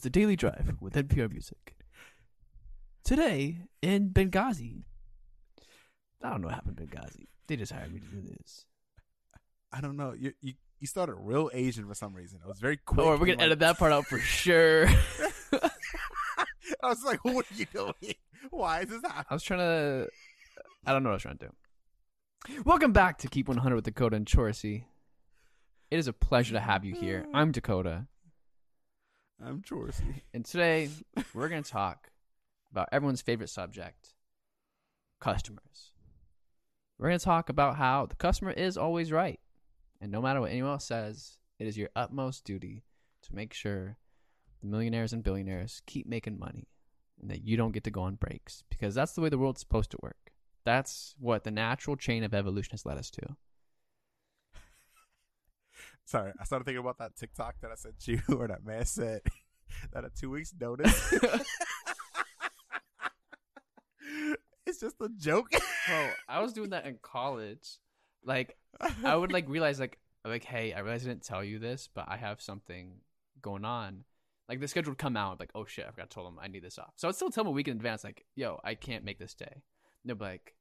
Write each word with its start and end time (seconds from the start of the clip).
is 0.00 0.04
the 0.04 0.10
Daily 0.10 0.34
Drive 0.34 0.76
with 0.80 0.94
NPR 0.94 1.30
Music. 1.30 1.74
Today 3.04 3.64
in 3.82 4.08
Benghazi. 4.08 4.84
I 6.22 6.30
don't 6.30 6.40
know 6.40 6.46
what 6.46 6.54
happened 6.54 6.80
in 6.80 6.86
Benghazi. 6.86 7.26
They 7.46 7.56
just 7.56 7.70
hired 7.72 7.92
me 7.92 8.00
to 8.00 8.06
do 8.06 8.22
this. 8.22 8.64
I 9.70 9.82
don't 9.82 9.98
know. 9.98 10.14
You 10.18 10.32
you, 10.40 10.54
you 10.78 10.86
started 10.86 11.16
real 11.16 11.50
Asian 11.52 11.86
for 11.86 11.94
some 11.94 12.14
reason. 12.14 12.40
It 12.42 12.48
was 12.48 12.60
very 12.60 12.78
quick. 12.78 13.06
Oh, 13.06 13.10
we're 13.10 13.18
gonna 13.18 13.32
like- 13.32 13.40
edit 13.40 13.58
that 13.58 13.78
part 13.78 13.92
out 13.92 14.06
for 14.06 14.18
sure. 14.18 14.86
I 15.52 16.88
was 16.88 17.04
like, 17.04 17.22
what 17.22 17.44
are 17.50 17.54
you 17.54 17.66
doing? 17.66 18.14
Why 18.48 18.80
is 18.80 18.88
this 18.88 19.02
happening? 19.02 19.26
I 19.28 19.34
was 19.34 19.42
trying 19.42 19.60
to. 19.60 20.08
I 20.86 20.92
don't 20.92 21.02
know 21.02 21.10
what 21.10 21.14
I 21.14 21.16
was 21.16 21.22
trying 21.22 21.38
to 21.38 21.46
do. 22.48 22.62
Welcome 22.64 22.92
back 22.92 23.18
to 23.18 23.28
Keep 23.28 23.48
100 23.48 23.74
with 23.74 23.84
Dakota 23.84 24.16
and 24.16 24.24
Chorsey. 24.24 24.84
It 25.90 25.98
is 25.98 26.06
a 26.08 26.14
pleasure 26.14 26.54
to 26.54 26.60
have 26.60 26.86
you 26.86 26.94
here. 26.94 27.26
I'm 27.34 27.52
Dakota, 27.52 28.06
I'm 29.42 29.62
Chorsey. 29.62 30.20
and 30.34 30.44
today 30.44 30.90
we're 31.32 31.48
going 31.48 31.62
to 31.62 31.70
talk 31.70 32.10
about 32.70 32.90
everyone's 32.92 33.22
favorite 33.22 33.48
subject 33.48 34.12
customers. 35.18 35.92
We're 36.98 37.08
going 37.08 37.18
to 37.18 37.24
talk 37.24 37.48
about 37.48 37.76
how 37.76 38.04
the 38.04 38.16
customer 38.16 38.50
is 38.50 38.76
always 38.76 39.10
right. 39.10 39.40
And 39.98 40.12
no 40.12 40.20
matter 40.20 40.42
what 40.42 40.50
anyone 40.50 40.72
else 40.72 40.84
says, 40.84 41.38
it 41.58 41.66
is 41.66 41.78
your 41.78 41.88
utmost 41.96 42.44
duty 42.44 42.84
to 43.22 43.34
make 43.34 43.54
sure 43.54 43.96
the 44.60 44.66
millionaires 44.66 45.14
and 45.14 45.22
billionaires 45.22 45.80
keep 45.86 46.06
making 46.06 46.38
money 46.38 46.68
and 47.18 47.30
that 47.30 47.42
you 47.42 47.56
don't 47.56 47.72
get 47.72 47.84
to 47.84 47.90
go 47.90 48.02
on 48.02 48.16
breaks 48.16 48.62
because 48.68 48.94
that's 48.94 49.12
the 49.12 49.22
way 49.22 49.30
the 49.30 49.38
world's 49.38 49.60
supposed 49.60 49.90
to 49.92 49.98
work. 50.02 50.32
That's 50.66 51.14
what 51.18 51.44
the 51.44 51.50
natural 51.50 51.96
chain 51.96 52.24
of 52.24 52.34
evolution 52.34 52.72
has 52.72 52.84
led 52.84 52.98
us 52.98 53.10
to. 53.12 53.36
Sorry, 56.10 56.32
I 56.40 56.44
started 56.44 56.64
thinking 56.64 56.80
about 56.80 56.98
that 56.98 57.14
TikTok 57.14 57.60
that 57.60 57.70
I 57.70 57.76
sent 57.76 58.08
you, 58.08 58.20
or 58.36 58.48
that 58.48 58.64
man 58.64 58.84
said 58.84 59.20
that 59.92 60.04
a 60.04 60.10
two 60.10 60.28
weeks 60.28 60.52
notice. 60.60 61.12
it's 64.66 64.80
just 64.80 64.96
a 65.00 65.08
joke. 65.16 65.50
Bro, 65.86 66.08
I 66.28 66.40
was 66.40 66.52
doing 66.52 66.70
that 66.70 66.84
in 66.84 66.98
college. 67.00 67.78
Like, 68.24 68.56
I 69.04 69.14
would 69.14 69.30
like 69.30 69.48
realize 69.48 69.78
like 69.78 70.00
like 70.24 70.42
hey, 70.42 70.72
I 70.72 70.80
realize 70.80 71.06
I 71.06 71.10
didn't 71.10 71.22
tell 71.22 71.44
you 71.44 71.60
this, 71.60 71.88
but 71.94 72.06
I 72.08 72.16
have 72.16 72.42
something 72.42 72.94
going 73.40 73.64
on. 73.64 74.02
Like 74.48 74.58
the 74.58 74.66
schedule 74.66 74.90
would 74.90 74.98
come 74.98 75.16
out, 75.16 75.38
like 75.38 75.52
oh 75.54 75.64
shit, 75.64 75.86
I 75.86 75.92
forgot 75.92 76.10
to 76.10 76.14
tell 76.14 76.24
them 76.24 76.40
I 76.42 76.48
need 76.48 76.64
this 76.64 76.76
off. 76.76 76.94
So 76.96 77.06
I'd 77.06 77.14
still 77.14 77.30
tell 77.30 77.44
them 77.44 77.52
a 77.52 77.54
week 77.54 77.68
in 77.68 77.76
advance, 77.76 78.02
like 78.02 78.24
yo, 78.34 78.58
I 78.64 78.74
can't 78.74 79.04
make 79.04 79.20
this 79.20 79.34
day. 79.34 79.46
And 79.52 79.62
they'd 80.06 80.18
be 80.18 80.24
like, 80.24 80.56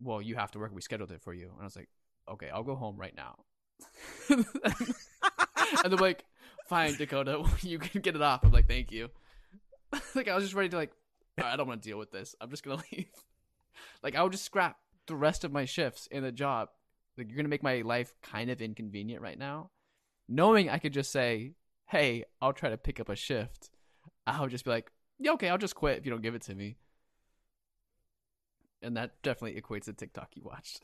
well, 0.00 0.22
you 0.22 0.36
have 0.36 0.52
to 0.52 0.60
work. 0.60 0.70
We 0.72 0.82
scheduled 0.82 1.10
it 1.10 1.20
for 1.20 1.34
you. 1.34 1.48
And 1.48 1.62
I 1.62 1.64
was 1.64 1.74
like, 1.74 1.88
okay, 2.30 2.48
I'll 2.48 2.62
go 2.62 2.76
home 2.76 2.96
right 2.96 3.16
now. 3.16 3.38
and 4.28 4.44
they're 5.84 5.98
like, 5.98 6.24
fine, 6.68 6.94
Dakota, 6.94 7.44
you 7.62 7.78
can 7.78 8.00
get 8.00 8.14
it 8.14 8.22
off. 8.22 8.44
I'm 8.44 8.52
like, 8.52 8.68
thank 8.68 8.92
you. 8.92 9.10
like 10.14 10.28
I 10.28 10.34
was 10.34 10.44
just 10.44 10.54
ready 10.54 10.68
to 10.70 10.76
like, 10.76 10.92
I 11.42 11.56
don't 11.56 11.66
want 11.66 11.82
to 11.82 11.88
deal 11.88 11.98
with 11.98 12.12
this. 12.12 12.34
I'm 12.40 12.50
just 12.50 12.62
gonna 12.62 12.82
leave. 12.92 13.06
Like 14.02 14.14
I 14.14 14.22
would 14.22 14.32
just 14.32 14.44
scrap 14.44 14.76
the 15.06 15.16
rest 15.16 15.44
of 15.44 15.52
my 15.52 15.64
shifts 15.64 16.06
in 16.08 16.22
the 16.22 16.32
job. 16.32 16.68
Like 17.16 17.28
you're 17.28 17.36
gonna 17.36 17.48
make 17.48 17.62
my 17.62 17.80
life 17.82 18.14
kind 18.22 18.50
of 18.50 18.60
inconvenient 18.60 19.22
right 19.22 19.38
now, 19.38 19.70
knowing 20.28 20.68
I 20.68 20.78
could 20.78 20.92
just 20.92 21.10
say, 21.10 21.54
"Hey, 21.86 22.24
I'll 22.40 22.52
try 22.52 22.70
to 22.70 22.76
pick 22.76 23.00
up 23.00 23.08
a 23.08 23.16
shift." 23.16 23.70
I 24.26 24.40
would 24.40 24.50
just 24.50 24.64
be 24.64 24.70
like, 24.70 24.92
"Yeah, 25.18 25.32
okay, 25.32 25.48
I'll 25.48 25.58
just 25.58 25.74
quit 25.74 25.98
if 25.98 26.04
you 26.04 26.12
don't 26.12 26.22
give 26.22 26.34
it 26.34 26.42
to 26.42 26.54
me." 26.54 26.76
And 28.82 28.96
that 28.96 29.20
definitely 29.22 29.60
equates 29.60 29.84
to 29.84 29.92
TikTok 29.92 30.30
you 30.34 30.42
watched. 30.44 30.80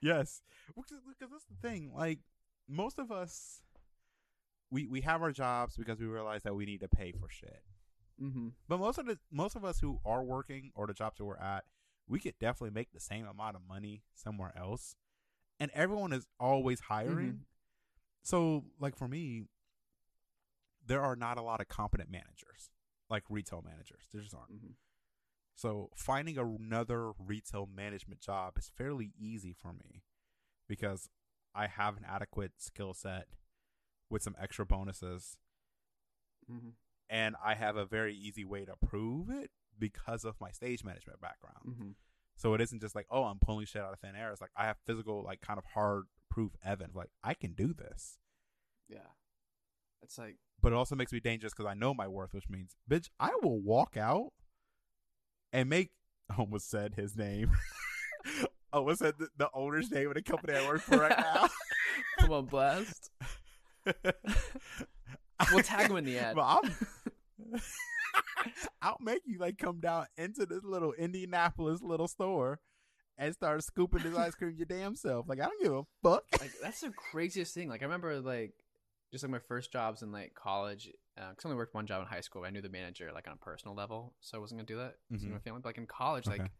Yes, 0.00 0.42
because 0.74 1.02
because 1.06 1.30
that's 1.32 1.44
the 1.46 1.68
thing. 1.68 1.92
Like 1.94 2.20
most 2.68 2.98
of 2.98 3.10
us, 3.10 3.62
we 4.70 4.86
we 4.86 5.00
have 5.02 5.22
our 5.22 5.32
jobs 5.32 5.76
because 5.76 5.98
we 5.98 6.06
realize 6.06 6.42
that 6.42 6.54
we 6.54 6.66
need 6.66 6.80
to 6.80 6.88
pay 6.88 7.12
for 7.12 7.28
shit. 7.28 7.62
mm-hmm. 8.20 8.48
But 8.68 8.78
most 8.78 8.98
of 8.98 9.06
the 9.06 9.18
most 9.30 9.56
of 9.56 9.64
us 9.64 9.80
who 9.80 10.00
are 10.04 10.22
working 10.22 10.70
or 10.74 10.86
the 10.86 10.94
jobs 10.94 11.18
that 11.18 11.24
we're 11.24 11.36
at, 11.36 11.64
we 12.06 12.20
could 12.20 12.38
definitely 12.38 12.74
make 12.74 12.92
the 12.92 13.00
same 13.00 13.26
amount 13.26 13.56
of 13.56 13.62
money 13.68 14.02
somewhere 14.14 14.52
else. 14.56 14.94
And 15.60 15.70
everyone 15.74 16.12
is 16.12 16.26
always 16.38 16.80
hiring. 16.80 17.32
Mhm. 17.32 17.44
So 18.22 18.64
like 18.78 18.96
for 18.96 19.08
me, 19.08 19.44
there 20.86 21.02
are 21.02 21.16
not 21.16 21.38
a 21.38 21.42
lot 21.42 21.60
of 21.60 21.68
competent 21.68 22.10
managers, 22.10 22.70
like 23.10 23.24
retail 23.28 23.62
managers. 23.62 24.04
There 24.12 24.22
just 24.22 24.34
aren't. 24.34 24.52
Mhm. 24.52 24.74
So 25.58 25.90
finding 25.96 26.38
another 26.38 27.10
retail 27.18 27.68
management 27.74 28.20
job 28.20 28.56
is 28.58 28.70
fairly 28.72 29.10
easy 29.18 29.52
for 29.52 29.72
me 29.72 30.04
because 30.68 31.10
I 31.52 31.66
have 31.66 31.96
an 31.96 32.04
adequate 32.08 32.52
skill 32.58 32.94
set 32.94 33.26
with 34.08 34.22
some 34.22 34.36
extra 34.40 34.64
bonuses 34.64 35.36
Mm-hmm. 36.50 36.68
and 37.10 37.36
I 37.44 37.56
have 37.56 37.76
a 37.76 37.84
very 37.84 38.14
easy 38.14 38.44
way 38.44 38.64
to 38.64 38.72
prove 38.86 39.28
it 39.28 39.50
because 39.78 40.24
of 40.24 40.40
my 40.40 40.50
stage 40.50 40.82
management 40.82 41.20
background. 41.20 41.62
Mm-hmm. 41.68 41.90
So 42.36 42.54
it 42.54 42.62
isn't 42.62 42.80
just 42.80 42.94
like, 42.94 43.06
oh, 43.10 43.24
I'm 43.24 43.38
pulling 43.38 43.66
shit 43.66 43.82
out 43.82 43.92
of 43.92 43.98
thin 43.98 44.16
air. 44.16 44.30
It's 44.30 44.40
like 44.40 44.52
I 44.56 44.64
have 44.64 44.78
physical, 44.86 45.22
like 45.24 45.42
kind 45.42 45.58
of 45.58 45.64
hard 45.74 46.04
proof 46.30 46.52
evidence. 46.64 46.94
Like 46.96 47.10
I 47.22 47.34
can 47.34 47.52
do 47.52 47.74
this. 47.74 48.16
Yeah, 48.88 49.10
it's 50.00 50.16
like 50.16 50.36
But 50.62 50.72
it 50.72 50.76
also 50.76 50.94
makes 50.94 51.12
me 51.12 51.20
dangerous 51.20 51.52
because 51.52 51.68
I 51.68 51.74
know 51.74 51.92
my 51.92 52.08
worth, 52.08 52.32
which 52.32 52.48
means, 52.48 52.76
bitch, 52.90 53.10
I 53.20 53.32
will 53.42 53.60
walk 53.60 53.96
out 53.98 54.32
and 55.52 55.68
make. 55.68 55.90
Almost 56.38 56.68
said 56.68 56.94
his 56.94 57.16
name. 57.16 57.52
Almost 58.72 58.98
said 58.98 59.14
the, 59.18 59.28
the 59.38 59.48
owner's 59.54 59.90
name 59.90 60.08
of 60.08 60.14
the 60.14 60.22
company 60.22 60.54
I 60.54 60.68
work 60.68 60.82
for 60.82 60.98
right 60.98 61.18
now. 61.18 61.48
come 62.18 62.32
on 62.32 62.44
blast. 62.44 63.10
We'll 65.50 65.62
tag 65.62 65.90
him 65.90 65.96
in 65.96 66.04
the 66.04 66.18
ad. 66.18 66.36
But 66.36 66.44
I'm, 66.44 67.60
I'll 68.82 68.98
make 69.00 69.22
you 69.24 69.38
like 69.38 69.56
come 69.56 69.80
down 69.80 70.06
into 70.18 70.44
this 70.44 70.64
little 70.64 70.92
Indianapolis 70.92 71.80
little 71.80 72.08
store 72.08 72.60
and 73.16 73.34
start 73.34 73.62
scooping 73.64 74.02
this 74.02 74.16
ice 74.16 74.34
cream 74.34 74.54
your 74.56 74.66
damn 74.66 74.96
self. 74.96 75.28
Like 75.28 75.40
I 75.40 75.44
don't 75.44 75.62
give 75.62 75.72
a 75.72 75.82
fuck. 76.02 76.24
like 76.40 76.52
that's 76.62 76.80
the 76.80 76.90
craziest 76.90 77.54
thing. 77.54 77.68
Like 77.68 77.82
I 77.82 77.86
remember 77.86 78.20
like 78.20 78.52
just 79.10 79.24
like 79.24 79.30
my 79.30 79.38
first 79.38 79.72
jobs 79.72 80.02
in 80.02 80.12
like 80.12 80.34
college. 80.34 80.90
Uh, 81.18 81.34
cause 81.34 81.44
I 81.44 81.48
only 81.48 81.56
worked 81.56 81.74
one 81.74 81.86
job 81.86 82.00
in 82.00 82.06
high 82.06 82.20
school. 82.20 82.44
I 82.44 82.50
knew 82.50 82.62
the 82.62 82.68
manager 82.68 83.10
like 83.12 83.26
on 83.26 83.32
a 83.34 83.36
personal 83.36 83.74
level, 83.74 84.14
so 84.20 84.38
I 84.38 84.40
wasn't 84.40 84.58
gonna 84.60 84.66
do 84.66 84.76
that. 84.76 84.96
to 85.10 85.14
Mhm. 85.26 85.32
my 85.32 85.38
family, 85.40 85.60
but 85.62 85.70
like 85.70 85.78
in 85.78 85.86
college, 85.86 86.28
Okay. 86.28 86.38
like, 86.38 86.52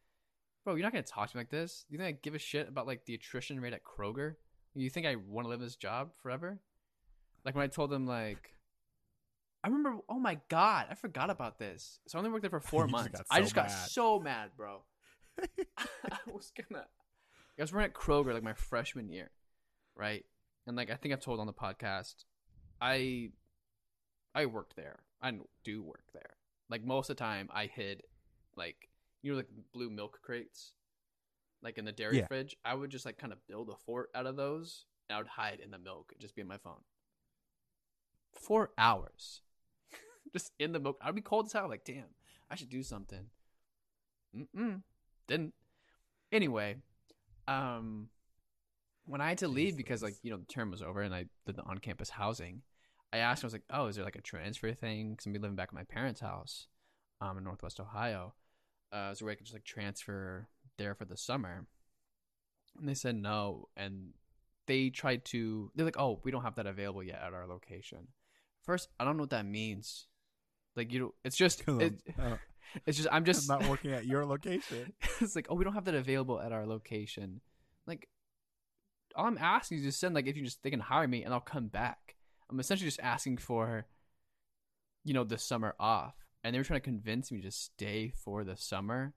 bro, 0.64 0.74
you're 0.74 0.82
not 0.82 0.92
gonna 0.92 1.04
talk 1.04 1.30
to 1.30 1.36
me 1.36 1.40
like 1.42 1.50
this. 1.50 1.86
You 1.88 1.96
think 1.98 2.08
I 2.08 2.12
give 2.20 2.34
a 2.34 2.38
shit 2.38 2.66
about 2.68 2.86
like 2.86 3.04
the 3.04 3.14
attrition 3.14 3.60
rate 3.60 3.72
at 3.72 3.84
Kroger? 3.84 4.36
You 4.74 4.90
think 4.90 5.06
I 5.06 5.14
want 5.16 5.44
to 5.44 5.48
live 5.48 5.60
this 5.60 5.76
job 5.76 6.12
forever? 6.16 6.60
Like 7.44 7.54
when 7.54 7.62
I 7.64 7.68
told 7.68 7.90
them 7.90 8.06
like. 8.06 8.54
I 9.64 9.68
remember. 9.68 10.00
Oh 10.08 10.18
my 10.18 10.40
god, 10.48 10.86
I 10.90 10.94
forgot 10.94 11.30
about 11.30 11.58
this. 11.58 12.00
So 12.06 12.16
I 12.16 12.20
only 12.20 12.30
worked 12.30 12.42
there 12.42 12.50
for 12.50 12.60
four 12.60 12.84
You 12.86 12.92
just 12.92 13.12
months. 13.12 13.22
I 13.30 13.38
so 13.38 13.42
just 13.42 13.54
got 13.54 13.70
so 13.70 14.18
mad, 14.20 14.50
bro. 14.56 14.82
I 15.78 16.18
was 16.26 16.52
gonna. 16.52 16.86
I 17.58 17.62
was 17.62 17.72
working 17.72 17.86
at 17.90 17.94
Kroger 17.94 18.32
like 18.34 18.42
my 18.44 18.54
freshman 18.54 19.08
year, 19.08 19.30
right? 19.96 20.24
And 20.66 20.76
like 20.76 20.90
I 20.90 20.94
think 20.96 21.12
I've 21.12 21.20
told 21.20 21.38
on 21.40 21.46
the 21.46 21.52
podcast, 21.52 22.24
I 22.80 23.30
I 24.38 24.46
worked 24.46 24.76
there. 24.76 25.00
I 25.20 25.32
do 25.64 25.82
work 25.82 26.04
there. 26.12 26.36
Like 26.70 26.84
most 26.84 27.10
of 27.10 27.16
the 27.16 27.22
time, 27.22 27.48
I 27.52 27.66
hid 27.66 28.02
like 28.56 28.88
you 29.22 29.32
know 29.32 29.36
like 29.38 29.48
blue 29.72 29.90
milk 29.90 30.20
crates, 30.22 30.74
like 31.62 31.78
in 31.78 31.84
the 31.84 31.92
dairy 31.92 32.18
Yeah. 32.18 32.26
fridge. 32.26 32.56
I 32.64 32.74
would 32.74 32.90
just 32.90 33.04
like 33.06 33.18
kind 33.18 33.32
of 33.32 33.46
build 33.46 33.68
a 33.68 33.76
fort 33.86 34.10
out 34.14 34.26
of 34.26 34.36
those, 34.36 34.84
and 35.08 35.16
I 35.16 35.18
would 35.18 35.26
hide 35.28 35.60
in 35.64 35.70
the 35.70 35.78
milk, 35.78 36.12
just 36.18 36.34
be 36.36 36.42
on 36.42 36.48
my 36.48 36.58
phone. 36.58 36.82
Four 38.34 38.70
hours, 38.78 39.42
just 40.32 40.52
in 40.58 40.72
the 40.72 40.78
milk. 40.80 40.98
I'd 41.00 41.14
be 41.14 41.20
cold 41.20 41.46
as 41.46 41.52
hell. 41.52 41.68
Like, 41.68 41.84
damn, 41.84 42.04
I 42.50 42.54
should 42.54 42.68
do 42.70 42.82
something. 42.82 43.26
Mm-mm. 44.36 44.82
Didn't. 45.26 45.54
Anyway, 46.30 46.76
um, 47.48 48.08
when 49.06 49.20
I 49.20 49.30
had 49.30 49.38
to 49.38 49.48
leave 49.48 49.76
because 49.76 50.02
like 50.02 50.14
you 50.22 50.30
know 50.30 50.36
the 50.36 50.44
term 50.46 50.70
was 50.70 50.82
over 50.82 51.00
and 51.00 51.14
I 51.14 51.24
did 51.46 51.56
the 51.56 51.62
on-campus 51.62 52.10
housing, 52.10 52.62
I 53.12 53.18
asked. 53.18 53.44
I 53.44 53.46
was 53.46 53.52
like, 53.52 53.64
"Oh, 53.70 53.86
is 53.86 53.96
there 53.96 54.04
like 54.04 54.16
a 54.16 54.22
transfer 54.22 54.72
thing? 54.72 55.10
Because 55.10 55.26
I'm 55.26 55.32
be 55.32 55.38
living 55.38 55.56
back 55.56 55.68
at 55.68 55.74
my 55.74 55.84
parents' 55.84 56.20
house, 56.20 56.66
um, 57.20 57.38
in 57.38 57.44
Northwest 57.44 57.80
Ohio. 57.80 58.34
Uh, 58.92 59.10
is 59.12 59.18
there 59.18 59.26
a 59.26 59.28
way 59.28 59.32
I 59.32 59.36
could 59.36 59.46
just 59.46 59.54
like 59.54 59.64
transfer 59.64 60.48
there 60.76 60.94
for 60.94 61.04
the 61.04 61.16
summer?" 61.16 61.66
And 62.78 62.88
they 62.88 62.94
said 62.94 63.16
no, 63.16 63.68
and 63.76 64.14
they 64.66 64.90
tried 64.90 65.24
to. 65.26 65.70
They're 65.74 65.86
like, 65.86 65.98
"Oh, 65.98 66.20
we 66.24 66.30
don't 66.30 66.42
have 66.42 66.56
that 66.56 66.66
available 66.66 67.02
yet 67.02 67.20
at 67.22 67.32
our 67.32 67.46
location." 67.46 68.08
First, 68.62 68.88
I 69.00 69.04
don't 69.04 69.16
know 69.16 69.22
what 69.22 69.30
that 69.30 69.46
means. 69.46 70.06
Like 70.76 70.92
you, 70.92 71.00
know, 71.00 71.14
it's 71.24 71.36
just 71.36 71.62
it, 71.68 72.02
uh, 72.18 72.36
it's 72.86 72.98
just 72.98 73.08
I'm 73.10 73.24
just 73.24 73.50
I'm 73.50 73.60
not 73.60 73.68
working 73.70 73.92
at 73.92 74.06
your 74.06 74.26
location. 74.26 74.92
it's 75.20 75.34
like, 75.34 75.46
oh, 75.50 75.54
we 75.54 75.64
don't 75.64 75.74
have 75.74 75.86
that 75.86 75.94
available 75.94 76.40
at 76.40 76.52
our 76.52 76.66
location. 76.66 77.40
Like, 77.86 78.08
all 79.16 79.26
I'm 79.26 79.38
asking 79.38 79.78
is 79.78 79.84
just 79.84 80.00
send 80.00 80.14
like 80.14 80.26
if 80.26 80.36
you 80.36 80.44
just 80.44 80.62
they 80.62 80.70
can 80.70 80.80
hire 80.80 81.08
me 81.08 81.24
and 81.24 81.32
I'll 81.32 81.40
come 81.40 81.68
back. 81.68 82.16
I'm 82.50 82.60
essentially 82.60 82.88
just 82.88 83.00
asking 83.00 83.38
for, 83.38 83.86
you 85.04 85.14
know, 85.14 85.24
the 85.24 85.38
summer 85.38 85.74
off, 85.78 86.14
and 86.42 86.54
they 86.54 86.58
were 86.58 86.64
trying 86.64 86.80
to 86.80 86.84
convince 86.84 87.30
me 87.30 87.40
to 87.42 87.50
stay 87.50 88.12
for 88.14 88.44
the 88.44 88.56
summer. 88.56 89.14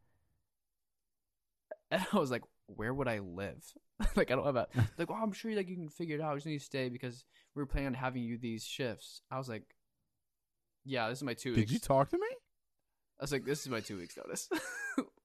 And 1.90 2.06
I 2.14 2.18
was 2.18 2.32
like, 2.32 2.44
where 2.68 2.94
would 2.94 3.08
I 3.08 3.20
live? 3.20 3.64
like 4.16 4.32
I 4.32 4.36
don't 4.36 4.46
have 4.46 4.56
a 4.56 4.68
like. 4.98 5.10
Well, 5.10 5.20
I'm 5.22 5.34
sure 5.34 5.54
like 5.54 5.70
you 5.70 5.76
can 5.76 5.90
figure 5.90 6.16
it 6.16 6.22
out. 6.22 6.32
I 6.32 6.36
just 6.36 6.46
need 6.46 6.60
to 6.60 6.66
stay 6.66 6.90
because 6.90 7.26
we 7.56 7.62
were 7.62 7.68
planning 7.68 7.88
on 7.88 7.94
having 7.94 8.24
you 8.24 8.38
these 8.38 8.66
shifts. 8.66 9.22
I 9.30 9.38
was 9.38 9.50
like, 9.50 9.64
yeah, 10.86 11.10
this 11.10 11.20
is 11.20 11.24
my 11.24 11.34
two 11.34 11.52
Did 11.52 11.62
weeks. 11.62 11.72
you 11.72 11.80
talk 11.80 12.10
to 12.10 12.18
me? 12.18 12.28
I 13.20 13.24
was 13.24 13.32
like, 13.32 13.46
this 13.46 13.62
is 13.62 13.70
my 13.70 13.82
two 13.82 13.98
weeks 13.98 14.18
notice. 14.18 14.50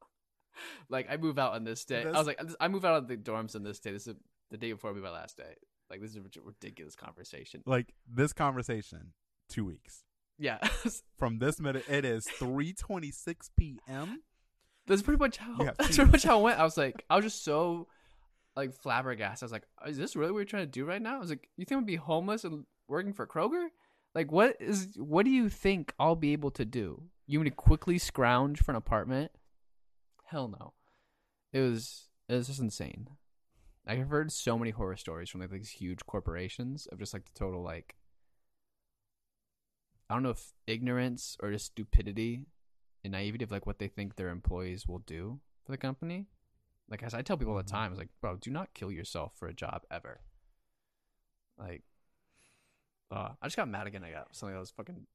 like 0.90 1.06
I 1.10 1.16
move 1.16 1.38
out 1.38 1.54
on 1.54 1.64
this 1.64 1.84
day. 1.84 2.04
I 2.04 2.10
was 2.10 2.26
like, 2.26 2.40
I 2.60 2.68
move 2.68 2.84
out 2.84 2.96
of 2.96 3.08
the 3.08 3.16
dorms 3.16 3.56
on 3.56 3.62
this 3.62 3.80
day. 3.80 3.92
This 3.92 4.06
is 4.06 4.16
the 4.50 4.58
day 4.58 4.72
before 4.72 4.92
move 4.92 5.04
out 5.04 5.14
last 5.14 5.36
day. 5.36 5.54
Like 5.90 6.00
this 6.00 6.10
is 6.10 6.16
a 6.16 6.40
ridiculous 6.42 6.96
conversation. 6.96 7.62
Like 7.66 7.94
this 8.12 8.32
conversation, 8.32 9.12
two 9.48 9.64
weeks 9.64 10.02
Yeah, 10.38 10.58
from 11.16 11.38
this 11.38 11.60
minute. 11.60 11.84
It 11.88 12.04
is 12.04 12.26
three 12.26 12.72
twenty 12.72 13.10
six 13.10 13.50
p.m. 13.56 14.22
that's 14.86 15.02
pretty 15.02 15.18
much 15.18 15.36
how. 15.36 15.64
Have 15.64 15.76
That's 15.76 15.96
pretty 15.96 16.10
much 16.10 16.24
how 16.24 16.40
it 16.40 16.42
went. 16.42 16.58
I 16.58 16.64
was 16.64 16.76
like, 16.76 17.04
I 17.08 17.16
was 17.16 17.24
just 17.24 17.44
so 17.44 17.86
like 18.56 18.72
flabbergasted. 18.72 19.44
I 19.44 19.46
was 19.46 19.52
like, 19.52 19.66
is 19.86 19.98
this 19.98 20.16
really 20.16 20.32
what 20.32 20.38
you're 20.38 20.44
trying 20.46 20.64
to 20.64 20.70
do 20.70 20.84
right 20.84 21.00
now? 21.00 21.16
I 21.16 21.20
was 21.20 21.30
like, 21.30 21.48
you 21.56 21.64
think 21.64 21.76
gonna 21.76 21.86
be 21.86 21.96
homeless 21.96 22.44
and 22.44 22.64
working 22.88 23.12
for 23.12 23.26
Kroger? 23.26 23.66
Like, 24.14 24.32
what 24.32 24.56
is? 24.60 24.96
What 24.96 25.24
do 25.24 25.30
you 25.30 25.48
think 25.48 25.92
I'll 25.98 26.16
be 26.16 26.32
able 26.32 26.50
to 26.52 26.64
do? 26.64 27.02
You 27.26 27.38
want 27.38 27.48
to 27.48 27.54
quickly 27.54 27.98
scrounge 27.98 28.62
for 28.62 28.72
an 28.72 28.76
apartment? 28.76 29.30
Hell 30.24 30.48
no. 30.48 30.72
It 31.52 31.60
was 31.60 32.08
it 32.28 32.34
was 32.34 32.46
just 32.48 32.60
insane. 32.60 33.08
I've 33.86 34.08
heard 34.08 34.32
so 34.32 34.58
many 34.58 34.70
horror 34.72 34.96
stories 34.96 35.28
from 35.30 35.40
like 35.40 35.50
these 35.50 35.70
huge 35.70 36.04
corporations 36.06 36.86
of 36.86 36.98
just 36.98 37.14
like 37.14 37.24
the 37.24 37.38
total 37.38 37.62
like 37.62 37.96
I 40.08 40.14
don't 40.14 40.22
know 40.22 40.30
if 40.30 40.52
ignorance 40.66 41.36
or 41.40 41.50
just 41.50 41.66
stupidity 41.66 42.46
and 43.04 43.12
naivety 43.12 43.44
of 43.44 43.50
like 43.50 43.66
what 43.66 43.78
they 43.78 43.88
think 43.88 44.16
their 44.16 44.28
employees 44.28 44.86
will 44.86 45.00
do 45.00 45.40
for 45.64 45.72
the 45.72 45.78
company. 45.78 46.26
Like 46.88 47.02
as 47.02 47.14
I 47.14 47.22
tell 47.22 47.36
people 47.36 47.52
all 47.54 47.58
the 47.58 47.64
Mhm. 47.64 47.68
time, 47.70 47.92
it's 47.92 47.98
like, 47.98 48.10
bro, 48.20 48.36
do 48.36 48.50
not 48.50 48.74
kill 48.74 48.92
yourself 48.92 49.34
for 49.36 49.48
a 49.48 49.54
job 49.54 49.84
ever. 49.90 50.20
Like, 51.58 51.82
uh, 53.10 53.30
I 53.40 53.46
just 53.46 53.56
got 53.56 53.68
mad 53.68 53.86
again. 53.86 54.04
I 54.04 54.10
got 54.10 54.34
something 54.34 54.54
that 54.54 54.60
was 54.60 54.70
fucking 54.70 55.06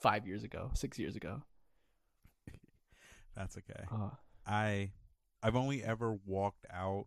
five 0.00 0.26
years 0.26 0.44
ago, 0.44 0.70
six 0.74 0.98
years 0.98 1.16
ago. 1.16 1.42
That's 3.36 3.56
okay. 3.58 3.84
Uh, 3.90 4.10
I 4.46 4.90
I've 5.42 5.56
only 5.56 5.82
ever 5.82 6.16
walked 6.26 6.66
out 6.72 7.06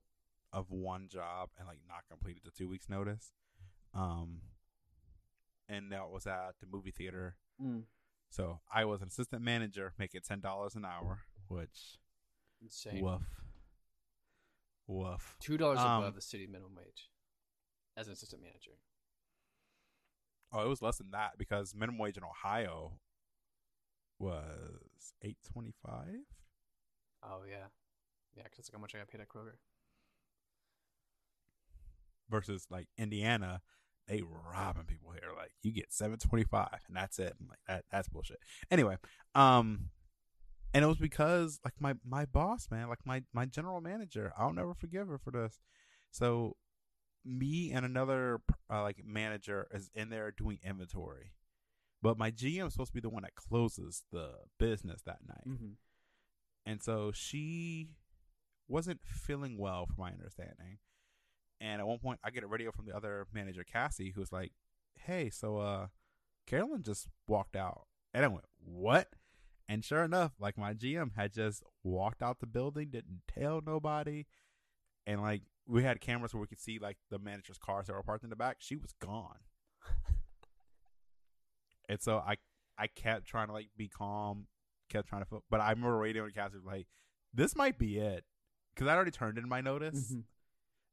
of 0.54 0.70
one 0.70 1.08
job 1.10 1.50
and 1.58 1.68
like 1.68 1.80
not 1.88 2.04
completed 2.10 2.42
the 2.46 2.52
two 2.52 2.68
weeks 2.70 2.90
notice. 2.90 3.32
Um 3.94 4.42
and 5.70 5.92
that 5.92 6.10
was 6.10 6.28
at 6.28 6.56
the 6.60 6.68
movie 6.70 6.92
theater. 6.92 7.36
So 8.30 8.60
I 8.74 8.86
was 8.86 9.02
an 9.02 9.08
assistant 9.10 9.42
manager 9.42 9.94
making 10.00 10.22
ten 10.22 10.40
dollars 10.40 10.76
an 10.76 10.86
hour, 10.86 11.20
which 11.48 11.98
insane. 12.62 13.02
woof. 13.04 13.22
Woof. 14.88 15.36
Two 15.40 15.58
dollars 15.58 15.80
Um, 15.80 16.04
above 16.04 16.16
the 16.16 16.22
city 16.22 16.48
minimum 16.48 16.76
wage 16.76 17.10
as 17.96 18.08
an 18.08 18.14
assistant 18.14 18.42
manager. 18.42 18.80
Oh, 20.54 20.66
it 20.66 20.68
was 20.70 20.82
less 20.82 20.98
than 20.98 21.12
that 21.12 21.38
because 21.38 21.74
minimum 21.76 21.98
wage 22.00 22.18
in 22.18 22.24
Ohio 22.24 23.00
was 24.20 25.14
eight 25.22 25.38
twenty 25.52 25.74
five. 25.86 26.26
Oh 27.24 27.44
yeah, 27.50 27.68
yeah. 28.36 28.44
Because 28.44 28.70
like 28.70 28.78
how 28.78 28.82
much 28.82 28.96
I 28.96 29.00
got 29.00 29.08
paid 29.08 29.22
at 29.22 29.30
Kroger. 29.30 29.58
versus 32.30 32.66
like 32.70 32.88
Indiana, 32.98 33.62
they 34.08 34.22
robbing 34.22 34.86
people 34.86 35.12
here. 35.12 35.30
Like 35.36 35.52
you 35.62 35.72
get 35.72 35.94
seven 35.94 36.18
twenty 36.18 36.44
five 36.44 36.80
and 36.88 36.96
that's 36.96 37.20
it. 37.20 37.34
I'm 37.40 37.48
like 37.48 37.60
that 37.68 37.86
that's 37.92 38.10
bullshit. 38.10 38.40
Anyway, 38.70 38.98
um 39.36 39.90
and 40.74 40.84
it 40.84 40.88
was 40.88 40.98
because 40.98 41.60
like 41.66 41.74
my 41.80 41.96
my 42.06 42.26
boss, 42.26 42.70
man, 42.72 42.90
like 42.90 43.06
my 43.06 43.24
my 43.34 43.46
general 43.46 43.82
manager, 43.82 44.34
I'll 44.38 44.54
never 44.54 44.74
forgive 44.74 45.08
her 45.08 45.18
for 45.18 45.32
this. 45.32 45.60
So 46.12 46.56
me 47.24 47.72
and 47.72 47.86
another 47.86 48.42
uh, 48.72 48.82
like 48.82 48.98
manager 49.06 49.68
is 49.72 49.90
in 49.94 50.10
there 50.10 50.32
doing 50.32 50.60
inventory. 50.64 51.34
But 52.02 52.18
my 52.18 52.32
GM 52.32 52.66
is 52.68 52.74
supposed 52.74 52.92
to 52.92 52.96
be 52.96 53.02
the 53.02 53.10
one 53.10 53.24
that 53.24 53.36
closes 53.36 54.04
the 54.12 54.32
business 54.58 55.04
that 55.06 55.20
night. 55.28 55.48
Mm-hmm. 55.48 55.74
And 56.66 56.82
so 56.82 57.12
she 57.14 57.90
wasn't 58.72 59.02
feeling 59.04 59.58
well, 59.58 59.86
from 59.86 59.98
my 60.00 60.12
understanding. 60.12 60.80
And 61.60 61.80
at 61.80 61.88
one 61.88 62.00
point, 62.00 62.20
I 62.24 62.32
get 62.32 62.44
a 62.44 62.48
radio 62.48 62.72
from 62.72 62.86
the 62.86 62.96
other 62.96 63.28
manager, 63.34 63.64
Cassie, 63.64 64.14
who's 64.16 64.32
like, 64.32 64.54
"Hey, 64.96 65.30
so 65.30 65.58
uh, 65.58 65.88
Carolyn 66.48 66.82
just 66.82 67.08
walked 67.28 67.56
out." 67.56 67.88
And 68.14 68.26
I 68.26 68.30
went, 68.30 68.46
"What?" 68.58 69.10
And 69.70 69.86
sure 69.86 70.04
enough, 70.04 70.34
like 70.40 70.58
my 70.58 70.74
GM 70.74 71.16
had 71.16 71.34
just 71.34 71.64
walked 71.84 72.24
out 72.24 72.40
the 72.40 72.48
building, 72.48 72.90
didn't 72.90 73.22
tell 73.28 73.62
nobody, 73.66 74.26
and 75.06 75.22
like 75.22 75.44
we 75.68 75.84
had 75.84 76.02
cameras 76.02 76.34
where 76.34 76.42
we 76.42 76.48
could 76.48 76.60
see 76.60 76.80
like 76.80 76.98
the 77.10 77.20
manager's 77.20 77.58
cars 77.58 77.88
that 77.88 77.94
were 77.94 78.04
parked 78.04 78.24
in 78.24 78.30
the 78.30 78.36
back. 78.36 78.58
She 78.60 78.76
was 78.76 78.94
gone. 79.00 79.40
and 81.90 82.02
so 82.02 82.18
I, 82.18 82.38
I 82.78 82.88
kept 82.88 83.28
trying 83.28 83.48
to 83.48 83.54
like 83.54 83.70
be 83.78 83.88
calm, 83.88 84.48
kept 84.90 85.10
trying 85.10 85.24
to, 85.24 85.44
but 85.50 85.62
I 85.62 85.70
remember 85.70 86.00
radioing 86.00 86.34
Cassie 86.34 86.58
like, 86.66 86.88
"This 87.34 87.56
might 87.56 87.78
be 87.78 88.00
it," 88.00 88.26
because 88.74 88.88
I 88.88 88.96
already 88.96 89.12
turned 89.12 89.38
in 89.38 89.48
my 89.48 89.62
notice 89.62 90.12
Mm-hmm. 90.12 90.20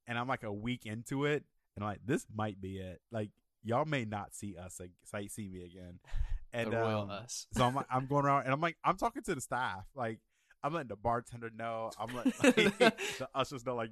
and 0.06 0.18
I'm 0.18 0.28
like 0.28 0.42
a 0.42 0.52
week 0.52 0.86
into 0.86 1.24
it, 1.24 1.44
and 1.76 1.84
I'm 1.84 1.90
like, 1.90 2.00
this 2.04 2.26
might 2.34 2.60
be 2.60 2.78
it. 2.78 3.00
Like, 3.10 3.30
y'all 3.62 3.84
may 3.84 4.04
not 4.04 4.34
see 4.34 4.56
us, 4.56 4.80
like, 4.80 5.30
see 5.30 5.48
me 5.48 5.64
again. 5.64 5.98
And 6.50 6.72
the 6.72 6.82
um, 6.82 7.10
us. 7.10 7.46
so 7.52 7.62
I'm, 7.66 7.74
like, 7.74 7.84
I'm 7.90 8.06
going 8.06 8.24
around, 8.24 8.44
and 8.44 8.54
I'm 8.54 8.60
like, 8.62 8.78
I'm 8.82 8.96
talking 8.96 9.22
to 9.24 9.34
the 9.34 9.40
staff, 9.42 9.84
like, 9.94 10.18
I'm 10.62 10.72
letting 10.72 10.88
the 10.88 10.96
bartender 10.96 11.50
know, 11.54 11.90
I'm 12.00 12.16
letting 12.16 12.32
the 12.78 13.28
ushers 13.34 13.66
know, 13.66 13.76
like, 13.76 13.90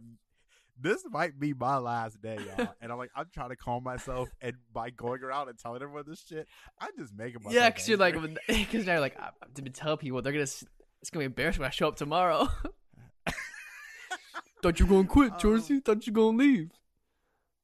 this 0.80 1.04
might 1.10 1.38
be 1.38 1.52
my 1.52 1.76
last 1.76 2.22
day, 2.22 2.38
y'all. 2.38 2.74
And 2.80 2.90
I'm 2.90 2.96
like, 2.96 3.10
I'm 3.14 3.26
trying 3.32 3.50
to 3.50 3.56
calm 3.56 3.84
myself, 3.84 4.30
and 4.40 4.56
by 4.72 4.88
going 4.88 5.22
around 5.22 5.50
and 5.50 5.58
telling 5.58 5.82
everyone 5.82 6.04
this 6.06 6.24
shit, 6.26 6.48
I'm 6.80 6.92
just 6.98 7.14
making 7.14 7.40
myself. 7.42 7.54
yeah, 7.54 7.68
because 7.68 7.86
you're 7.90 7.98
like, 7.98 8.14
because 8.48 8.86
now 8.86 8.92
you're 8.92 9.00
like, 9.02 9.20
I 9.20 9.24
have 9.24 9.54
to 9.54 9.62
tell 9.70 9.98
people 9.98 10.22
they're 10.22 10.32
gonna. 10.32 10.42
It's 10.44 11.10
gonna 11.10 11.20
be 11.20 11.26
embarrassing 11.26 11.60
when 11.60 11.68
I 11.68 11.70
show 11.72 11.88
up 11.88 11.96
tomorrow. 11.96 12.48
Thought 14.66 14.80
you 14.80 14.86
were 14.86 14.96
gonna 14.96 15.08
quit, 15.08 15.32
Um, 15.32 15.38
Chorsey. 15.38 15.84
Thought 15.84 16.06
you 16.06 16.12
were 16.12 16.16
gonna 16.16 16.38
leave. 16.38 16.70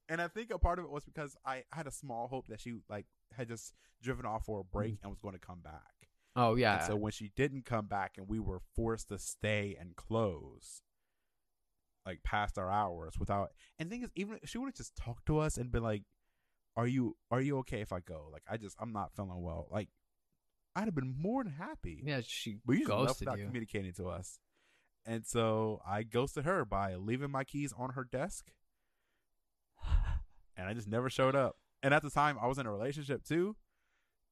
And 0.09 0.21
I 0.21 0.29
think 0.29 0.51
a 0.51 0.59
part 0.59 0.79
of 0.79 0.85
it 0.85 0.91
was 0.91 1.05
because 1.05 1.37
I 1.45 1.65
had 1.73 1.87
a 1.87 1.91
small 1.91 2.29
hope 2.29 2.47
that 2.49 2.61
she 2.61 2.75
like 2.89 3.07
had 3.37 3.49
just 3.49 3.73
driven 4.03 4.27
off 4.27 4.45
for 4.47 4.61
a 4.61 4.65
break 4.65 4.99
and 5.03 5.11
was 5.11 5.19
going 5.21 5.33
to 5.35 5.39
come 5.41 5.61
back. 5.61 6.09
Oh 6.37 6.51
And 6.53 6.61
yeah. 6.61 6.87
so 6.87 6.97
when 6.97 7.13
she 7.13 7.31
didn't 7.35 7.65
come 7.65 7.87
back 7.87 8.19
and 8.19 8.29
we 8.29 8.39
were 8.39 8.61
forced 8.75 9.09
to 9.09 9.19
stay 9.19 9.77
and 9.79 9.97
close, 9.97 10.83
like 12.05 12.23
past 12.25 12.59
our 12.59 12.71
hours 12.71 13.15
without 13.19 13.53
and 13.79 13.89
the 13.89 13.95
thing 13.95 14.03
is 14.03 14.11
even 14.17 14.39
she 14.45 14.59
would 14.59 14.67
have 14.67 14.75
just 14.75 14.97
talked 14.97 15.25
to 15.27 15.39
us 15.39 15.57
and 15.57 15.71
been 15.71 15.83
like, 15.85 16.03
Are 16.77 16.87
you 16.87 17.17
are 17.31 17.41
you 17.41 17.59
okay 17.59 17.81
if 17.81 17.93
I 17.93 18.01
go? 18.01 18.29
Like 18.33 18.43
I 18.51 18.57
just 18.59 18.77
I'm 18.81 18.93
not 18.93 19.15
feeling 19.15 19.41
well. 19.41 19.69
Like 19.71 19.89
I'd 20.77 20.85
have 20.85 20.95
been 20.95 21.15
more 21.19 21.43
than 21.45 21.53
happy. 21.55 22.03
yeah, 22.05 22.21
she 22.27 22.59
But 22.67 22.75
you 22.75 22.87
just 22.87 22.93
left 22.99 23.21
without 23.21 23.39
you. 23.39 23.47
communicating 23.47 23.93
to 23.95 24.09
us. 24.09 24.39
And 25.05 25.27
so 25.27 25.81
I 25.87 26.03
ghosted 26.05 26.45
her 26.45 26.65
by 26.65 26.95
leaving 26.95 27.31
my 27.31 27.45
keys 27.45 27.73
on 27.77 27.91
her 27.91 28.05
desk. 28.05 28.47
And 30.57 30.69
I 30.69 30.75
just 30.75 30.87
never 30.89 31.11
showed 31.11 31.35
up. 31.35 31.57
And 31.83 31.93
at 31.93 32.03
the 32.03 32.11
time 32.11 32.37
I 32.41 32.47
was 32.47 32.59
in 32.59 32.67
a 32.67 32.71
relationship 32.73 33.25
too. 33.25 33.57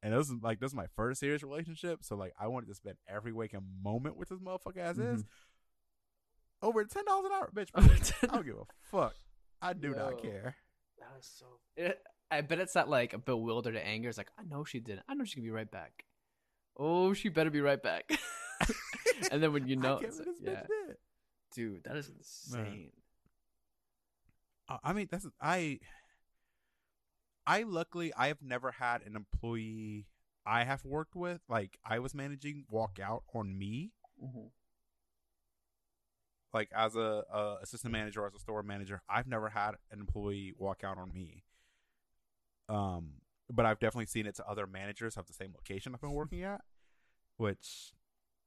And 0.02 0.14
this 0.14 0.28
is 0.28 0.36
like 0.42 0.60
this 0.60 0.70
is 0.70 0.76
my 0.76 0.86
first 0.96 1.20
serious 1.20 1.42
relationship. 1.42 2.04
So 2.04 2.14
like 2.14 2.32
I 2.40 2.46
wanted 2.46 2.66
to 2.68 2.74
spend 2.74 2.96
every 3.08 3.32
waking 3.32 3.60
moment 3.82 4.16
with 4.16 4.28
this 4.28 4.38
motherfucker 4.38 4.78
as 4.78 4.98
is. 4.98 5.22
Mhm. 5.22 5.26
Over 6.62 6.84
ten 6.84 7.04
dollars 7.04 7.26
an 7.26 7.32
hour, 7.32 7.50
bitch. 7.54 7.70
Over. 7.74 7.94
I 8.32 8.34
don't 8.36 8.46
give 8.46 8.56
a 8.56 8.64
fuck. 8.90 9.14
I 9.62 9.72
do 9.72 9.88
Yo. 9.90 9.96
not 9.96 10.22
care. 10.22 10.56
That 10.98 11.08
was 11.16 11.26
so. 11.38 11.46
It, 11.76 11.98
I 12.30 12.42
bet 12.42 12.60
it's 12.60 12.74
that 12.74 12.88
like 12.88 13.24
bewildered 13.24 13.76
anger. 13.76 14.08
It's 14.08 14.18
like 14.18 14.30
I 14.38 14.42
know 14.44 14.64
she 14.64 14.78
didn't. 14.80 15.02
I 15.08 15.14
know 15.14 15.24
she's 15.24 15.34
gonna 15.34 15.44
be 15.46 15.50
right 15.50 15.70
back. 15.70 16.04
Oh, 16.78 17.12
she 17.12 17.28
better 17.28 17.50
be 17.50 17.60
right 17.60 17.82
back. 17.82 18.10
and 19.32 19.42
then 19.42 19.52
when 19.52 19.66
you 19.66 19.76
know, 19.76 19.98
I 19.98 20.00
can't 20.00 20.06
it's 20.06 20.18
like, 20.18 20.28
yeah, 20.40 20.50
bitch 20.50 20.66
did. 20.66 20.96
dude, 21.54 21.84
that 21.84 21.96
is 21.96 22.08
insane. 22.08 22.92
Uh, 24.68 24.78
I 24.82 24.92
mean, 24.92 25.08
that's 25.10 25.26
I. 25.40 25.80
I 27.46 27.62
luckily 27.62 28.12
I 28.16 28.28
have 28.28 28.42
never 28.42 28.70
had 28.70 29.02
an 29.02 29.16
employee 29.16 30.06
I 30.46 30.64
have 30.64 30.84
worked 30.84 31.16
with 31.16 31.40
like 31.48 31.78
I 31.84 31.98
was 31.98 32.14
managing 32.14 32.64
walk 32.70 32.98
out 33.02 33.24
on 33.34 33.58
me 33.58 33.92
like 36.52 36.70
as 36.74 36.96
a, 36.96 37.24
a 37.32 37.58
assistant 37.62 37.92
manager 37.92 38.22
or 38.22 38.26
as 38.26 38.34
a 38.34 38.38
store 38.38 38.62
manager. 38.62 39.02
I've 39.08 39.26
never 39.26 39.50
had 39.50 39.72
an 39.90 40.00
employee 40.00 40.52
walk 40.58 40.82
out 40.84 40.98
on 40.98 41.12
me. 41.12 41.44
Um, 42.68 43.14
but 43.52 43.66
I've 43.66 43.78
definitely 43.78 44.06
seen 44.06 44.26
it 44.26 44.36
to 44.36 44.46
other 44.46 44.66
managers 44.66 45.16
of 45.16 45.26
the 45.26 45.32
same 45.32 45.52
location 45.54 45.94
I've 45.94 46.00
been 46.00 46.12
working 46.12 46.42
at, 46.42 46.62
which 47.36 47.92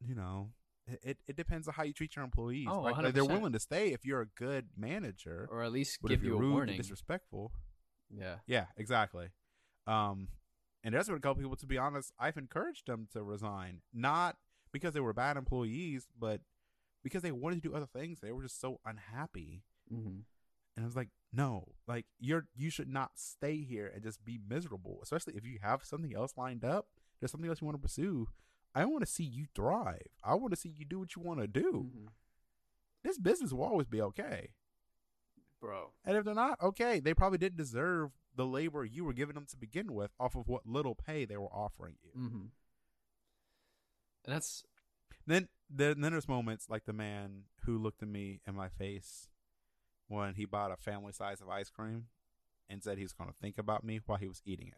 you 0.06 0.15
know. 0.15 0.51
It, 0.88 1.18
it, 1.28 1.38
depends 1.38 1.68
on 1.68 1.74
how 1.75 1.84
you 1.84 1.94
treat 1.94 2.16
your 2.16 2.25
employees. 2.25 2.68
Oh, 2.70 2.84
right? 2.84 2.98
Like, 2.98 3.13
they're 3.13 3.24
willing 3.24 3.54
to 3.54 3.60
stay 3.60 3.94
if 3.94 4.06
you're 4.06 4.22
a 4.22 4.28
good 4.28 4.68
manager, 4.75 5.48
Or 5.50 5.63
at 5.63 5.72
least 5.72 6.02
give 6.02 6.20
if 6.20 6.24
you're 6.24 6.34
you 6.34 6.38
a 6.38 6.42
rude 6.42 6.52
warning. 6.52 6.75
and 6.75 6.82
disrespectful, 6.82 7.54
yeah. 8.10 8.36
yeah, 8.48 8.66
exactly. 8.78 9.30
Um, 9.88 10.28
and 10.84 10.94
there's 10.94 11.08
been 11.08 11.16
a 11.16 11.20
couple 11.20 11.42
people. 11.42 11.56
To 11.56 11.66
be 11.66 11.78
honest, 11.78 12.12
I've 12.20 12.38
encouraged 12.38 12.88
them 12.88 13.08
to 13.13 13.24
resign, 13.24 13.82
not 13.94 14.36
because 14.74 14.94
they 14.94 15.00
were 15.00 15.13
bad 15.13 15.38
employees, 15.38 16.08
but 16.20 16.42
because 17.04 17.22
they 17.22 17.32
wanted 17.32 17.62
to 17.62 17.70
do 17.70 17.75
other 17.75 17.88
things. 17.88 18.20
They 18.20 18.32
were 18.32 18.44
just 18.44 18.60
so 18.60 18.80
unhappy. 18.86 19.63
Mm-hmm. 19.92 20.20
And 20.75 20.84
I 20.84 20.86
was 20.86 20.96
like, 20.96 21.10
no, 21.32 21.70
like 21.88 22.06
you're 22.20 22.48
you 22.56 22.70
should 22.70 22.90
not 22.90 23.12
stay 23.16 23.58
here 23.63 23.92
and 23.94 24.04
just 24.04 24.24
be 24.25 24.40
miserable, 24.48 25.00
especially 25.04 25.36
if 25.36 25.46
you 25.46 25.60
have 25.62 25.84
something 25.84 26.13
else 26.16 26.34
lined 26.38 26.66
up. 26.66 26.88
There's 27.20 27.32
something 27.32 27.50
else 27.50 27.62
you 27.62 27.68
want 27.68 27.78
to 27.78 27.82
pursue. 27.82 28.28
I 28.75 28.86
want 28.86 29.06
to 29.06 29.12
see 29.12 29.24
you 29.24 29.46
thrive. 29.53 30.08
I 30.24 30.36
want 30.36 30.53
to 30.53 30.60
see 30.60 30.70
you 30.70 30.86
do 30.86 31.00
what 31.00 31.15
you 31.15 31.22
want 31.22 31.39
to 31.39 31.48
do. 31.48 31.89
Mm-hmm. 31.89 32.06
This 33.03 33.18
business 33.18 33.53
will 33.53 33.63
always 33.63 33.88
be 33.88 34.01
okay. 34.01 34.50
Bro. 35.62 35.92
And 36.06 36.18
if 36.18 36.25
they're 36.25 36.34
not 36.34 36.62
okay, 36.62 37.00
they 37.00 37.13
probably 37.13 37.38
didn't 37.38 37.58
deserve 37.58 38.12
the 38.36 38.46
labor 38.46 38.84
you 38.84 39.06
were 39.06 39.13
giving 39.13 39.36
them 39.36 39.46
to 39.51 39.58
begin 39.58 39.94
with 39.94 40.12
off 40.20 40.36
of 40.36 40.48
what 40.48 40.65
little 40.65 40.96
pay 40.96 41.25
they 41.25 41.38
were 41.38 41.53
offering 41.53 41.96
you. 42.03 42.20
Mm-hmm. 42.20 42.46
And 44.25 44.36
that's 44.36 44.63
Then, 45.25 45.48
then, 45.70 46.01
then 46.01 46.12
there's 46.12 46.27
moments 46.27 46.70
like 46.70 46.86
the 46.86 46.94
man 46.94 47.44
who 47.65 47.77
looked 47.77 48.01
at 48.01 48.10
me 48.10 48.42
in 48.48 48.56
my 48.56 48.70
face 48.70 49.27
when 50.08 50.36
he 50.36 50.46
bought 50.46 50.72
a 50.72 50.77
family 50.77 51.13
size 51.13 51.42
of 51.42 51.50
ice 51.50 51.70
cream 51.70 52.06
and 52.70 52.84
said 52.84 52.98
he 52.98 53.03
was 53.03 53.13
going 53.13 53.30
to 53.30 53.36
think 53.36 53.58
about 53.58 53.84
me 53.84 54.00
while 54.06 54.18
he 54.18 54.27
was 54.27 54.42
eating 54.46 54.68
it. 54.68 54.77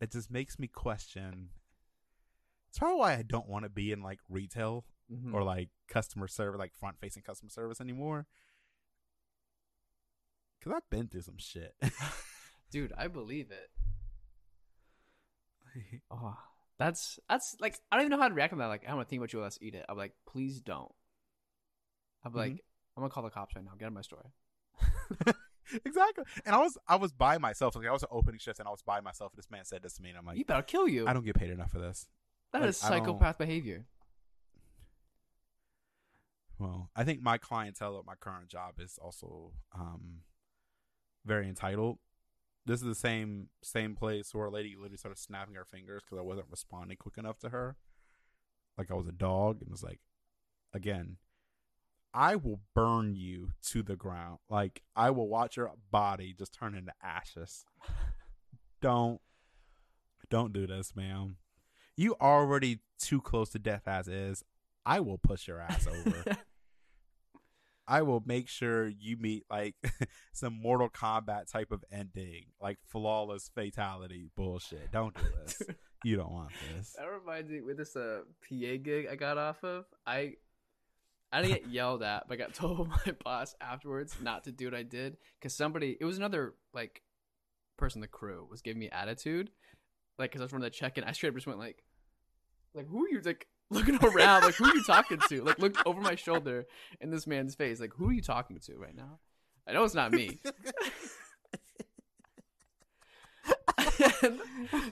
It 0.00 0.12
just 0.12 0.30
makes 0.30 0.58
me 0.58 0.68
question. 0.68 1.50
It's 2.68 2.78
probably 2.78 2.98
why 2.98 3.14
I 3.14 3.22
don't 3.22 3.48
want 3.48 3.64
to 3.64 3.70
be 3.70 3.92
in 3.92 4.02
like 4.02 4.18
retail 4.28 4.84
mhm. 5.10 5.32
or 5.32 5.42
like 5.42 5.70
customer 5.88 6.28
service, 6.28 6.58
like 6.58 6.74
front 6.74 6.98
facing 7.00 7.22
customer 7.22 7.50
service 7.50 7.80
anymore. 7.80 8.26
Cause 10.62 10.72
I've 10.76 10.90
been 10.90 11.08
through 11.08 11.22
some 11.22 11.38
shit. 11.38 11.74
dude, 12.70 12.92
I 12.98 13.08
believe 13.08 13.50
it. 13.50 13.70
Oh, 16.10 16.36
that's 16.78 17.18
that's 17.28 17.56
like 17.60 17.78
I 17.90 17.96
don't 17.96 18.06
even 18.06 18.18
know 18.18 18.22
how 18.22 18.28
to 18.28 18.34
react 18.34 18.52
to 18.52 18.58
that. 18.58 18.66
Like 18.66 18.82
I'm 18.86 18.94
gonna 18.94 19.04
think 19.04 19.20
about 19.20 19.32
you. 19.32 19.40
Let's 19.40 19.58
eat 19.62 19.74
it. 19.74 19.86
I'm 19.88 19.96
like, 19.96 20.12
please 20.26 20.60
don't. 20.60 20.92
I'm 22.24 22.34
like, 22.34 22.52
Mhm. 22.52 22.58
I'm 22.96 23.02
gonna 23.02 23.10
call 23.10 23.22
the 23.22 23.30
cops 23.30 23.54
right 23.54 23.64
now. 23.64 23.72
Get 23.78 23.88
in 23.88 23.94
my 23.94 24.02
store. 24.02 24.32
exactly. 25.84 26.24
And 26.44 26.54
I 26.54 26.58
was 26.58 26.78
I 26.86 26.96
was 26.96 27.12
by 27.12 27.38
myself. 27.38 27.76
Like 27.76 27.86
I 27.86 27.92
was 27.92 28.02
an 28.02 28.08
opening 28.10 28.38
shift 28.38 28.58
and 28.58 28.68
I 28.68 28.70
was 28.70 28.82
by 28.82 29.00
myself. 29.00 29.32
And 29.32 29.38
this 29.38 29.50
man 29.50 29.64
said 29.64 29.82
this 29.82 29.94
to 29.94 30.02
me, 30.02 30.10
and 30.10 30.18
I'm 30.18 30.26
like, 30.26 30.38
you 30.38 30.44
better 30.44 30.62
kill 30.62 30.88
you. 30.88 31.06
I 31.06 31.12
don't 31.12 31.24
get 31.24 31.36
paid 31.36 31.50
enough 31.50 31.70
for 31.70 31.78
this. 31.78 32.08
That 32.52 32.62
like, 32.62 32.70
is 32.70 32.76
psychopath 32.76 33.38
behavior. 33.38 33.86
Well, 36.58 36.90
I 36.96 37.04
think 37.04 37.20
my 37.20 37.36
clientele 37.38 37.98
at 37.98 38.06
my 38.06 38.14
current 38.14 38.48
job 38.48 38.74
is 38.78 38.98
also 39.02 39.52
um 39.74 40.20
very 41.24 41.48
entitled. 41.48 41.98
This 42.64 42.80
is 42.80 42.86
the 42.86 42.94
same 42.94 43.48
same 43.62 43.94
place 43.94 44.34
where 44.34 44.46
a 44.46 44.50
lady 44.50 44.74
literally 44.76 44.96
started 44.96 45.18
snapping 45.18 45.54
her 45.54 45.64
fingers 45.64 46.02
because 46.04 46.18
I 46.18 46.22
wasn't 46.22 46.46
responding 46.50 46.96
quick 46.96 47.18
enough 47.18 47.38
to 47.40 47.50
her, 47.50 47.76
like 48.78 48.90
I 48.90 48.94
was 48.94 49.08
a 49.08 49.12
dog, 49.12 49.60
and 49.60 49.70
was 49.70 49.82
like, 49.82 50.00
again, 50.72 51.16
I 52.16 52.36
will 52.36 52.60
burn 52.74 53.14
you 53.14 53.50
to 53.68 53.82
the 53.82 53.94
ground. 53.94 54.38
Like 54.48 54.82
I 54.96 55.10
will 55.10 55.28
watch 55.28 55.58
your 55.58 55.70
body 55.90 56.34
just 56.36 56.54
turn 56.54 56.74
into 56.74 56.92
ashes. 57.02 57.66
don't, 58.80 59.20
don't 60.30 60.54
do 60.54 60.66
this, 60.66 60.96
ma'am. 60.96 61.36
You 61.94 62.16
already 62.18 62.80
too 62.98 63.20
close 63.20 63.50
to 63.50 63.58
death 63.58 63.86
as 63.86 64.08
is. 64.08 64.42
I 64.86 65.00
will 65.00 65.18
push 65.18 65.46
your 65.46 65.60
ass 65.60 65.86
over. 65.86 66.24
I 67.88 68.02
will 68.02 68.22
make 68.24 68.48
sure 68.48 68.88
you 68.88 69.16
meet 69.18 69.44
like 69.50 69.74
some 70.32 70.60
Mortal 70.60 70.88
Kombat 70.88 71.50
type 71.52 71.70
of 71.70 71.84
ending, 71.92 72.46
like 72.60 72.78
flawless 72.88 73.50
fatality 73.54 74.30
bullshit. 74.34 74.90
Don't 74.90 75.14
do 75.14 75.22
this. 75.42 75.62
you 76.04 76.16
don't 76.16 76.32
want 76.32 76.50
this. 76.74 76.96
That 76.98 77.06
reminds 77.06 77.50
me 77.50 77.60
with 77.60 77.76
this 77.76 77.94
uh, 77.94 78.20
PA 78.48 78.76
gig 78.82 79.06
I 79.10 79.16
got 79.16 79.38
off 79.38 79.62
of. 79.62 79.84
I 80.06 80.34
I 81.32 81.42
didn't 81.42 81.62
get 81.62 81.70
yelled 81.70 82.02
at, 82.02 82.28
but 82.28 82.34
I 82.34 82.36
got 82.36 82.54
told 82.54 82.88
by 82.88 82.96
my 83.06 83.12
boss 83.24 83.54
afterwards 83.60 84.16
not 84.20 84.44
to 84.44 84.52
do 84.52 84.66
what 84.66 84.74
I 84.74 84.82
did 84.82 85.16
because 85.38 85.54
somebody. 85.54 85.96
It 86.00 86.04
was 86.04 86.18
another 86.18 86.54
like 86.72 87.02
person 87.76 87.98
in 87.98 88.02
the 88.02 88.08
crew 88.08 88.46
was 88.50 88.62
giving 88.62 88.80
me 88.80 88.88
attitude, 88.90 89.50
like 90.18 90.30
because 90.30 90.40
I 90.40 90.44
was 90.44 90.52
running 90.52 90.64
the 90.64 90.70
check 90.70 90.98
in. 90.98 91.04
I 91.04 91.12
straight 91.12 91.30
up 91.30 91.34
just 91.34 91.46
went 91.46 91.58
like, 91.58 91.84
like 92.74 92.88
who 92.88 93.04
are 93.04 93.08
you 93.08 93.20
like 93.24 93.46
looking 93.70 93.96
around? 93.96 94.42
like 94.42 94.54
who 94.54 94.64
are 94.64 94.74
you 94.74 94.84
talking 94.84 95.18
to? 95.28 95.42
Like 95.42 95.58
looked 95.58 95.82
over 95.84 96.00
my 96.00 96.14
shoulder 96.14 96.66
in 97.00 97.10
this 97.10 97.26
man's 97.26 97.54
face. 97.54 97.80
Like 97.80 97.92
who 97.94 98.08
are 98.08 98.12
you 98.12 98.22
talking 98.22 98.58
to 98.60 98.76
right 98.76 98.96
now? 98.96 99.18
I 99.68 99.72
know 99.72 99.82
it's 99.84 99.94
not 99.94 100.12
me. 100.12 100.38
and, 104.22 104.40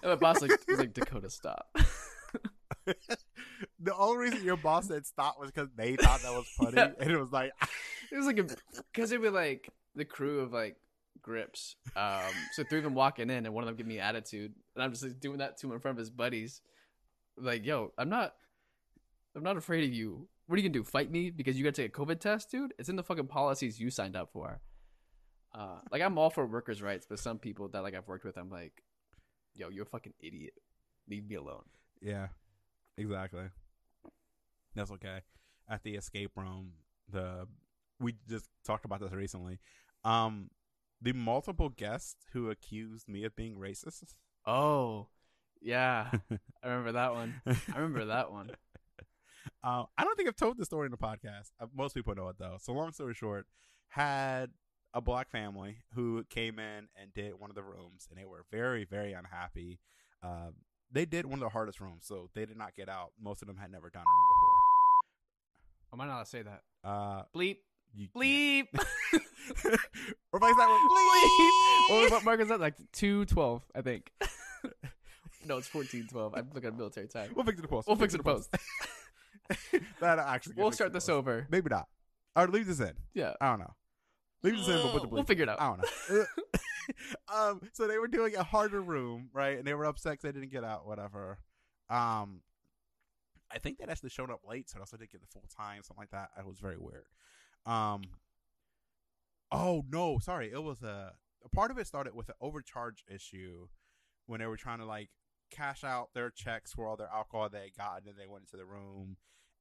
my 0.02 0.16
boss 0.16 0.42
like 0.42 0.50
was 0.68 0.78
like 0.78 0.92
Dakota, 0.94 1.30
stop. 1.30 1.76
The 2.86 3.94
only 3.96 4.18
reason 4.30 4.44
your 4.44 4.56
boss 4.56 4.88
said 4.88 5.06
stop 5.06 5.38
was 5.38 5.50
because 5.50 5.68
they 5.76 5.96
thought 5.96 6.22
that 6.22 6.32
was 6.32 6.46
funny, 6.58 6.72
Yeah. 6.76 6.90
and 7.00 7.10
it 7.10 7.18
was 7.18 7.32
like, 7.32 7.52
It 8.12 8.16
was 8.16 8.26
like 8.26 8.36
because 8.92 9.10
it 9.12 9.20
was 9.20 9.32
like 9.32 9.68
the 9.96 10.04
crew 10.04 10.40
of 10.40 10.52
like 10.52 10.76
grips. 11.22 11.76
Um, 11.96 12.20
so 12.52 12.62
three 12.68 12.78
of 12.78 12.84
them 12.84 12.94
walking 12.94 13.30
in, 13.30 13.44
and 13.46 13.54
one 13.54 13.64
of 13.64 13.66
them 13.66 13.76
give 13.76 13.86
me 13.86 13.98
attitude, 13.98 14.52
and 14.74 14.84
I'm 14.84 14.90
just 14.90 15.02
like 15.02 15.18
doing 15.20 15.38
that 15.38 15.58
to 15.58 15.66
him 15.66 15.72
in 15.72 15.80
front 15.80 15.96
of 15.96 15.98
his 15.98 16.10
buddies. 16.10 16.60
Like, 17.36 17.64
yo, 17.66 17.92
I'm 17.98 18.08
not, 18.08 18.34
I'm 19.34 19.42
not 19.42 19.56
afraid 19.56 19.84
of 19.84 19.92
you. 19.92 20.28
What 20.46 20.54
are 20.56 20.62
you 20.62 20.68
gonna 20.68 20.78
do? 20.78 20.84
Fight 20.84 21.10
me 21.10 21.30
because 21.30 21.56
you 21.56 21.64
gotta 21.64 21.82
take 21.82 21.96
a 21.96 22.00
COVID 22.00 22.20
test, 22.20 22.50
dude? 22.50 22.74
It's 22.78 22.88
in 22.88 22.96
the 22.96 23.02
fucking 23.02 23.26
policies 23.26 23.80
you 23.80 23.90
signed 23.90 24.14
up 24.16 24.30
for. 24.32 24.60
Uh, 25.52 25.78
like 25.90 26.02
I'm 26.02 26.18
all 26.18 26.30
for 26.30 26.46
workers' 26.46 26.82
rights, 26.82 27.06
but 27.08 27.18
some 27.18 27.38
people 27.38 27.68
that 27.68 27.82
like 27.82 27.94
I've 27.94 28.06
worked 28.06 28.24
with, 28.24 28.36
I'm 28.36 28.50
like, 28.50 28.82
yo, 29.54 29.70
you're 29.70 29.84
a 29.84 29.86
fucking 29.86 30.12
idiot. 30.20 30.52
Leave 31.08 31.26
me 31.28 31.36
alone. 31.36 31.64
yeah, 32.02 32.28
exactly. 32.96 33.44
That's 34.74 34.90
okay. 34.92 35.20
At 35.68 35.82
the 35.82 35.94
escape 35.94 36.32
room, 36.36 36.72
the 37.10 37.46
we 38.00 38.14
just 38.28 38.48
talked 38.66 38.84
about 38.84 39.00
this 39.00 39.12
recently. 39.12 39.58
Um, 40.04 40.50
the 41.00 41.12
multiple 41.12 41.68
guests 41.68 42.26
who 42.32 42.50
accused 42.50 43.08
me 43.08 43.24
of 43.24 43.36
being 43.36 43.56
racist. 43.56 44.14
Oh, 44.46 45.08
yeah, 45.60 46.10
I 46.62 46.68
remember 46.68 46.92
that 46.92 47.14
one. 47.14 47.40
I 47.46 47.78
remember 47.78 48.06
that 48.06 48.30
one. 48.30 48.50
Uh, 49.62 49.84
I 49.98 50.04
don't 50.04 50.16
think 50.16 50.28
I've 50.28 50.36
told 50.36 50.58
the 50.58 50.64
story 50.64 50.86
in 50.86 50.90
the 50.90 50.98
podcast. 50.98 51.52
Uh, 51.60 51.66
most 51.74 51.94
people 51.94 52.14
know 52.14 52.28
it 52.28 52.36
though. 52.38 52.58
So 52.60 52.72
long 52.72 52.92
story 52.92 53.14
short, 53.14 53.46
had 53.88 54.50
a 54.92 55.00
black 55.00 55.30
family 55.30 55.78
who 55.94 56.24
came 56.28 56.58
in 56.58 56.88
and 57.00 57.12
did 57.14 57.38
one 57.38 57.50
of 57.50 57.56
the 57.56 57.62
rooms, 57.62 58.06
and 58.10 58.18
they 58.18 58.24
were 58.24 58.44
very, 58.50 58.84
very 58.84 59.12
unhappy. 59.12 59.80
Uh, 60.22 60.50
they 60.94 61.04
did 61.04 61.26
one 61.26 61.34
of 61.34 61.40
the 61.40 61.48
hardest 61.50 61.80
rooms, 61.80 62.04
so 62.06 62.30
they 62.34 62.46
did 62.46 62.56
not 62.56 62.74
get 62.74 62.88
out. 62.88 63.10
Most 63.20 63.42
of 63.42 63.48
them 63.48 63.56
had 63.56 63.70
never 63.70 63.90
done 63.90 64.02
a 64.02 64.06
room 64.06 64.14
Am 65.92 66.00
I 66.00 66.06
not 66.06 66.14
allowed 66.14 66.22
to 66.24 66.28
say 66.30 66.42
that? 66.42 66.62
Uh, 66.82 67.22
Bleep, 67.34 67.58
you, 67.94 68.08
bleep. 68.16 68.66
Replace 68.72 70.56
that 70.56 70.68
with 70.68 70.90
bleep. 70.90 71.90
what, 71.90 72.02
was- 72.02 72.10
what 72.10 72.24
mark 72.24 72.40
is 72.40 72.48
that? 72.48 72.60
Like 72.60 72.74
two 72.92 73.24
twelve, 73.26 73.62
I 73.74 73.82
think. 73.82 74.10
no, 75.46 75.58
it's 75.58 75.68
fourteen 75.68 76.06
twelve. 76.08 76.34
I'm 76.34 76.48
looking 76.52 76.68
at 76.68 76.76
military 76.76 77.06
time. 77.06 77.30
We'll 77.36 77.44
fix 77.44 77.58
it 77.58 77.62
in 77.62 77.68
post. 77.68 77.86
We'll 77.86 77.96
fix 77.96 78.14
it 78.14 78.18
in 78.20 78.24
post. 78.24 78.50
that 80.00 80.18
actually. 80.18 80.54
We'll 80.56 80.72
start 80.72 80.92
this 80.92 81.08
over. 81.08 81.46
Maybe 81.50 81.68
not. 81.70 81.86
Or 82.34 82.48
leave 82.48 82.66
this 82.66 82.80
in. 82.80 82.92
Yeah, 83.14 83.34
I 83.40 83.50
don't 83.50 83.60
know. 83.60 83.74
Leave 84.42 84.56
this 84.56 84.66
in, 84.68 84.74
but 84.82 84.92
put 84.92 85.02
the 85.02 85.08
bleep. 85.08 85.12
we'll 85.12 85.24
figure 85.24 85.44
it 85.44 85.48
out. 85.48 85.60
I 85.60 85.66
don't 85.68 85.78
know. 85.78 86.24
um, 87.34 87.60
so 87.72 87.86
they 87.86 87.98
were 87.98 88.08
doing 88.08 88.36
a 88.36 88.42
harder 88.42 88.80
room, 88.80 89.30
right? 89.32 89.58
And 89.58 89.66
they 89.66 89.74
were 89.74 89.84
upset 89.84 90.20
they 90.20 90.32
didn't 90.32 90.50
get 90.50 90.64
out, 90.64 90.86
whatever. 90.86 91.38
Um, 91.90 92.40
I 93.50 93.58
think 93.58 93.78
they 93.78 93.84
actually 93.84 94.10
showed 94.10 94.30
up 94.30 94.40
late, 94.48 94.68
so 94.68 94.78
they 94.78 94.80
also 94.80 94.96
didn't 94.96 95.12
get 95.12 95.20
the 95.20 95.26
full 95.26 95.48
time, 95.54 95.82
something 95.82 96.02
like 96.02 96.10
that. 96.10 96.30
It 96.38 96.46
was 96.46 96.58
very 96.58 96.76
weird. 96.78 97.06
Um, 97.66 98.02
oh 99.52 99.84
no, 99.90 100.18
sorry, 100.18 100.50
it 100.52 100.62
was 100.62 100.82
a, 100.82 101.12
a 101.44 101.48
part 101.48 101.70
of 101.70 101.78
it 101.78 101.86
started 101.86 102.14
with 102.14 102.28
an 102.28 102.34
overcharge 102.40 103.04
issue 103.08 103.68
when 104.26 104.40
they 104.40 104.46
were 104.46 104.56
trying 104.56 104.78
to 104.78 104.86
like 104.86 105.10
cash 105.50 105.84
out 105.84 106.08
their 106.14 106.30
checks 106.30 106.72
for 106.72 106.86
all 106.86 106.96
their 106.96 107.10
alcohol 107.12 107.48
they 107.48 107.72
gotten, 107.76 108.08
and 108.08 108.18
they 108.18 108.26
went 108.26 108.44
into 108.44 108.56
the 108.56 108.66
room. 108.66 109.16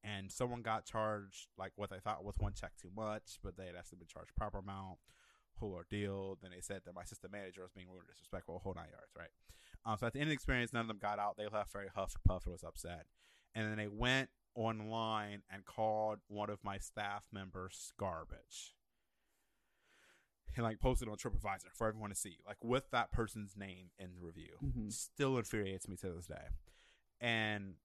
And 0.05 0.29
someone 0.29 0.63
got 0.63 0.83
charged 0.85 1.47
like 1.57 1.71
what 1.77 1.89
they 1.89 1.99
thought 1.99 2.25
was 2.25 2.35
one 2.37 2.53
check 2.53 2.73
too 2.81 2.89
much, 2.93 3.39
but 3.41 3.55
they 3.55 3.67
had 3.67 3.75
actually 3.77 3.99
been 3.99 4.07
charged 4.07 4.35
proper 4.35 4.57
amount 4.57 4.97
whole 5.59 5.73
ordeal. 5.73 6.37
Then 6.41 6.51
they 6.51 6.61
said 6.61 6.81
that 6.85 6.93
my 6.95 7.01
assistant 7.03 7.31
manager 7.31 7.61
was 7.61 7.71
being 7.71 7.87
rude 7.89 7.99
and 7.99 8.07
disrespectful, 8.09 8.59
whole 8.63 8.73
nine 8.75 8.89
yards, 8.91 9.11
right? 9.17 9.29
Um, 9.85 9.97
so 9.97 10.07
at 10.07 10.13
the 10.13 10.19
end 10.19 10.27
of 10.27 10.29
the 10.29 10.35
experience, 10.35 10.71
none 10.73 10.81
of 10.81 10.87
them 10.87 10.99
got 11.01 11.19
out. 11.19 11.35
They 11.37 11.47
left 11.47 11.71
very 11.73 11.89
huffed 11.93 12.15
and 12.15 12.23
puffed 12.23 12.45
and 12.45 12.53
was 12.53 12.63
upset. 12.63 13.05
And 13.53 13.67
then 13.69 13.77
they 13.77 13.87
went 13.87 14.29
online 14.55 15.41
and 15.51 15.65
called 15.65 16.19
one 16.27 16.49
of 16.49 16.63
my 16.63 16.77
staff 16.77 17.23
members 17.31 17.91
garbage. 17.99 18.75
And 20.55 20.63
like 20.63 20.79
posted 20.79 21.09
on 21.09 21.15
TripAdvisor 21.17 21.73
for 21.73 21.87
everyone 21.87 22.11
to 22.11 22.15
see, 22.15 22.37
like 22.45 22.63
with 22.63 22.91
that 22.91 23.11
person's 23.11 23.57
name 23.57 23.89
in 23.97 24.13
the 24.13 24.21
review. 24.21 24.57
Mhm. 24.63 24.91
Still 24.93 25.37
infuriates 25.37 25.87
me 25.87 25.95
to 25.97 26.11
this 26.11 26.27
day. 26.27 26.49
And 27.19 27.75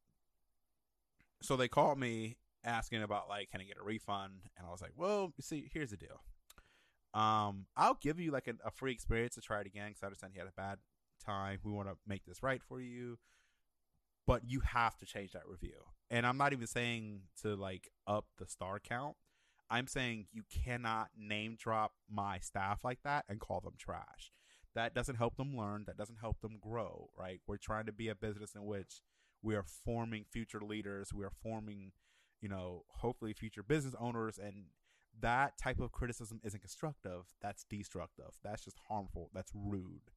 so 1.41 1.57
they 1.57 1.69
called 1.69 1.99
me 1.99 2.37
asking 2.65 3.03
about 3.03 3.29
like, 3.29 3.51
can 3.51 3.61
I 3.61 3.65
get 3.65 3.79
a 3.79 3.83
refund? 3.83 4.51
And 4.57 4.67
I 4.67 4.71
was 4.71 4.83
like, 4.83 4.93
well, 4.97 5.33
see, 5.41 5.71
here's 5.73 5.91
the 5.91 5.97
deal. 5.97 6.23
Um, 7.15 7.67
I'll 7.77 7.99
give 8.01 8.21
you 8.21 8.31
like 8.31 8.49
a, 8.49 8.55
a 8.67 8.71
free 8.71 8.93
experience 8.93 9.35
to 9.37 9.41
try 9.41 9.61
it 9.61 9.67
again 9.67 9.89
because 9.89 10.03
I 10.03 10.07
understand 10.07 10.35
you 10.35 10.41
had 10.41 10.49
a 10.49 10.53
bad 10.61 10.79
time. 11.25 11.59
We 11.65 11.73
want 11.73 11.89
to 11.89 11.97
make 12.07 12.25
this 12.27 12.43
right 12.43 12.63
for 12.63 12.81
you. 12.81 13.19
but 14.27 14.43
you 14.47 14.61
have 14.61 14.97
to 14.99 15.07
change 15.07 15.33
that 15.33 15.47
review. 15.49 15.85
And 16.11 16.27
I'm 16.27 16.37
not 16.37 16.53
even 16.53 16.67
saying 16.67 17.23
to 17.43 17.55
like 17.57 17.89
up 18.07 18.27
the 18.39 18.47
star 18.47 18.79
count. 18.79 19.17
I'm 19.71 19.87
saying 19.87 20.27
you 20.33 20.43
cannot 20.65 21.09
name 21.17 21.57
drop 21.59 21.93
my 22.11 22.39
staff 22.39 22.81
like 22.85 23.01
that 23.05 23.25
and 23.29 23.41
call 23.41 23.61
them 23.61 23.75
trash. 23.79 24.33
That 24.75 24.95
doesn't 24.95 25.17
help 25.17 25.37
them 25.37 25.57
learn. 25.57 25.85
That 25.87 25.97
doesn't 25.99 26.19
help 26.21 26.41
them 26.41 26.59
grow, 26.61 27.11
right? 27.19 27.41
We're 27.47 27.57
trying 27.59 27.87
to 27.87 27.93
be 27.93 28.09
a 28.09 28.15
business 28.15 28.55
in 28.55 28.65
which 28.65 29.03
we 29.43 29.55
are 29.57 29.65
forming 29.85 30.25
future 30.31 30.61
leaders. 30.61 31.13
We 31.13 31.25
are 31.25 31.33
forming, 31.43 31.93
you 32.41 32.49
know, 32.49 32.85
hopefully 32.89 33.33
future 33.35 33.63
business 33.63 33.95
owners. 33.99 34.39
And 34.39 34.67
that 35.21 35.59
type 35.59 35.81
of 35.81 35.93
criticism 35.93 36.41
isn't 36.45 36.61
constructive. 36.61 37.27
That's 37.43 37.65
destructive. 37.65 38.31
That's 38.43 38.65
just 38.65 38.79
harmful. 38.89 39.31
That's 39.35 39.53
rude. 39.55 40.11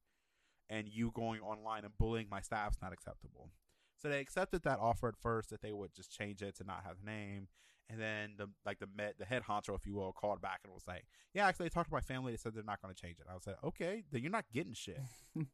And 0.70 0.88
you 0.88 1.10
going 1.12 1.40
online 1.40 1.84
and 1.84 1.96
bullying 1.98 2.28
my 2.30 2.40
staff 2.40 2.72
is 2.72 2.78
not 2.82 2.92
acceptable. 2.92 3.50
So 3.98 4.08
they 4.08 4.20
accepted 4.20 4.62
that 4.64 4.78
offer 4.80 5.08
at 5.08 5.16
first 5.20 5.50
that 5.50 5.62
they 5.62 5.72
would 5.72 5.94
just 5.94 6.10
change 6.12 6.42
it 6.42 6.56
to 6.56 6.64
not 6.64 6.82
have 6.84 6.96
the 7.04 7.10
name. 7.10 7.48
And 7.90 8.00
then 8.00 8.34
the 8.38 8.48
like 8.64 8.78
the 8.78 8.88
med, 8.96 9.14
the 9.18 9.24
head 9.26 9.42
honcho, 9.48 9.74
if 9.74 9.86
you 9.86 9.94
will, 9.94 10.12
called 10.12 10.40
back 10.40 10.60
and 10.64 10.72
was 10.72 10.86
like, 10.88 11.04
"Yeah, 11.34 11.46
actually, 11.46 11.66
I 11.66 11.68
talked 11.68 11.90
to 11.90 11.94
my 11.94 12.00
family. 12.00 12.32
They 12.32 12.38
said 12.38 12.54
they're 12.54 12.62
not 12.62 12.80
going 12.80 12.94
to 12.94 13.00
change 13.00 13.18
it." 13.18 13.26
I 13.30 13.34
was 13.34 13.46
like, 13.46 13.62
"Okay, 13.62 14.04
then 14.10 14.22
you're 14.22 14.30
not 14.30 14.46
getting 14.52 14.72
shit." 14.72 15.00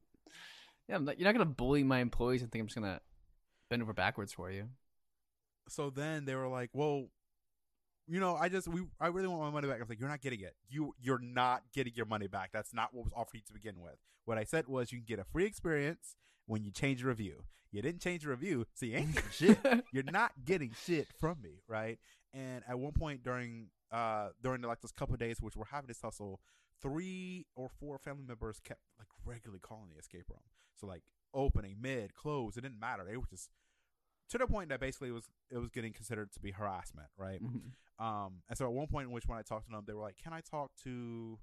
Yeah, 0.89 0.97
I'm 0.97 1.05
not, 1.05 1.19
you're 1.19 1.27
not 1.27 1.33
gonna 1.39 1.45
bully 1.51 1.85
my 1.85 1.99
employees 1.99 2.43
and 2.43 2.51
think 2.51 2.63
I'm 2.63 2.67
just 2.69 2.77
gonna 2.77 3.01
bend 3.69 3.83
over 3.83 3.93
backwards 3.93 4.33
for 4.33 4.51
you. 4.51 4.69
so 5.69 5.91
then 5.91 6.25
they 6.25 6.35
were 6.35 6.49
like, 6.49 6.71
"Well, 6.73 7.09
you 8.09 8.21
know, 8.21 8.37
I 8.37 8.49
just 8.49 8.69
we 8.69 8.83
I 9.01 9.09
really 9.09 9.29
want 9.29 9.43
my 9.43 9.51
money 9.51 9.69
back." 9.69 9.77
I 9.77 9.81
was 9.81 9.89
like, 9.89 10.01
"You're 10.01 10.09
not 10.09 10.21
getting 10.21 10.41
it. 10.41 10.55
You 10.69 10.95
you're 11.01 11.21
not 11.21 11.63
getting 11.75 11.95
your 11.95 12.07
money 12.07 12.27
back. 12.27 12.51
That's 12.53 12.73
not 12.75 12.95
what 12.95 13.05
was 13.05 13.13
offered 13.15 13.37
you 13.37 13.43
to 13.47 13.53
begin 13.53 13.81
with. 13.81 13.97
What 14.25 14.39
I 14.39 14.45
said 14.45 14.67
was 14.67 14.93
you 14.93 14.99
can 14.99 15.07
get 15.07 15.19
a 15.19 15.25
free 15.25 15.45
experience 15.45 16.17
when 16.47 16.65
you 16.65 16.71
change 16.71 17.01
your 17.01 17.11
review. 17.11 17.45
You 17.71 17.83
didn't 17.83 18.01
change 18.01 18.25
your 18.25 18.33
review, 18.33 18.67
so 18.75 18.87
you 18.87 18.97
ain't 18.97 19.15
getting 19.15 19.31
shit. 19.31 19.59
You're 19.93 20.03
not 20.05 20.33
getting 20.45 20.73
shit 20.87 21.09
from 21.19 21.43
me, 21.43 21.63
right?" 21.69 21.99
And 22.33 22.63
at 22.69 22.79
one 22.79 22.93
point 22.93 23.23
during 23.23 23.69
uh 23.93 24.31
during 24.43 24.63
like 24.63 24.81
those 24.81 24.93
couple 24.93 25.15
of 25.15 25.21
days 25.21 25.41
which 25.41 25.57
we're 25.57 25.67
having 25.67 25.89
this 25.89 26.01
hustle, 26.01 26.41
three 26.81 27.47
or 27.57 27.69
four 27.81 27.99
family 27.99 28.25
members 28.27 28.61
kept 28.61 28.81
like 28.99 29.09
regularly 29.25 29.61
calling 29.61 29.91
the 29.93 29.99
escape 29.99 30.25
room. 30.29 30.41
So 30.81 30.87
like 30.87 31.03
opening, 31.35 31.77
mid, 31.81 32.15
close, 32.15 32.57
it 32.57 32.63
didn't 32.63 32.81
matter. 32.81 33.05
They 33.05 33.17
were 33.17 33.27
just 33.29 33.51
to 34.31 34.39
the 34.39 34.47
point 34.47 34.69
that 34.69 34.81
basically 34.81 35.09
it 35.09 35.13
was 35.13 35.29
it 35.51 35.59
was 35.59 35.71
getting 35.71 35.93
considered 35.93 36.33
to 36.33 36.41
be 36.41 36.51
harassment, 36.53 37.09
right? 37.17 37.43
Mhm. 37.43 37.73
Um, 37.99 38.43
and 38.49 38.57
so 38.57 38.67
at 38.67 38.73
one 38.73 38.87
point 38.87 39.07
in 39.07 39.11
which 39.13 39.27
when 39.27 39.39
I 39.39 39.43
talked 39.43 39.67
to 39.67 39.71
them, 39.73 39.85
they 39.87 39.93
were 39.95 40.03
like, 40.03 40.17
"Can 40.19 40.33
I 40.33 40.41
talk 40.41 40.71
to, 40.85 41.39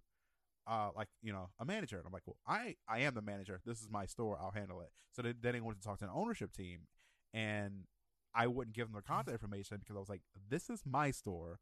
uh, 0.67 0.91
like 0.95 1.09
you 1.21 1.33
know, 1.33 1.49
a 1.59 1.65
manager?" 1.65 1.97
And 1.97 2.05
I'm 2.05 2.13
like, 2.13 2.25
"Well, 2.25 2.37
I 2.47 2.77
I 2.87 2.99
am 2.99 3.13
the 3.15 3.21
manager. 3.21 3.61
This 3.65 3.81
is 3.81 3.89
my 3.89 4.05
store. 4.05 4.39
I'll 4.39 4.51
handle 4.51 4.81
it." 4.81 4.91
So 5.11 5.21
they, 5.21 5.33
then 5.33 5.53
they 5.53 5.61
wanted 5.61 5.81
to 5.81 5.87
talk 5.87 5.99
to 5.99 6.05
an 6.05 6.11
ownership 6.13 6.51
team, 6.53 6.87
and 7.33 7.87
I 8.33 8.47
wouldn't 8.47 8.75
give 8.75 8.87
them 8.87 8.93
their 8.93 9.01
contact 9.01 9.31
information 9.33 9.79
because 9.79 9.95
I 9.95 9.99
was 9.99 10.09
like, 10.09 10.21
"This 10.49 10.69
is 10.69 10.85
my 10.85 11.11
store. 11.11 11.59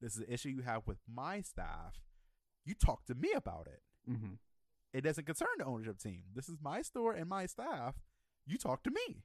This 0.00 0.14
is 0.16 0.20
an 0.20 0.32
issue 0.32 0.48
you 0.50 0.62
have 0.62 0.86
with 0.86 0.98
my 1.06 1.42
staff. 1.42 2.00
You 2.64 2.74
talk 2.74 3.04
to 3.06 3.14
me 3.14 3.32
about 3.32 3.66
it. 3.66 3.82
Mhm. 4.08 4.38
It 4.92 5.02
doesn't 5.02 5.24
concern 5.26 5.48
the 5.58 5.64
ownership 5.66 5.98
team. 5.98 6.24
This 6.34 6.48
is 6.48 6.58
my 6.60 6.82
store 6.82 7.12
and 7.12 7.28
my 7.28 7.46
staff. 7.46 8.00
You 8.46 8.56
talk 8.56 8.82
to 8.84 8.90
me." 8.90 9.24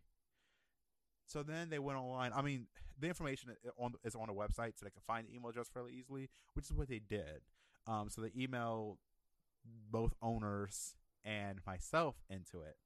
So 1.26 1.44
then 1.44 1.70
they 1.70 1.80
went 1.80 1.98
online. 1.98 2.32
I 2.36 2.42
mean, 2.42 2.68
the 3.00 3.08
information 3.08 3.52
on 3.78 3.94
is 4.04 4.16
on 4.16 4.30
a 4.30 4.34
website, 4.34 4.78
so 4.78 4.86
they 4.86 4.92
can 4.92 5.02
find 5.06 5.28
the 5.28 5.36
email 5.36 5.50
address 5.50 5.70
fairly 5.74 5.94
easily, 5.94 6.30
which 6.54 6.66
is 6.66 6.74
what 6.74 6.88
they 6.88 7.00
did. 7.00 7.42
Um, 7.88 8.10
so 8.10 8.22
they 8.22 8.30
emailed 8.30 8.98
both 9.92 10.14
owners 10.22 10.96
and 11.24 11.60
myself 11.66 12.16
into 12.30 12.62
it. 12.62 12.78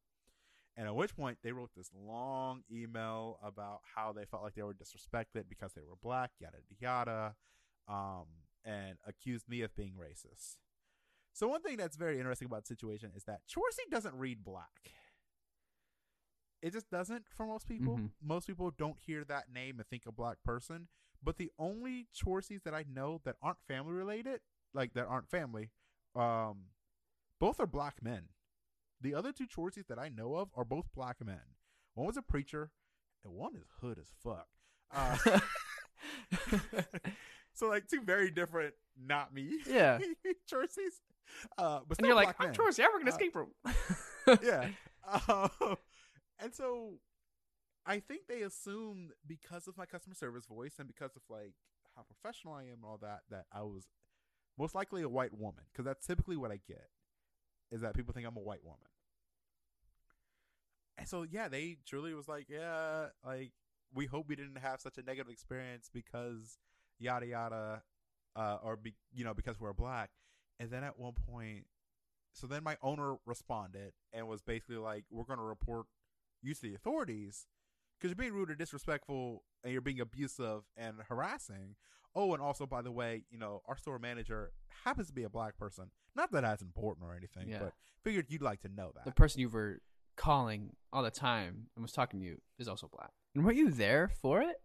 And 0.77 0.87
at 0.87 0.95
which 0.95 1.15
point 1.15 1.39
they 1.43 1.51
wrote 1.51 1.71
this 1.75 1.91
long 1.93 2.61
email 2.71 3.37
about 3.43 3.81
how 3.95 4.13
they 4.13 4.23
felt 4.23 4.43
like 4.43 4.55
they 4.55 4.61
were 4.61 4.73
disrespected 4.73 5.43
because 5.49 5.73
they 5.73 5.81
were 5.81 5.97
black, 6.01 6.31
yada 6.39 6.57
yada, 6.79 7.35
um, 7.87 8.25
and 8.63 8.97
accused 9.05 9.49
me 9.49 9.61
of 9.61 9.75
being 9.75 9.93
racist. 9.99 10.55
So 11.33 11.47
one 11.47 11.61
thing 11.61 11.77
that's 11.77 11.97
very 11.97 12.17
interesting 12.17 12.45
about 12.45 12.63
the 12.63 12.67
situation 12.67 13.11
is 13.15 13.23
that 13.25 13.41
Chorsey 13.49 13.89
doesn't 13.91 14.15
read 14.15 14.43
black. 14.43 14.91
It 16.61 16.73
just 16.73 16.89
doesn't 16.89 17.25
for 17.29 17.45
most 17.45 17.67
people. 17.67 17.97
Mhm. 17.97 18.11
Most 18.21 18.47
people 18.47 18.71
don't 18.71 18.99
hear 18.99 19.23
that 19.25 19.49
name 19.51 19.79
and 19.79 19.87
think 19.87 20.05
a 20.05 20.11
black 20.11 20.43
person. 20.43 20.87
But 21.21 21.37
the 21.37 21.51
only 21.59 22.07
Chorseys 22.13 22.61
that 22.63 22.73
I 22.73 22.83
know 22.83 23.21
that 23.25 23.35
aren't 23.41 23.61
family 23.67 23.93
related, 23.93 24.41
like 24.73 24.93
that 24.93 25.05
aren't 25.05 25.29
family, 25.29 25.71
um, 26.15 26.65
both 27.39 27.59
are 27.59 27.67
black 27.67 28.01
men. 28.01 28.29
The 29.01 29.13
other 29.15 29.31
two 29.31 29.47
Chorseys 29.47 29.87
that 29.87 29.99
I 29.99 30.09
know 30.09 30.35
of 30.35 30.49
are 30.55 30.65
both 30.65 30.93
black 30.93 31.23
men. 31.23 31.55
One 31.93 32.07
was 32.07 32.17
a 32.17 32.21
preacher, 32.21 32.71
and 33.23 33.33
one 33.33 33.55
is 33.55 33.67
hood 33.81 33.97
as 33.99 34.11
fuck. 34.23 34.47
Uh, 34.91 35.17
so 37.53 37.67
like 37.67 37.87
two 37.87 38.01
very 38.01 38.31
different, 38.31 38.73
not 38.97 39.33
me. 39.33 39.59
Yeah. 39.67 39.99
Chorseys. 40.49 41.01
Uh, 41.57 41.81
but 41.87 41.97
and 41.99 42.07
you're 42.07 42.15
like, 42.15 42.35
I'm 42.39 42.53
men 42.53 42.77
the 42.77 42.83
African 42.83 43.07
Uh, 43.07 43.11
escape 43.11 43.35
room. 43.35 43.51
yeah. 44.41 44.69
Um, 45.27 45.77
and 46.39 46.53
so 46.53 46.99
I 47.85 47.99
think 47.99 48.27
they 48.27 48.41
assumed 48.41 49.11
because 49.27 49.67
of 49.67 49.77
my 49.77 49.85
customer 49.85 50.15
service 50.15 50.45
voice 50.45 50.75
and 50.79 50.87
because 50.87 51.15
of 51.15 51.21
like 51.29 51.53
how 51.95 52.03
professional 52.03 52.53
I 52.53 52.63
am 52.63 52.75
and 52.75 52.85
all 52.85 52.99
that, 53.01 53.21
that 53.29 53.45
I 53.51 53.61
was 53.61 53.87
most 54.57 54.75
likely 54.75 55.01
a 55.01 55.09
white 55.09 55.37
woman 55.37 55.63
because 55.71 55.85
that's 55.85 56.05
typically 56.05 56.37
what 56.37 56.51
I 56.51 56.59
get 56.67 56.89
is 57.71 57.81
that 57.81 57.95
people 57.95 58.13
think 58.13 58.27
I'm 58.27 58.37
a 58.37 58.41
white 58.41 58.63
woman. 58.63 58.79
And 60.97 61.07
so 61.07 61.23
yeah, 61.23 61.47
they 61.47 61.77
truly 61.87 62.13
was 62.13 62.27
like, 62.27 62.47
yeah, 62.49 63.07
like 63.25 63.53
we 63.93 64.05
hope 64.05 64.27
we 64.27 64.35
didn't 64.35 64.57
have 64.57 64.81
such 64.81 64.97
a 64.97 65.01
negative 65.01 65.31
experience 65.31 65.89
because 65.93 66.57
yada 66.99 67.25
yada, 67.25 67.83
uh, 68.35 68.57
or 68.61 68.75
be 68.75 68.93
you 69.13 69.23
know 69.23 69.33
because 69.33 69.59
we're 69.59 69.73
black. 69.73 70.09
And 70.59 70.69
then 70.69 70.83
at 70.83 70.99
one 70.99 71.13
point, 71.29 71.65
so 72.33 72.45
then 72.47 72.63
my 72.63 72.77
owner 72.81 73.15
responded 73.25 73.93
and 74.11 74.27
was 74.27 74.41
basically 74.41 74.77
like, 74.77 75.05
"We're 75.09 75.23
going 75.23 75.39
to 75.39 75.45
report 75.45 75.85
you 76.41 76.53
to 76.53 76.61
the 76.61 76.75
authorities 76.75 77.47
because 77.97 78.09
you're 78.11 78.15
being 78.15 78.33
rude 78.33 78.49
or 78.51 78.55
disrespectful 78.55 79.43
and 79.63 79.71
you're 79.73 79.81
being 79.81 79.99
abusive 79.99 80.63
and 80.77 80.97
harassing." 81.09 81.75
Oh, 82.15 82.33
and 82.33 82.41
also 82.41 82.65
by 82.65 82.81
the 82.81 82.91
way, 82.91 83.23
you 83.29 83.37
know 83.37 83.61
our 83.67 83.77
store 83.77 83.99
manager 83.99 84.51
happens 84.83 85.07
to 85.07 85.13
be 85.13 85.23
a 85.23 85.29
black 85.29 85.57
person. 85.57 85.91
Not 86.15 86.31
that 86.31 86.41
that's 86.41 86.61
important 86.63 87.05
or 87.07 87.15
anything, 87.15 87.49
Yeah. 87.49 87.59
but 87.59 87.73
figured 88.03 88.25
you'd 88.29 88.41
like 88.41 88.61
to 88.61 88.67
know 88.69 88.91
that. 88.95 89.05
the 89.05 89.11
person 89.11 89.41
you 89.41 89.49
were 89.49 89.81
calling 90.15 90.75
all 90.91 91.03
the 91.03 91.11
time 91.11 91.67
and 91.75 91.83
was 91.83 91.91
talking 91.91 92.19
to 92.19 92.25
you 92.25 92.41
is 92.57 92.67
also 92.67 92.87
black. 92.87 93.11
And 93.35 93.45
were 93.45 93.51
you 93.51 93.69
there 93.69 94.09
for 94.21 94.41
it? 94.41 94.61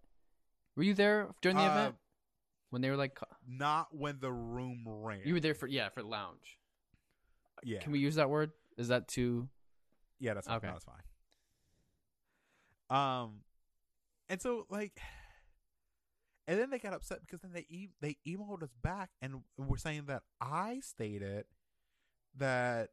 Were 0.74 0.82
you 0.82 0.94
there 0.94 1.28
during 1.42 1.56
the 1.58 1.62
Uh, 1.64 1.70
event 1.70 1.96
when 2.70 2.80
they 2.82 2.90
were 2.90 2.96
like? 2.96 3.18
Not 3.46 3.94
when 3.94 4.18
the 4.20 4.32
room 4.32 4.82
ran. 4.86 5.20
You 5.24 5.34
were 5.34 5.40
there 5.40 5.54
for 5.54 5.66
yeah 5.68 5.90
for 5.90 6.02
lounge. 6.02 6.58
yeah, 7.62 7.80
Can 7.80 7.92
we 7.92 7.98
use 7.98 8.14
that 8.16 8.30
word? 8.30 8.52
Is 8.76 8.88
that 8.88 9.06
too? 9.06 9.48
Yeah, 10.18 10.34
that's 10.34 10.46
fine. 10.48 10.56
Okay. 10.56 10.66
No, 10.68 10.72
that's 10.72 10.84
fine. 10.84 11.02
Um, 12.90 13.40
and 14.28 14.40
so 14.40 14.66
like, 14.70 14.92
and 16.46 16.58
then 16.58 16.70
they 16.70 16.78
got 16.78 16.92
upset 16.94 17.20
because 17.20 17.40
then 17.40 17.52
they 17.52 17.66
e- 17.68 17.90
they 18.00 18.16
emailed 18.26 18.62
us 18.62 18.74
back 18.82 19.10
and 19.22 19.42
were 19.56 19.78
saying 19.78 20.04
that 20.06 20.22
I 20.40 20.80
stated 20.80 21.44
that 22.36 22.90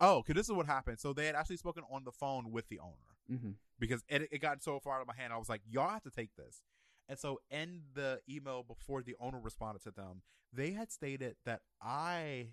oh, 0.00 0.16
okay, 0.18 0.32
this 0.32 0.46
is 0.48 0.52
what 0.54 0.64
happened. 0.66 0.98
So 0.98 1.12
they 1.12 1.26
had 1.26 1.34
actually 1.34 1.58
spoken 1.58 1.82
on 1.92 2.04
the 2.04 2.12
phone 2.12 2.50
with 2.52 2.68
the 2.68 2.78
owner 2.80 2.94
Mm-hmm. 3.30 3.50
because 3.78 4.02
it, 4.08 4.28
it 4.32 4.38
got 4.38 4.60
so 4.60 4.80
far 4.80 4.96
out 4.96 5.02
of 5.02 5.06
my 5.06 5.14
hand. 5.14 5.32
I 5.32 5.36
was 5.36 5.48
like, 5.48 5.60
y'all 5.70 5.90
have 5.90 6.02
to 6.02 6.10
take 6.10 6.34
this. 6.36 6.62
And 7.08 7.16
so 7.16 7.38
in 7.48 7.82
the 7.94 8.18
email 8.28 8.64
before 8.64 9.02
the 9.02 9.14
owner 9.20 9.38
responded 9.38 9.82
to 9.84 9.92
them, 9.92 10.22
they 10.52 10.72
had 10.72 10.90
stated 10.90 11.36
that 11.44 11.60
I 11.80 12.48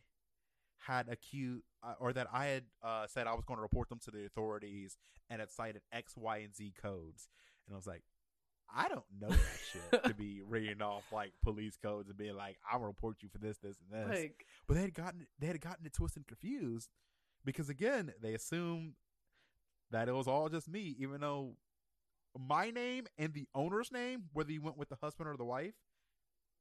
had 0.85 1.07
accused 1.09 1.63
uh, 1.83 1.93
or 1.99 2.13
that 2.13 2.27
I 2.31 2.45
had 2.47 2.63
uh, 2.83 3.07
said 3.07 3.27
I 3.27 3.33
was 3.33 3.45
going 3.45 3.57
to 3.57 3.61
report 3.61 3.89
them 3.89 3.99
to 4.05 4.11
the 4.11 4.25
authorities 4.25 4.97
and 5.29 5.39
had 5.39 5.51
cited 5.51 5.81
X, 5.91 6.15
Y, 6.15 6.37
and 6.37 6.55
Z 6.55 6.73
codes. 6.81 7.27
And 7.67 7.73
I 7.73 7.77
was 7.77 7.87
like, 7.87 8.03
I 8.73 8.87
don't 8.89 9.05
know 9.19 9.29
that 9.29 9.59
shit 9.71 10.03
to 10.03 10.13
be 10.13 10.41
reading 10.47 10.81
off 10.81 11.03
like 11.11 11.31
police 11.41 11.77
codes 11.81 12.09
and 12.09 12.17
being 12.17 12.35
like, 12.35 12.57
I'll 12.69 12.79
report 12.79 13.17
you 13.21 13.29
for 13.29 13.37
this, 13.37 13.57
this, 13.57 13.77
and 13.91 14.11
this. 14.11 14.19
Like 14.19 14.45
But 14.67 14.75
they 14.75 14.81
had 14.81 14.93
gotten 14.93 15.27
they 15.39 15.47
had 15.47 15.61
gotten 15.61 15.85
it 15.85 15.93
twisted 15.93 16.21
and 16.21 16.27
confused 16.27 16.89
because 17.45 17.69
again 17.69 18.11
they 18.21 18.33
assumed 18.33 18.93
that 19.91 20.09
it 20.09 20.13
was 20.13 20.27
all 20.27 20.49
just 20.49 20.67
me, 20.67 20.95
even 20.99 21.21
though 21.21 21.55
my 22.37 22.69
name 22.69 23.07
and 23.17 23.33
the 23.33 23.47
owner's 23.55 23.91
name, 23.91 24.25
whether 24.33 24.51
you 24.51 24.61
went 24.61 24.77
with 24.77 24.89
the 24.89 24.97
husband 25.01 25.29
or 25.29 25.37
the 25.37 25.45
wife, 25.45 25.75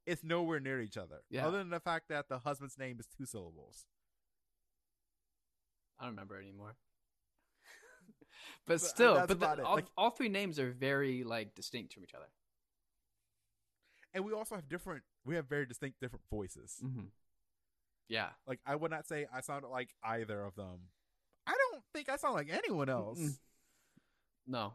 it's 0.06 0.22
nowhere 0.22 0.60
near 0.60 0.80
each 0.80 0.96
other. 0.96 1.22
Yeah. 1.28 1.46
Other 1.46 1.58
than 1.58 1.70
the 1.70 1.80
fact 1.80 2.08
that 2.08 2.28
the 2.28 2.38
husband's 2.38 2.78
name 2.78 2.98
is 3.00 3.06
two 3.06 3.26
syllables. 3.26 3.84
I 5.98 6.04
don't 6.04 6.12
remember 6.12 6.38
anymore. 6.40 6.76
but 8.66 8.74
But, 8.74 8.80
still, 8.80 9.14
but 9.26 9.38
the, 9.40 9.64
all, 9.64 9.74
Like- 9.76 9.86
all 9.96 10.10
three 10.10 10.28
names 10.28 10.58
are 10.58 10.70
very 10.72 11.24
like 11.24 11.54
distinct 11.54 11.94
from 11.94 12.02
each 12.04 12.14
other. 12.14 12.26
And 14.14 14.24
we 14.24 14.32
also 14.32 14.54
have 14.54 14.68
different 14.68 15.02
we 15.24 15.34
have 15.34 15.46
very 15.48 15.66
distinct 15.66 16.00
different 16.00 16.24
voices. 16.30 16.76
Mm-hmm. 16.82 17.06
Yeah. 18.08 18.28
Like 18.46 18.60
I 18.66 18.74
would 18.76 18.90
not 18.90 19.06
say 19.06 19.26
I 19.32 19.40
sounded 19.40 19.68
like 19.68 19.90
either 20.02 20.42
of 20.42 20.54
them. 20.54 20.88
I 21.46 21.52
don't 21.72 21.82
think 21.92 22.08
I 22.08 22.16
sound 22.16 22.34
like 22.34 22.48
anyone 22.50 22.88
else. 22.88 23.18
Mm-mm. 23.18 23.38
No. 24.46 24.74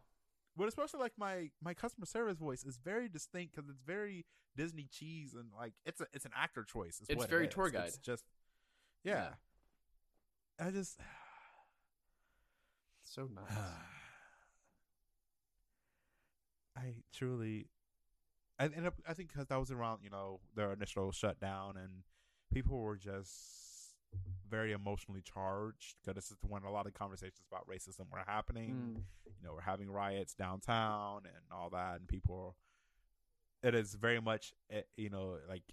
But 0.55 0.67
especially 0.67 0.99
like 0.99 1.13
my 1.17 1.49
my 1.63 1.73
customer 1.73 2.05
service 2.05 2.37
voice 2.37 2.63
is 2.63 2.77
very 2.77 3.07
distinct 3.09 3.55
because 3.55 3.69
it's 3.69 3.79
very 3.85 4.25
Disney 4.55 4.87
cheese 4.91 5.33
and 5.33 5.45
like 5.57 5.73
it's 5.85 6.01
a 6.01 6.05
it's 6.13 6.25
an 6.25 6.31
actor 6.35 6.63
choice. 6.63 6.99
It's 7.07 7.23
it 7.23 7.29
very 7.29 7.47
is. 7.47 7.53
tour 7.53 7.67
It's 7.67 7.73
guide. 7.75 7.91
just 8.03 8.25
yeah. 9.03 9.29
I 10.61 10.69
just 10.71 10.99
So 13.03 13.27
nice. 13.33 13.57
I 16.77 16.93
truly, 17.13 17.67
I 18.57 18.65
and 18.65 18.87
I- 18.87 19.11
I 19.11 19.13
think 19.13 19.29
because 19.33 19.47
that 19.47 19.59
was 19.59 19.71
around 19.71 19.99
you 20.03 20.09
know 20.09 20.39
their 20.55 20.71
initial 20.71 21.11
shutdown 21.11 21.75
and 21.75 22.03
people 22.53 22.79
were 22.79 22.95
just 22.95 23.95
very 24.49 24.71
emotionally 24.71 25.21
charged 25.21 25.95
because 26.01 26.15
this 26.15 26.31
is 26.31 26.37
when 26.47 26.63
a 26.63 26.71
lot 26.71 26.85
of 26.87 26.93
conversations 26.93 27.45
about 27.51 27.67
racism 27.67 28.09
were 28.11 28.23
happening. 28.25 28.69
Mm. 28.69 29.03
You 29.39 29.47
know, 29.47 29.53
we're 29.53 29.61
having 29.61 29.89
riots 29.89 30.33
downtown 30.33 31.21
and 31.25 31.43
all 31.51 31.69
that, 31.71 31.99
and 31.99 32.07
people. 32.07 32.55
It 33.63 33.75
is 33.75 33.93
very 33.93 34.19
much 34.21 34.53
eh, 34.71 34.81
you 34.95 35.09
know 35.09 35.37
like 35.49 35.63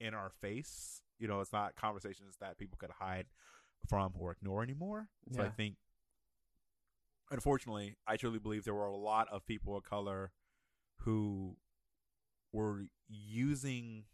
in 0.00 0.14
our 0.14 0.30
face. 0.40 1.02
You 1.18 1.28
know, 1.28 1.40
it's 1.40 1.52
not 1.52 1.76
conversations 1.76 2.36
that 2.40 2.58
people 2.58 2.76
could 2.78 2.90
hide 2.90 3.26
from 3.88 4.12
or 4.18 4.32
ignore 4.32 4.62
anymore. 4.62 5.08
So 5.32 5.42
I 5.42 5.48
think 5.48 5.76
unfortunately, 7.30 7.96
I 8.06 8.16
truly 8.16 8.38
believe 8.38 8.64
there 8.64 8.74
were 8.74 8.86
a 8.86 8.96
lot 8.96 9.28
of 9.30 9.46
people 9.46 9.76
of 9.76 9.84
color 9.84 10.32
who 11.00 11.56
were 12.52 12.84
using 13.08 14.04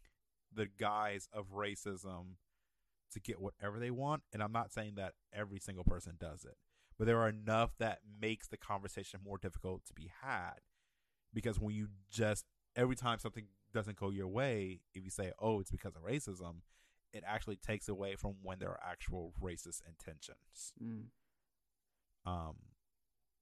the 0.54 0.66
guise 0.66 1.28
of 1.32 1.52
racism 1.52 2.36
to 3.12 3.20
get 3.20 3.40
whatever 3.40 3.78
they 3.78 3.90
want. 3.90 4.22
And 4.32 4.42
I'm 4.42 4.52
not 4.52 4.72
saying 4.72 4.94
that 4.96 5.12
every 5.32 5.60
single 5.60 5.84
person 5.84 6.14
does 6.18 6.44
it, 6.44 6.56
but 6.98 7.06
there 7.06 7.20
are 7.20 7.28
enough 7.28 7.76
that 7.78 8.00
makes 8.20 8.48
the 8.48 8.56
conversation 8.56 9.20
more 9.24 9.38
difficult 9.38 9.84
to 9.86 9.94
be 9.94 10.10
had. 10.22 10.56
Because 11.34 11.58
when 11.58 11.74
you 11.74 11.88
just, 12.10 12.44
every 12.76 12.96
time 12.96 13.18
something 13.18 13.46
doesn't 13.72 13.96
go 13.96 14.10
your 14.10 14.28
way, 14.28 14.80
if 14.94 15.04
you 15.04 15.10
say, 15.10 15.32
oh, 15.38 15.60
it's 15.60 15.70
because 15.70 15.96
of 15.96 16.02
racism, 16.02 16.56
it 17.12 17.24
actually 17.26 17.56
takes 17.56 17.88
away 17.88 18.16
from 18.16 18.34
when 18.42 18.58
there 18.58 18.70
are 18.70 18.80
actual 18.82 19.32
racist 19.42 19.82
intentions. 19.86 20.72
Mm. 20.82 21.04
Um, 22.24 22.54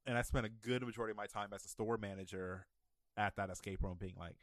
and 0.07 0.19
I 0.19 0.23
spent 0.23 0.47
a 0.47 0.49
good 0.49 0.83
majority 0.85 1.13
of 1.13 1.17
my 1.17 1.27
time 1.27 1.51
as 1.55 1.65
a 1.65 1.69
store 1.69 1.99
manager 1.99 2.67
at 3.17 3.37
that 3.37 3.51
escape 3.51 3.83
room 3.83 3.97
being 4.01 4.15
like, 4.19 4.37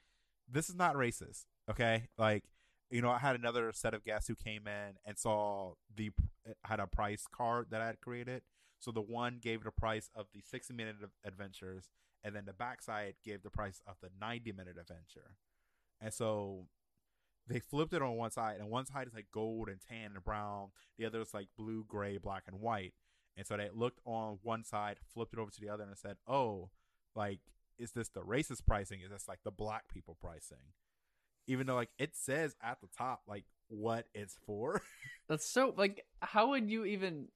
this 0.50 0.70
is 0.70 0.76
not 0.76 0.96
racist. 0.96 1.46
Okay. 1.70 2.08
Like, 2.18 2.44
you 2.90 3.02
know, 3.02 3.10
I 3.10 3.18
had 3.18 3.36
another 3.36 3.72
set 3.74 3.94
of 3.94 4.06
guests 4.06 4.28
who 4.28 4.36
came 4.36 4.68
in 4.68 4.96
and 5.06 5.18
saw 5.18 5.74
the, 5.94 6.12
had 6.64 6.80
a 6.80 6.88
price 6.88 7.26
card 7.30 7.68
that 7.72 7.82
I 7.82 7.88
had 7.88 8.00
created. 8.00 8.44
So 8.80 8.92
the 8.92 9.02
one 9.02 9.40
gave 9.42 9.64
the 9.64 9.72
price 9.72 10.10
of 10.16 10.28
the 10.34 10.42
60 10.42 10.74
minute 10.74 10.96
adventures, 11.26 11.90
and 12.24 12.36
then 12.36 12.46
the 12.46 12.54
backside 12.54 13.16
gave 13.26 13.42
the 13.42 13.50
price 13.50 13.82
of 13.88 13.96
the 14.02 14.10
90 14.22 14.52
minute 14.52 14.78
adventure. 14.80 15.36
And 16.00 16.14
so 16.14 16.68
they 17.48 17.60
flipped 17.60 17.94
it 17.94 18.02
on 18.02 18.18
one 18.18 18.32
side, 18.32 18.58
and 18.60 18.70
one 18.70 18.86
side 18.86 19.08
is 19.08 19.14
like 19.14 19.28
gold 19.32 19.70
and 19.70 19.80
tan 19.80 20.12
and 20.16 20.24
brown, 20.24 20.70
the 20.98 21.06
other 21.06 21.22
is 21.22 21.34
like 21.34 21.48
blue, 21.58 21.86
gray, 21.88 22.18
black, 22.18 22.44
and 22.48 22.60
white. 22.60 22.94
And 23.36 23.46
so 23.46 23.56
they 23.56 23.70
looked 23.74 24.00
on 24.06 24.40
one 24.42 24.64
side, 24.64 24.98
flipped 25.14 25.34
it 25.34 25.40
over 25.40 25.52
to 25.52 25.62
the 25.62 25.70
other, 25.70 25.84
and 25.84 25.98
said, 25.98 26.18
"Oh, 26.28 26.70
like 27.16 27.40
is 27.78 27.92
this 27.92 28.10
the 28.10 28.22
racist 28.22 28.66
pricing? 28.66 29.02
Is 29.02 29.12
this 29.12 29.28
like 29.28 29.40
the 29.44 29.52
black 29.52 29.88
people 29.94 30.18
pricing?" 30.20 30.74
Even 31.46 31.68
though 31.68 31.76
like 31.76 31.92
it 31.98 32.16
says 32.16 32.56
at 32.62 32.82
the 32.82 32.88
top 32.98 33.22
like 33.28 33.46
what 33.70 34.08
it's 34.14 34.38
for. 34.46 34.82
That's 35.30 35.48
so 35.48 35.74
like 35.78 36.06
how 36.22 36.50
would 36.50 36.70
you 36.70 36.86
even 36.86 37.28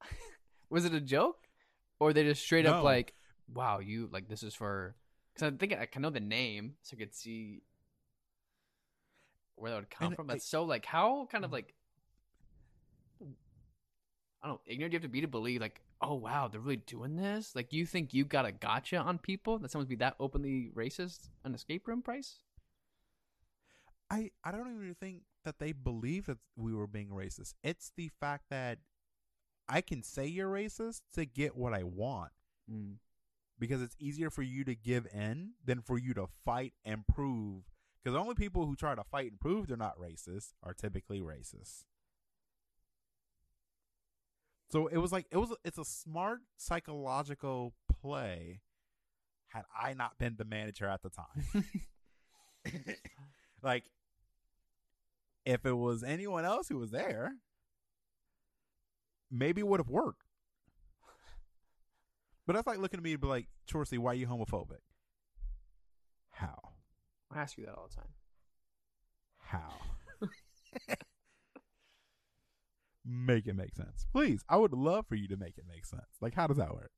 Was 0.70 0.84
it 0.84 0.94
a 0.94 1.00
joke? 1.00 1.48
Or 2.00 2.12
they 2.12 2.24
just 2.24 2.42
straight 2.42 2.66
up 2.66 2.82
like, 2.82 3.14
wow, 3.52 3.78
you 3.78 4.08
like 4.10 4.28
this 4.28 4.42
is 4.42 4.54
for 4.54 4.94
cuz 5.34 5.42
I 5.42 5.50
think 5.50 5.72
I 5.72 5.86
can 5.86 6.02
know 6.02 6.10
the 6.10 6.20
name 6.20 6.76
so 6.82 6.96
I 6.96 6.98
could 6.98 7.14
see 7.14 7.62
where 9.62 9.70
that 9.70 9.76
would 9.78 9.90
come 9.90 10.08
And 10.08 10.16
from. 10.16 10.28
I- 10.30 10.34
That's 10.34 10.46
so 10.46 10.64
like 10.64 10.84
how 10.84 11.26
kind 11.30 11.44
of 11.44 11.52
like 11.52 11.72
I 14.42 14.48
don't 14.48 14.54
know, 14.56 14.60
ignorant 14.66 14.90
do 14.90 14.94
you 14.96 14.98
have 14.98 15.02
to 15.02 15.08
be 15.08 15.20
to 15.20 15.28
believe 15.28 15.60
like, 15.60 15.80
oh 16.00 16.14
wow, 16.14 16.48
they're 16.48 16.60
really 16.60 16.76
doing 16.76 17.14
this? 17.16 17.54
Like 17.54 17.72
you 17.72 17.86
think 17.86 18.12
you 18.12 18.24
got 18.24 18.44
a 18.44 18.50
gotcha 18.52 18.96
on 18.96 19.18
people 19.18 19.58
that 19.60 19.70
someone's 19.70 19.88
be 19.88 19.94
that 19.96 20.16
openly 20.18 20.72
racist 20.74 21.28
an 21.44 21.54
escape 21.54 21.86
room 21.86 22.02
price? 22.02 22.40
I 24.10 24.32
I 24.44 24.50
don't 24.50 24.74
even 24.74 24.96
think 24.98 25.22
that 25.44 25.58
they 25.60 25.72
believe 25.72 26.26
that 26.26 26.38
we 26.56 26.74
were 26.74 26.86
being 26.88 27.08
racist. 27.10 27.54
It's 27.62 27.92
the 27.96 28.10
fact 28.20 28.46
that 28.50 28.78
I 29.68 29.80
can 29.80 30.02
say 30.02 30.26
you're 30.26 30.50
racist 30.50 31.02
to 31.14 31.24
get 31.24 31.56
what 31.56 31.72
I 31.72 31.84
want 31.84 32.32
Mm. 32.70 32.96
because 33.58 33.82
it's 33.82 33.96
easier 33.98 34.30
for 34.30 34.42
you 34.42 34.64
to 34.64 34.74
give 34.76 35.06
in 35.12 35.52
than 35.64 35.82
for 35.82 35.98
you 35.98 36.14
to 36.14 36.26
fight 36.44 36.74
and 36.84 37.06
prove. 37.06 37.64
Because 38.02 38.14
the 38.14 38.20
only 38.20 38.34
people 38.34 38.66
who 38.66 38.74
try 38.74 38.94
to 38.94 39.04
fight 39.04 39.30
and 39.30 39.40
prove 39.40 39.68
they're 39.68 39.76
not 39.76 39.98
racist 39.98 40.54
are 40.62 40.74
typically 40.74 41.20
racist. 41.20 41.84
So 44.70 44.86
it 44.86 44.96
was 44.96 45.12
like 45.12 45.26
it 45.30 45.36
was. 45.36 45.54
It's 45.64 45.78
a 45.78 45.84
smart 45.84 46.40
psychological 46.56 47.74
play. 48.00 48.62
Had 49.48 49.64
I 49.78 49.92
not 49.92 50.18
been 50.18 50.36
the 50.38 50.46
manager 50.46 50.86
at 50.88 51.02
the 51.02 51.10
time, 51.10 51.66
like 53.62 53.84
if 55.44 55.66
it 55.66 55.76
was 55.76 56.02
anyone 56.02 56.46
else 56.46 56.68
who 56.68 56.78
was 56.78 56.90
there, 56.90 57.32
maybe 59.30 59.60
it 59.60 59.66
would 59.66 59.80
have 59.80 59.90
worked. 59.90 60.26
But 62.46 62.54
that's 62.54 62.66
like 62.66 62.78
looking 62.78 62.98
at 62.98 63.04
me 63.04 63.12
and 63.12 63.20
be 63.20 63.26
like, 63.28 63.48
Chorsey, 63.70 63.98
why 63.98 64.12
are 64.12 64.14
you 64.14 64.26
homophobic? 64.26 64.80
How? 66.30 66.71
I 67.34 67.40
ask 67.40 67.56
you 67.56 67.64
that 67.66 67.74
all 67.74 67.88
the 67.88 67.96
time. 67.96 68.12
How? 69.38 69.80
make 73.04 73.46
it 73.46 73.54
make 73.54 73.74
sense. 73.74 74.06
Please. 74.12 74.44
I 74.48 74.56
would 74.56 74.72
love 74.72 75.06
for 75.06 75.14
you 75.14 75.28
to 75.28 75.36
make 75.36 75.58
it 75.58 75.64
make 75.68 75.84
sense. 75.84 76.02
Like, 76.20 76.34
how 76.34 76.46
does 76.46 76.56
that 76.58 76.72
work? 76.72 76.90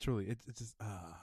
Truly, 0.00 0.26
it's 0.26 0.46
it's 0.46 0.58
just 0.60 0.74
uh 0.80 1.14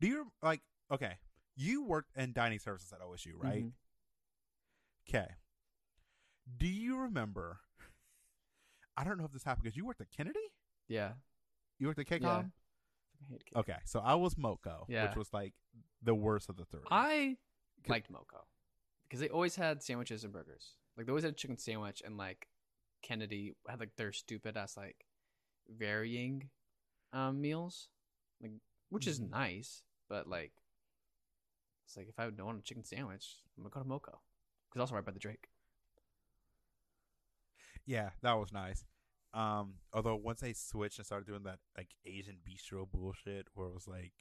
Do 0.00 0.06
you 0.06 0.30
like 0.42 0.60
okay, 0.92 1.14
you 1.56 1.84
worked 1.84 2.16
in 2.16 2.32
dining 2.32 2.58
services 2.58 2.92
at 2.92 3.00
OSU, 3.00 3.32
right? 3.36 3.64
Mhm. 3.64 3.72
Okay. 5.08 5.26
Do 6.56 6.66
you 6.68 6.98
remember 6.98 7.60
I 8.96 9.04
don't 9.04 9.18
know 9.18 9.24
if 9.24 9.32
this 9.32 9.42
happened 9.44 9.64
because 9.64 9.76
you 9.76 9.84
worked 9.84 10.00
at 10.00 10.10
Kennedy? 10.10 10.38
Yeah. 10.88 11.12
You 11.78 11.86
worked 11.88 11.98
at 11.98 12.06
KCOM? 12.06 12.52
Yeah. 13.20 13.26
I 13.28 13.32
hate 13.32 13.44
kids. 13.44 13.56
Okay, 13.58 13.78
so 13.84 14.00
I 14.00 14.14
was 14.14 14.36
Moco, 14.38 14.86
Yeah. 14.88 15.06
which 15.08 15.16
was 15.16 15.32
like 15.32 15.54
the 16.02 16.14
worst 16.14 16.48
of 16.48 16.56
the 16.56 16.64
three. 16.64 16.80
I 16.90 17.36
liked 17.88 18.10
Moco 18.10 18.46
because 19.08 19.20
they 19.20 19.28
always 19.28 19.56
had 19.56 19.82
sandwiches 19.82 20.24
and 20.24 20.32
burgers. 20.32 20.74
Like 20.96 21.06
they 21.06 21.10
always 21.10 21.24
had 21.24 21.32
a 21.32 21.36
chicken 21.36 21.56
sandwich 21.58 22.02
and 22.04 22.16
like 22.16 22.48
Kennedy 23.02 23.54
had 23.68 23.80
like 23.80 23.96
their 23.96 24.12
stupid 24.12 24.56
ass 24.56 24.76
like 24.76 25.04
varying 25.68 26.50
um 27.12 27.40
meals, 27.40 27.88
like 28.42 28.52
which 28.90 29.06
is 29.06 29.20
Mhm. 29.20 29.30
nice, 29.30 29.82
but 30.08 30.26
like 30.28 30.52
it's 31.86 31.96
like 31.96 32.08
if 32.08 32.18
I 32.18 32.30
don't 32.30 32.46
want 32.46 32.58
a 32.58 32.62
chicken 32.62 32.84
sandwich, 32.84 33.42
I'm 33.56 33.62
gonna 33.64 33.70
go 33.72 33.80
to 33.80 33.88
Moco 33.88 34.20
because 34.68 34.80
also 34.80 34.94
right 34.94 35.04
by 35.04 35.12
the 35.12 35.18
Drake. 35.18 35.48
Yeah, 37.86 38.10
that 38.22 38.34
was 38.34 38.52
nice. 38.52 38.84
Um, 39.32 39.74
although 39.92 40.16
once 40.16 40.42
I 40.42 40.52
switched 40.52 40.98
and 40.98 41.06
started 41.06 41.26
doing 41.26 41.44
that 41.44 41.58
like 41.76 41.90
Asian 42.04 42.38
bistro 42.46 42.90
bullshit, 42.90 43.46
where 43.54 43.68
it 43.68 43.74
was 43.74 43.86
like, 43.88 44.12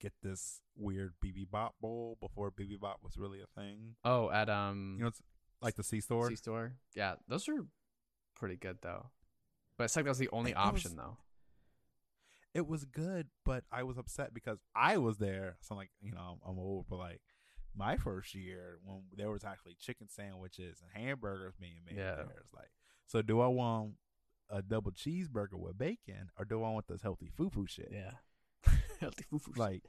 get 0.00 0.12
this 0.22 0.60
weird 0.76 1.14
bibimbap 1.24 1.70
bowl 1.80 2.18
before 2.20 2.50
bibimbap 2.50 2.96
was 3.02 3.16
really 3.16 3.40
a 3.40 3.46
thing. 3.60 3.96
Oh, 4.04 4.30
at 4.30 4.48
um 4.50 4.94
You 4.98 5.02
know, 5.04 5.08
it's 5.08 5.22
like 5.60 5.74
the 5.76 5.82
C 5.84 6.00
store. 6.00 6.28
C 6.28 6.36
store. 6.36 6.74
Yeah, 6.94 7.14
those 7.28 7.48
are 7.48 7.66
pretty 8.36 8.56
good 8.56 8.78
though. 8.82 9.10
But 9.76 9.84
it's 9.84 9.96
like 9.96 10.04
that 10.04 10.10
was 10.10 10.18
the 10.18 10.28
only 10.30 10.50
It- 10.50 10.54
it 10.54 10.58
was- 10.58 10.66
option 10.84 10.96
though. 10.96 11.18
It 12.52 12.68
was 12.68 12.84
good, 12.84 13.28
but 13.44 13.64
I 13.72 13.82
was 13.82 13.98
upset 13.98 14.32
because 14.32 14.60
I 14.76 14.96
was 14.98 15.18
there. 15.18 15.56
So 15.60 15.74
like, 15.74 15.90
you 16.00 16.12
know, 16.12 16.38
I'm 16.46 16.58
old, 16.58 16.86
but 16.88 16.96
like 16.98 17.20
my 17.74 17.96
first 17.96 18.34
year 18.36 18.78
when 18.84 19.02
there 19.16 19.30
was 19.32 19.42
actually 19.42 19.74
chicken 19.74 20.08
sandwiches 20.08 20.80
and 20.80 21.04
hamburgers 21.04 21.56
being 21.58 21.78
made 21.84 21.96
Yeah. 21.96 22.14
there, 22.14 22.42
it's 22.44 22.54
like, 22.54 22.70
so 23.06 23.22
do 23.22 23.40
I 23.40 23.48
want 23.48 23.94
a 24.50 24.62
double 24.62 24.92
cheeseburger 24.92 25.54
with 25.58 25.78
bacon 25.78 26.28
or 26.38 26.44
do 26.44 26.62
I 26.62 26.70
want 26.70 26.86
this 26.88 27.02
healthy 27.02 27.30
foo-foo 27.36 27.66
shit? 27.66 27.90
Yeah. 27.92 28.12
Healthy 29.00 29.24
foo 29.30 29.38
foo. 29.38 29.52
like 29.56 29.82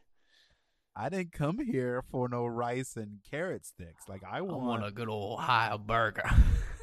I 0.96 1.10
didn't 1.10 1.34
come 1.34 1.60
here 1.60 2.04
for 2.10 2.30
no 2.30 2.46
rice 2.46 2.96
and 2.96 3.20
carrot 3.30 3.66
sticks. 3.66 4.08
Like 4.08 4.22
I 4.24 4.38
I 4.38 4.42
want, 4.42 4.64
want 4.64 4.86
a 4.86 4.92
good 4.92 5.10
old 5.10 5.40
high 5.42 5.76
burger. 5.78 6.30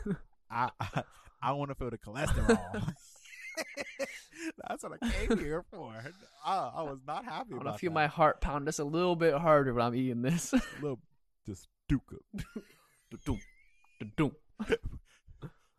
I, 0.50 0.68
I, 0.78 1.02
I 1.42 1.52
want 1.52 1.70
to 1.70 1.74
feel 1.74 1.90
the 1.90 1.98
cholesterol. 1.98 2.92
That's 4.68 4.82
what 4.82 4.92
I 5.00 5.08
came 5.08 5.38
here 5.38 5.64
for. 5.70 5.94
I, 6.44 6.56
I 6.76 6.82
was 6.82 6.98
not 7.06 7.24
happy 7.24 7.50
I 7.52 7.56
want 7.56 7.68
to 7.68 7.78
feel 7.78 7.90
that. 7.90 7.94
my 7.94 8.06
heart 8.06 8.40
pound 8.40 8.66
just 8.66 8.78
a 8.80 8.84
little 8.84 9.16
bit 9.16 9.34
harder 9.34 9.72
when 9.72 9.84
I'm 9.84 9.94
eating 9.94 10.22
this. 10.22 10.52
little 10.80 10.98
just 11.46 11.68
duke 11.88 12.02
dum. 14.16 14.32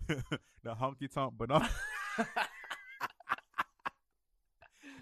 the 0.63 0.76
honky 0.76 1.12
tonk 1.12 1.34
banana. 1.38 1.70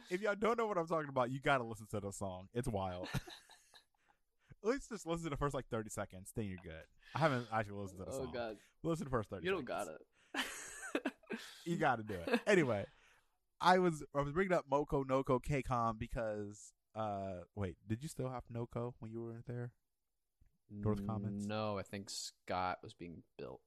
if 0.10 0.22
y'all 0.22 0.36
don't 0.36 0.58
know 0.58 0.68
what 0.68 0.78
I'm 0.78 0.88
talking 0.88 1.10
about, 1.10 1.32
you 1.32 1.40
gotta 1.40 1.64
listen 1.64 1.88
to 1.92 2.00
the 2.00 2.12
song. 2.12 2.48
It's 2.54 2.68
wild. 2.68 3.08
At 4.64 4.70
least 4.70 4.90
just 4.90 5.08
listen 5.08 5.24
to 5.24 5.30
the 5.32 5.38
first 5.38 5.56
like 5.56 5.66
30 5.72 5.90
seconds, 5.90 6.32
then 6.36 6.46
you're 6.46 6.60
good. 6.64 6.84
I 7.16 7.20
haven't 7.20 7.48
actually 7.52 7.82
listened 7.82 8.00
to 8.00 8.06
the 8.06 8.12
song. 8.12 8.28
Oh 8.30 8.34
god, 8.34 8.58
Listen 8.84 9.06
to 9.06 9.10
the 9.10 9.16
first 9.16 9.30
30 9.30 9.44
you 9.46 9.52
don't 9.52 9.68
seconds. 9.68 9.88
got 9.88 9.88
it. 9.96 10.02
You 11.66 11.78
gotta 11.78 12.04
do 12.04 12.16
it. 12.16 12.42
Anyway, 12.46 12.86
I 13.60 13.80
was 13.80 14.04
I 14.16 14.22
was 14.22 14.34
bringing 14.34 14.54
up 14.54 14.66
Moko 14.72 15.08
Noko 15.08 15.40
KCOM 15.40 15.98
because 15.98 16.74
uh 16.96 17.42
wait, 17.56 17.78
did 17.88 18.04
you 18.04 18.10
still 18.10 18.30
have 18.30 18.44
Noko 18.50 18.94
when 19.00 19.12
you 19.12 19.22
were 19.22 19.42
there? 19.48 19.72
North 20.70 21.06
Commons? 21.06 21.46
No, 21.46 21.78
I 21.78 21.84
think 21.84 22.10
Scott 22.10 22.78
was 22.82 22.94
being 22.94 23.24
built. 23.38 23.62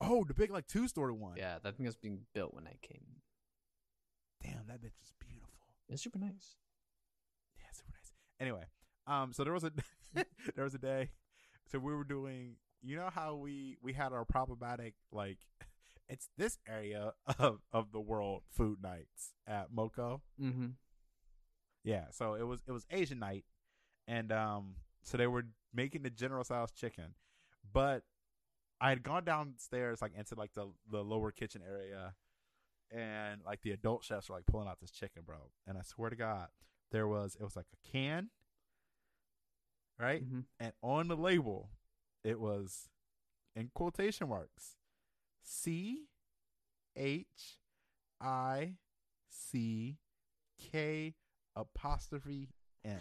Oh, 0.00 0.24
the 0.24 0.34
big 0.34 0.50
like 0.50 0.66
two 0.66 0.88
story 0.88 1.12
one. 1.12 1.34
Yeah, 1.36 1.58
that 1.62 1.76
thing 1.76 1.86
was 1.86 1.96
being 1.96 2.20
built 2.34 2.54
when 2.54 2.66
I 2.66 2.76
came. 2.82 3.22
Damn, 4.42 4.66
that 4.68 4.80
bitch 4.80 5.00
is 5.02 5.12
beautiful. 5.18 5.50
It's 5.88 6.02
super 6.02 6.18
nice. 6.18 6.56
Yeah, 7.56 7.70
super 7.72 7.92
nice. 7.92 8.12
Anyway, 8.40 8.64
um, 9.06 9.32
so 9.32 9.44
there 9.44 9.52
was 9.52 9.64
a 9.64 9.72
there 10.54 10.64
was 10.64 10.74
a 10.74 10.78
day, 10.78 11.10
so 11.70 11.78
we 11.78 11.94
were 11.94 12.04
doing. 12.04 12.56
You 12.82 12.96
know 12.96 13.10
how 13.12 13.34
we 13.34 13.76
we 13.82 13.92
had 13.92 14.12
our 14.12 14.24
problematic 14.24 14.94
like, 15.12 15.38
it's 16.08 16.28
this 16.38 16.58
area 16.66 17.12
of 17.38 17.60
of 17.72 17.92
the 17.92 18.00
world 18.00 18.42
food 18.50 18.82
nights 18.82 19.34
at 19.46 19.70
Moko. 19.70 20.20
Mm-hmm. 20.40 20.68
Yeah, 21.84 22.06
so 22.10 22.34
it 22.34 22.46
was 22.46 22.62
it 22.66 22.72
was 22.72 22.86
Asian 22.90 23.18
night, 23.18 23.44
and 24.08 24.32
um, 24.32 24.76
so 25.02 25.18
they 25.18 25.26
were 25.26 25.44
making 25.74 26.02
the 26.02 26.10
General 26.10 26.44
Tso's 26.44 26.72
chicken, 26.72 27.14
but 27.72 28.02
I 28.80 28.88
had 28.88 29.02
gone 29.02 29.24
downstairs 29.24 30.00
like 30.00 30.12
into 30.16 30.34
like 30.34 30.54
the 30.54 30.72
the 30.90 31.02
lower 31.04 31.30
kitchen 31.30 31.62
area, 31.66 32.14
and 32.90 33.42
like 33.44 33.62
the 33.62 33.72
adult 33.72 34.04
chefs 34.04 34.28
were 34.28 34.36
like 34.36 34.46
pulling 34.46 34.68
out 34.68 34.80
this 34.80 34.90
chicken, 34.90 35.22
bro. 35.24 35.50
And 35.66 35.76
I 35.76 35.82
swear 35.82 36.10
to 36.10 36.16
God, 36.16 36.48
there 36.90 37.06
was 37.06 37.36
it 37.38 37.44
was 37.44 37.56
like 37.56 37.66
a 37.72 37.90
can, 37.90 38.30
right? 39.98 40.24
Mm-hmm. 40.24 40.40
And 40.58 40.72
on 40.82 41.08
the 41.08 41.16
label, 41.16 41.70
it 42.24 42.40
was 42.40 42.88
in 43.54 43.70
quotation 43.74 44.28
marks, 44.28 44.76
C 45.42 46.06
H 46.96 47.58
I 48.20 48.74
C 49.28 49.98
K 50.58 51.14
apostrophe 51.54 52.48
N. 52.84 53.00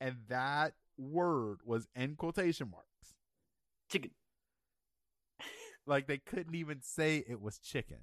And 0.00 0.16
that 0.28 0.74
word 0.98 1.60
was 1.64 1.88
in 1.96 2.14
quotation 2.14 2.70
marks. 2.70 2.93
Chicken. 3.90 4.10
Like 5.86 6.06
they 6.06 6.18
couldn't 6.18 6.54
even 6.54 6.80
say 6.82 7.24
it 7.28 7.40
was 7.40 7.58
chicken. 7.58 7.98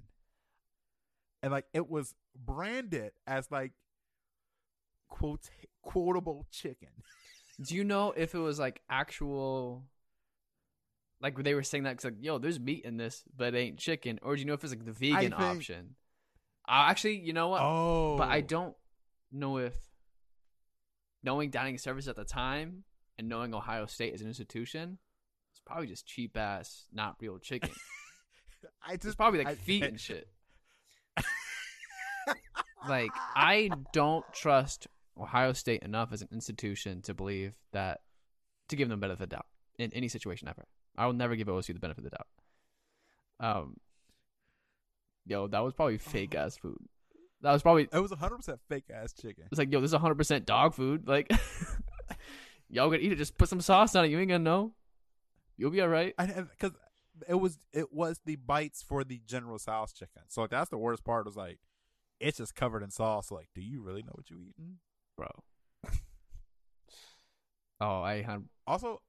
And 1.42 1.50
like 1.52 1.66
it 1.72 1.88
was 1.88 2.14
branded 2.36 3.12
as 3.26 3.50
like 3.50 3.72
quote 5.08 5.50
quotable 5.82 6.46
chicken. 6.50 6.88
Do 7.62 7.74
you 7.74 7.84
know 7.84 8.12
if 8.16 8.34
it 8.34 8.38
was 8.38 8.58
like 8.58 8.80
actual, 8.88 9.84
like 11.20 11.40
they 11.42 11.54
were 11.54 11.62
saying 11.62 11.84
that 11.84 11.90
because 11.90 12.04
like, 12.04 12.14
yo, 12.20 12.38
there's 12.38 12.58
meat 12.58 12.84
in 12.84 12.96
this, 12.96 13.22
but 13.36 13.54
it 13.54 13.58
ain't 13.58 13.78
chicken, 13.78 14.18
or 14.22 14.34
do 14.34 14.40
you 14.40 14.46
know 14.46 14.54
if 14.54 14.64
it's 14.64 14.72
like 14.72 14.84
the 14.84 14.92
vegan 14.92 15.30
think- 15.30 15.38
option? 15.38 15.94
Uh, 16.66 16.86
actually, 16.88 17.18
you 17.18 17.32
know 17.32 17.48
what? 17.48 17.60
Oh. 17.60 18.16
But 18.16 18.28
I 18.28 18.40
don't 18.40 18.74
know 19.30 19.58
if 19.58 19.74
knowing 21.22 21.50
dining 21.50 21.76
service 21.76 22.08
at 22.08 22.16
the 22.16 22.24
time 22.24 22.84
and 23.18 23.28
knowing 23.28 23.54
Ohio 23.54 23.86
State 23.86 24.14
as 24.14 24.22
an 24.22 24.28
institution, 24.28 24.98
probably 25.66 25.86
just 25.86 26.06
cheap 26.06 26.36
ass, 26.36 26.84
not 26.92 27.16
real 27.20 27.38
chicken. 27.38 27.70
I 28.86 28.94
It's 28.94 29.04
just 29.04 29.16
probably 29.16 29.38
like 29.40 29.48
I- 29.48 29.54
feet 29.54 29.84
and 29.84 30.00
shit. 30.08 30.28
Like 32.88 33.10
I 33.36 33.70
don't 33.92 34.24
trust 34.32 34.88
Ohio 35.20 35.52
State 35.52 35.82
enough 35.84 36.12
as 36.12 36.20
an 36.22 36.28
institution 36.32 37.00
to 37.02 37.14
believe 37.14 37.54
that 37.72 38.00
to 38.68 38.76
give 38.76 38.88
them 38.88 38.98
the 38.98 39.06
benefit 39.06 39.22
of 39.22 39.28
the 39.30 39.36
doubt 39.36 39.46
in 39.78 39.92
any 39.92 40.08
situation 40.08 40.48
ever. 40.48 40.64
I 40.98 41.06
will 41.06 41.12
never 41.12 41.36
give 41.36 41.46
OSU 41.46 41.74
the 41.74 41.78
benefit 41.78 42.04
of 42.04 42.10
the 42.10 42.16
doubt. 42.16 42.26
Um, 43.56 43.76
yo, 45.26 45.46
that 45.46 45.60
was 45.60 45.74
probably 45.74 45.98
fake 45.98 46.34
ass 46.34 46.56
food. 46.56 46.76
That 47.42 47.52
was 47.52 47.62
probably 47.62 47.84
It 47.92 47.98
was 48.00 48.10
100% 48.10 48.58
fake 48.68 48.84
ass 48.92 49.12
chicken. 49.12 49.44
it's 49.50 49.58
like, 49.58 49.72
yo, 49.72 49.80
this 49.80 49.92
is 49.92 49.98
100% 49.98 50.44
dog 50.44 50.74
food. 50.74 51.06
Like, 51.06 51.30
y'all 52.68 52.88
gonna 52.88 52.98
eat 53.02 53.12
it. 53.12 53.16
Just 53.16 53.38
put 53.38 53.48
some 53.48 53.60
sauce 53.60 53.94
on 53.94 54.04
it. 54.04 54.08
You 54.10 54.18
ain't 54.18 54.28
gonna 54.28 54.42
know. 54.42 54.72
You'll 55.62 55.70
be 55.70 55.80
all 55.80 55.86
right. 55.86 56.12
because 56.16 56.72
it 57.28 57.36
was 57.36 57.60
it 57.72 57.92
was 57.92 58.20
the 58.26 58.34
bites 58.34 58.82
for 58.82 59.04
the 59.04 59.20
General 59.24 59.60
Tso's 59.60 59.92
chicken. 59.92 60.22
So 60.26 60.40
like 60.40 60.50
that's 60.50 60.70
the 60.70 60.76
worst 60.76 61.04
part. 61.04 61.24
Was 61.24 61.36
like 61.36 61.60
it's 62.18 62.38
just 62.38 62.56
covered 62.56 62.82
in 62.82 62.90
sauce. 62.90 63.30
Like, 63.30 63.48
do 63.54 63.60
you 63.60 63.80
really 63.80 64.02
know 64.02 64.10
what 64.12 64.28
you 64.28 64.38
eating? 64.40 64.78
Bro. 65.16 65.28
oh, 67.80 68.02
I 68.02 68.22
had. 68.22 68.42
Also, 68.66 69.02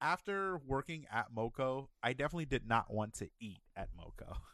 after 0.00 0.62
working 0.66 1.04
at 1.12 1.34
Moko, 1.36 1.88
I 2.02 2.14
definitely 2.14 2.46
did 2.46 2.66
not 2.66 2.90
want 2.90 3.12
to 3.16 3.28
eat 3.38 3.60
at 3.76 3.88
Moko. 3.94 4.36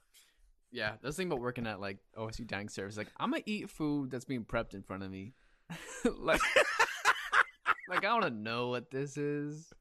Yeah, 0.73 0.95
that's 1.01 1.17
the 1.17 1.23
thing 1.23 1.29
about 1.29 1.41
working 1.41 1.67
at 1.69 1.81
like 1.81 1.99
OSU 2.19 2.45
dining 2.45 2.69
service. 2.69 2.99
Like, 2.99 3.07
I'm 3.19 3.31
gonna 3.31 3.45
eat 3.47 3.71
food 3.71 4.11
that's 4.11 4.25
being 4.25 4.45
prepped 4.45 4.75
in 4.75 4.83
front 4.83 5.05
of 5.05 5.11
me. 5.11 5.33
like, 6.19 6.41
like 7.89 8.05
I 8.05 8.13
want 8.13 8.25
to 8.25 8.31
know 8.31 8.69
what 8.69 8.91
this 8.91 9.17
is. 9.17 9.73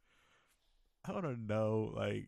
I 1.08 1.12
don't 1.22 1.48
know, 1.48 1.91
like 1.96 2.28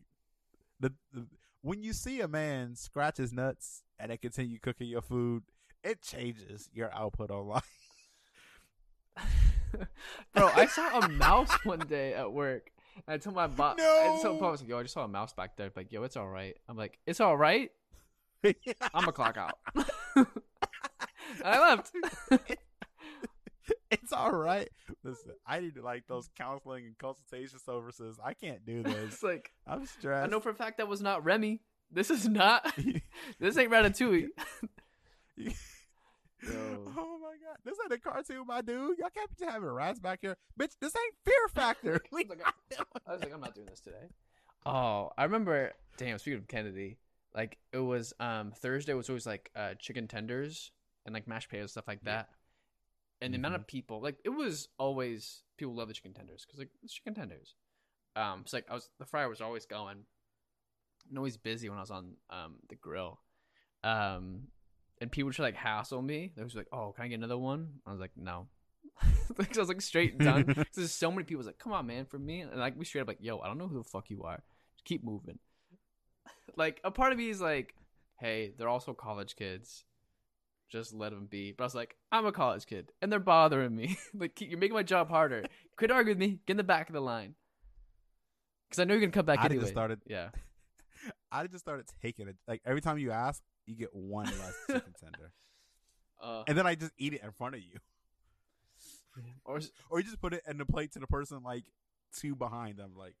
the, 0.80 0.92
the 1.12 1.26
when 1.62 1.82
you 1.82 1.92
see 1.92 2.20
a 2.20 2.28
man 2.28 2.76
scratch 2.76 3.16
his 3.16 3.32
nuts 3.32 3.82
and 3.98 4.10
then 4.10 4.18
continue 4.18 4.58
cooking 4.58 4.88
your 4.88 5.02
food, 5.02 5.42
it 5.82 6.02
changes 6.02 6.70
your 6.72 6.92
output 6.94 7.30
online. 7.30 7.62
Bro, 10.34 10.50
I 10.54 10.66
saw 10.66 11.00
a 11.00 11.08
mouse 11.08 11.52
one 11.64 11.80
day 11.80 12.14
at 12.14 12.32
work. 12.32 12.70
And 13.06 13.14
I 13.14 13.18
told 13.18 13.36
my 13.36 13.46
boss, 13.46 13.76
I 13.78 14.20
told 14.22 14.40
No. 14.40 14.46
I 14.48 14.50
was 14.50 14.60
like, 14.60 14.70
yo, 14.70 14.78
I 14.78 14.82
just 14.82 14.94
saw 14.94 15.04
a 15.04 15.08
mouse 15.08 15.32
back 15.32 15.56
there. 15.56 15.70
Like, 15.74 15.92
yo, 15.92 16.02
it's 16.02 16.16
all 16.16 16.28
right. 16.28 16.56
I'm 16.68 16.76
like, 16.76 16.98
it's 17.06 17.20
all 17.20 17.36
right. 17.36 17.70
I'm 18.44 18.54
gonna 18.94 19.12
clock 19.12 19.36
out. 19.36 19.58
and 19.74 20.26
I 21.44 21.60
left. 21.60 21.92
it's 23.90 24.12
all 24.12 24.32
right. 24.32 24.68
Listen, 25.02 25.32
I 25.46 25.60
need 25.60 25.74
to 25.76 25.82
like 25.82 26.06
those 26.06 26.28
counseling 26.36 26.86
and 26.86 26.98
consultation 26.98 27.58
services. 27.58 28.18
I 28.22 28.34
can't 28.34 28.64
do 28.64 28.82
this. 28.84 29.14
it's 29.14 29.22
like, 29.22 29.52
I'm 29.66 29.86
stressed. 29.86 30.26
I 30.26 30.30
know 30.30 30.40
for 30.40 30.50
a 30.50 30.54
fact 30.54 30.78
that 30.78 30.88
was 30.88 31.00
not 31.00 31.24
Remy. 31.24 31.60
This 31.90 32.10
is 32.10 32.28
not. 32.28 32.70
this 33.40 33.56
ain't 33.56 33.70
Ratatouille. 33.72 34.28
Yo. 35.36 35.52
Oh 36.96 37.18
my 37.20 37.34
god, 37.44 37.56
this 37.64 37.76
ain't 37.82 37.92
a 37.92 37.98
cartoon, 37.98 38.44
my 38.46 38.60
dude. 38.60 38.98
Y'all 38.98 39.08
can't 39.12 39.36
be 39.36 39.44
having 39.44 39.68
rats 39.68 39.98
back 39.98 40.20
here, 40.22 40.36
bitch. 40.58 40.72
This 40.80 40.94
ain't 40.94 41.14
Fear 41.24 41.48
Factor. 41.52 42.00
I 42.12 42.16
was 42.16 42.28
like, 42.28 42.40
I 43.06 43.12
was 43.12 43.20
like, 43.22 43.34
I'm 43.34 43.40
not 43.40 43.54
doing 43.54 43.66
this 43.66 43.80
today. 43.80 44.08
Oh, 44.64 45.10
I 45.18 45.24
remember. 45.24 45.72
Damn, 45.96 46.18
speaking 46.18 46.38
of 46.38 46.46
Kennedy, 46.46 46.98
like 47.34 47.58
it 47.72 47.78
was 47.78 48.12
um 48.20 48.52
Thursday 48.56 48.94
was 48.94 49.08
always 49.08 49.26
like 49.26 49.50
uh 49.56 49.74
chicken 49.78 50.06
tenders 50.06 50.70
and 51.06 51.14
like 51.14 51.26
mashed 51.26 51.48
potatoes 51.48 51.72
stuff 51.72 51.88
like 51.88 52.02
that. 52.04 52.28
And 53.20 53.34
the 53.34 53.38
amount 53.38 53.54
of 53.56 53.66
people, 53.66 54.00
like 54.00 54.18
it 54.24 54.28
was 54.30 54.68
always 54.78 55.42
people 55.56 55.74
love 55.74 55.88
the 55.88 55.94
chicken 55.94 56.14
tenders 56.14 56.44
because 56.46 56.58
like 56.60 56.70
it's 56.82 56.94
chicken 56.94 57.14
tenders. 57.14 57.54
Um, 58.16 58.40
it's 58.42 58.52
like 58.52 58.66
I 58.70 58.74
was 58.74 58.88
the 58.98 59.04
fryer 59.06 59.28
was 59.28 59.40
always 59.40 59.66
going, 59.66 60.04
and 61.08 61.18
always 61.18 61.36
busy 61.36 61.68
when 61.68 61.78
I 61.78 61.82
was 61.82 61.90
on 61.90 62.14
um 62.30 62.56
the 62.68 62.76
grill. 62.76 63.20
Um, 63.84 64.48
and 65.00 65.10
people 65.10 65.28
would 65.28 65.38
like 65.38 65.54
hassle 65.54 66.02
me. 66.02 66.32
They 66.36 66.42
was 66.42 66.54
like, 66.54 66.68
"Oh, 66.72 66.92
can 66.92 67.04
I 67.04 67.08
get 67.08 67.14
another 67.16 67.38
one?" 67.38 67.80
I 67.86 67.90
was 67.92 68.00
like, 68.00 68.12
"No." 68.16 68.48
Because 69.36 69.58
I 69.58 69.60
was 69.60 69.68
like 69.68 69.80
straight 69.82 70.12
and 70.12 70.20
done. 70.22 70.44
'Cause 70.54 70.64
There's 70.74 70.92
so 70.92 71.10
many 71.10 71.24
people 71.24 71.38
was 71.38 71.46
like, 71.46 71.58
"Come 71.58 71.72
on, 71.72 71.86
man, 71.86 72.06
for 72.06 72.18
me," 72.18 72.40
and 72.40 72.56
like 72.56 72.76
we 72.76 72.84
straight 72.84 73.02
up 73.02 73.08
like, 73.08 73.18
"Yo, 73.20 73.38
I 73.38 73.46
don't 73.46 73.58
know 73.58 73.68
who 73.68 73.78
the 73.78 73.88
fuck 73.88 74.10
you 74.10 74.22
are. 74.24 74.42
Just 74.74 74.84
keep 74.84 75.04
moving." 75.04 75.38
like 76.56 76.80
a 76.84 76.90
part 76.90 77.12
of 77.12 77.18
me 77.18 77.28
is 77.30 77.40
like, 77.40 77.74
"Hey, 78.18 78.52
they're 78.56 78.68
also 78.68 78.94
college 78.94 79.36
kids. 79.36 79.84
Just 80.70 80.92
let 80.94 81.10
them 81.12 81.26
be." 81.26 81.52
But 81.52 81.64
I 81.64 81.66
was 81.66 81.74
like, 81.74 81.96
"I'm 82.12 82.26
a 82.26 82.32
college 82.32 82.66
kid, 82.66 82.92
and 83.02 83.10
they're 83.10 83.18
bothering 83.20 83.74
me. 83.74 83.98
like, 84.14 84.40
you're 84.40 84.58
making 84.58 84.74
my 84.74 84.82
job 84.82 85.08
harder. 85.08 85.44
Quit 85.76 85.90
arguing 85.90 86.18
with 86.18 86.28
me. 86.28 86.38
Get 86.46 86.52
in 86.54 86.56
the 86.58 86.64
back 86.64 86.88
of 86.88 86.94
the 86.94 87.00
line." 87.00 87.34
Because 88.68 88.80
I 88.80 88.84
know 88.84 88.94
you're 88.94 89.00
gonna 89.00 89.12
come 89.12 89.24
back 89.26 89.38
I 89.38 89.42
just 89.44 89.52
anyway. 89.52 89.70
started- 89.70 90.00
Yeah. 90.06 90.28
I 91.32 91.46
just 91.46 91.64
started 91.64 91.86
taking 92.02 92.28
it. 92.28 92.36
Like 92.46 92.60
every 92.66 92.80
time 92.82 92.98
you 92.98 93.10
ask, 93.12 93.42
you 93.66 93.74
get 93.76 93.94
one 93.94 94.26
less 94.26 94.54
chicken 94.66 94.94
tender, 95.00 95.32
Uh, 96.20 96.42
and 96.46 96.56
then 96.58 96.66
I 96.66 96.74
just 96.74 96.92
eat 96.98 97.14
it 97.14 97.22
in 97.22 97.30
front 97.32 97.54
of 97.54 97.60
you, 97.62 97.78
or 99.44 99.60
or 99.90 99.98
you 100.00 100.04
just 100.04 100.20
put 100.20 100.34
it 100.34 100.42
in 100.46 100.58
the 100.58 100.66
plate 100.66 100.92
to 100.92 100.98
the 100.98 101.06
person 101.06 101.42
like 101.42 101.64
two 102.14 102.34
behind 102.34 102.76
them. 102.78 102.92
Like, 102.96 103.14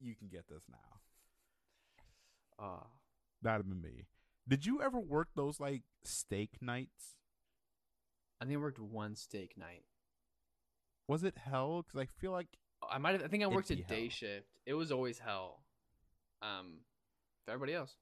you 0.00 0.14
can 0.16 0.28
get 0.28 0.46
this 0.48 0.62
now. 0.70 2.64
uh, 2.64 2.84
That'd 3.42 3.64
have 3.64 3.68
been 3.68 3.80
me. 3.80 4.04
Did 4.48 4.66
you 4.66 4.82
ever 4.82 4.98
work 4.98 5.28
those 5.34 5.60
like 5.60 5.82
steak 6.04 6.58
nights? 6.60 7.14
I 8.40 8.44
think 8.46 8.56
I 8.56 8.60
worked 8.60 8.78
one 8.78 9.14
steak 9.16 9.54
night. 9.56 9.84
Was 11.08 11.24
it 11.24 11.36
hell? 11.36 11.82
Because 11.82 12.00
I 12.00 12.20
feel 12.20 12.32
like 12.32 12.48
I 12.90 12.98
might 12.98 13.12
have. 13.12 13.22
I 13.22 13.28
think 13.28 13.42
I 13.44 13.46
worked 13.48 13.70
a 13.70 13.76
day 13.76 14.02
hell. 14.02 14.10
shift. 14.10 14.46
It 14.66 14.74
was 14.74 14.90
always 14.92 15.18
hell. 15.18 15.60
Um, 16.42 16.78
for 17.44 17.52
everybody 17.52 17.74
else. 17.74 17.94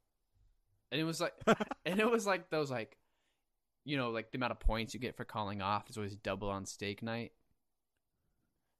and 0.92 1.00
it 1.00 1.04
was 1.04 1.20
like, 1.20 1.34
and 1.84 1.98
it 1.98 2.08
was 2.08 2.26
like 2.26 2.50
those 2.50 2.70
like, 2.70 2.96
you 3.84 3.96
know, 3.96 4.10
like 4.10 4.30
the 4.30 4.38
amount 4.38 4.52
of 4.52 4.60
points 4.60 4.94
you 4.94 5.00
get 5.00 5.16
for 5.16 5.24
calling 5.24 5.60
off 5.60 5.90
is 5.90 5.96
always 5.96 6.14
double 6.16 6.48
on 6.50 6.66
steak 6.66 7.02
night. 7.02 7.32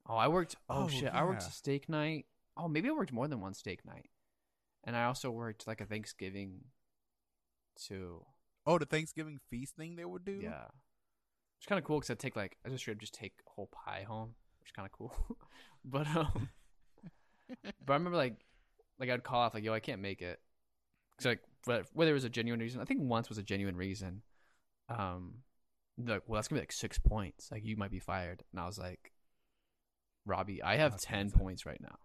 Oh, 0.09 0.15
I 0.17 0.29
worked. 0.29 0.57
Oh, 0.71 0.85
Oh, 0.85 0.89
shit, 0.89 1.13
I 1.13 1.25
worked 1.25 1.43
a 1.43 1.51
steak 1.51 1.89
night. 1.89 2.27
Oh, 2.57 2.69
maybe 2.69 2.89
I 2.89 2.93
worked 2.93 3.13
more 3.13 3.29
than 3.29 3.41
one 3.41 3.55
steak 3.55 3.85
night, 3.85 4.09
and 4.85 4.97
I 4.97 5.05
also 5.05 5.31
worked 5.31 5.67
like 5.67 5.81
a 5.81 5.87
Thanksgiving, 5.87 6.61
too. 7.79 8.25
Oh, 8.67 8.79
the 8.79 8.87
Thanksgiving 8.87 9.41
feast 9.51 9.77
thing 9.77 9.97
they 9.97 10.05
would 10.05 10.25
do. 10.25 10.41
Yeah, 10.43 10.67
it's 11.59 11.67
kind 11.67 11.79
of 11.79 11.85
cool 11.85 11.99
because 11.99 12.11
I 12.11 12.15
take 12.15 12.37
like 12.37 12.57
I 12.65 12.69
just 12.69 12.83
straight 12.83 12.95
up 12.95 13.01
just 13.01 13.15
take 13.15 13.33
whole 13.47 13.69
pie 13.69 14.05
home, 14.07 14.35
which 14.61 14.69
is 14.69 14.73
kind 14.73 14.87
of 14.87 14.93
cool. 14.93 15.15
but 15.85 16.07
um, 16.15 16.49
but 17.63 17.93
I 17.93 17.95
remember 17.95 18.17
like 18.17 18.45
like 18.99 19.11
I'd 19.11 19.25
call 19.25 19.41
off 19.41 19.55
like 19.55 19.65
yo 19.65 19.73
I 19.73 19.81
can't 19.81 20.01
make 20.01 20.23
it 20.23 20.41
because 21.11 21.27
like 21.27 21.41
but 21.67 21.87
whether 21.93 22.11
it 22.11 22.15
was 22.15 22.25
a 22.25 22.31
genuine 22.31 22.61
reason 22.61 22.81
I 22.81 22.85
think 22.85 23.01
once 23.03 23.29
was 23.29 23.39
a 23.39 23.43
genuine 23.43 23.77
reason. 23.77 24.23
Um, 24.89 25.39
like 25.99 26.23
well 26.27 26.37
that's 26.37 26.49
gonna 26.49 26.61
be 26.61 26.63
like 26.63 26.73
six 26.73 26.99
points 26.99 27.51
like 27.51 27.65
you 27.65 27.77
might 27.77 27.91
be 27.91 27.99
fired 27.99 28.45
and 28.53 28.61
I 28.61 28.67
was 28.67 28.79
like 28.79 29.13
Robbie 30.25 30.63
I 30.63 30.77
have 30.77 31.01
ten 31.01 31.31
points 31.31 31.67
right 31.67 31.81
now. 31.81 31.97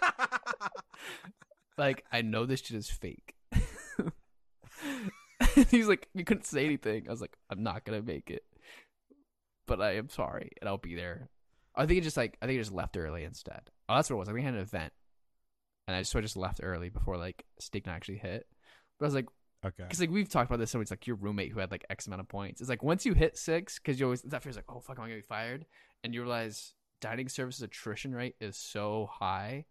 like 1.78 2.04
I 2.12 2.22
know 2.22 2.44
this 2.44 2.60
shit 2.60 2.76
is 2.76 2.90
fake. 2.90 3.37
He's 5.70 5.88
like, 5.88 6.08
you 6.14 6.24
couldn't 6.24 6.46
say 6.46 6.64
anything. 6.64 7.06
I 7.08 7.10
was 7.10 7.20
like, 7.20 7.36
I'm 7.50 7.62
not 7.62 7.84
gonna 7.84 8.02
make 8.02 8.30
it, 8.30 8.44
but 9.66 9.80
I 9.80 9.96
am 9.96 10.08
sorry, 10.08 10.52
and 10.60 10.68
I'll 10.68 10.78
be 10.78 10.94
there. 10.94 11.28
I 11.74 11.86
think 11.86 11.98
it 11.98 12.04
just 12.04 12.16
like 12.16 12.36
I 12.42 12.46
think 12.46 12.56
it 12.56 12.62
just 12.62 12.72
left 12.72 12.96
early 12.96 13.24
instead. 13.24 13.62
Oh, 13.88 13.94
that's 13.96 14.10
what 14.10 14.16
it 14.16 14.18
was. 14.18 14.28
Like 14.28 14.34
we 14.34 14.42
had 14.42 14.54
an 14.54 14.60
event, 14.60 14.92
and 15.86 15.96
I 15.96 16.00
just 16.00 16.10
sort 16.10 16.24
of 16.24 16.28
just 16.28 16.36
left 16.36 16.60
early 16.62 16.88
before 16.88 17.16
like 17.16 17.44
steak 17.60 17.86
night 17.86 17.94
actually 17.94 18.18
hit. 18.18 18.46
But 18.98 19.04
I 19.04 19.08
was 19.08 19.14
like, 19.14 19.26
okay. 19.64 19.84
because 19.84 20.00
like 20.00 20.10
we've 20.10 20.28
talked 20.28 20.50
about 20.50 20.58
this, 20.58 20.70
so 20.70 20.80
it's 20.80 20.90
like 20.90 21.06
your 21.06 21.16
roommate 21.16 21.52
who 21.52 21.60
had 21.60 21.70
like 21.70 21.84
X 21.88 22.06
amount 22.06 22.20
of 22.20 22.28
points. 22.28 22.60
It's 22.60 22.70
like 22.70 22.82
once 22.82 23.06
you 23.06 23.14
hit 23.14 23.38
six, 23.38 23.78
because 23.78 24.00
you 24.00 24.06
always 24.06 24.22
that 24.22 24.42
feels 24.42 24.56
like, 24.56 24.64
oh 24.68 24.80
fuck, 24.80 24.98
am 24.98 25.04
I 25.04 25.08
gonna 25.08 25.16
be 25.20 25.22
fired? 25.22 25.66
And 26.02 26.12
you 26.14 26.22
realize 26.22 26.74
dining 27.00 27.28
services 27.28 27.62
attrition 27.62 28.12
rate 28.12 28.34
is 28.40 28.56
so 28.56 29.08
high 29.08 29.64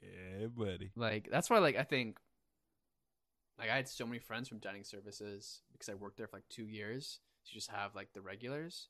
Yeah, 0.00 0.46
buddy. 0.46 0.90
like 0.96 1.28
that's 1.30 1.50
why 1.50 1.58
like 1.58 1.76
I 1.76 1.82
think 1.84 2.16
like 3.58 3.70
I 3.70 3.76
had 3.76 3.88
so 3.88 4.06
many 4.06 4.18
friends 4.18 4.48
from 4.48 4.58
dining 4.58 4.84
services 4.84 5.62
because 5.72 5.88
I 5.88 5.94
worked 5.94 6.18
there 6.18 6.26
for 6.26 6.36
like 6.36 6.48
two 6.48 6.66
years. 6.66 7.20
So 7.44 7.50
you 7.52 7.58
just 7.58 7.70
have 7.70 7.94
like 7.94 8.12
the 8.12 8.20
regulars. 8.20 8.88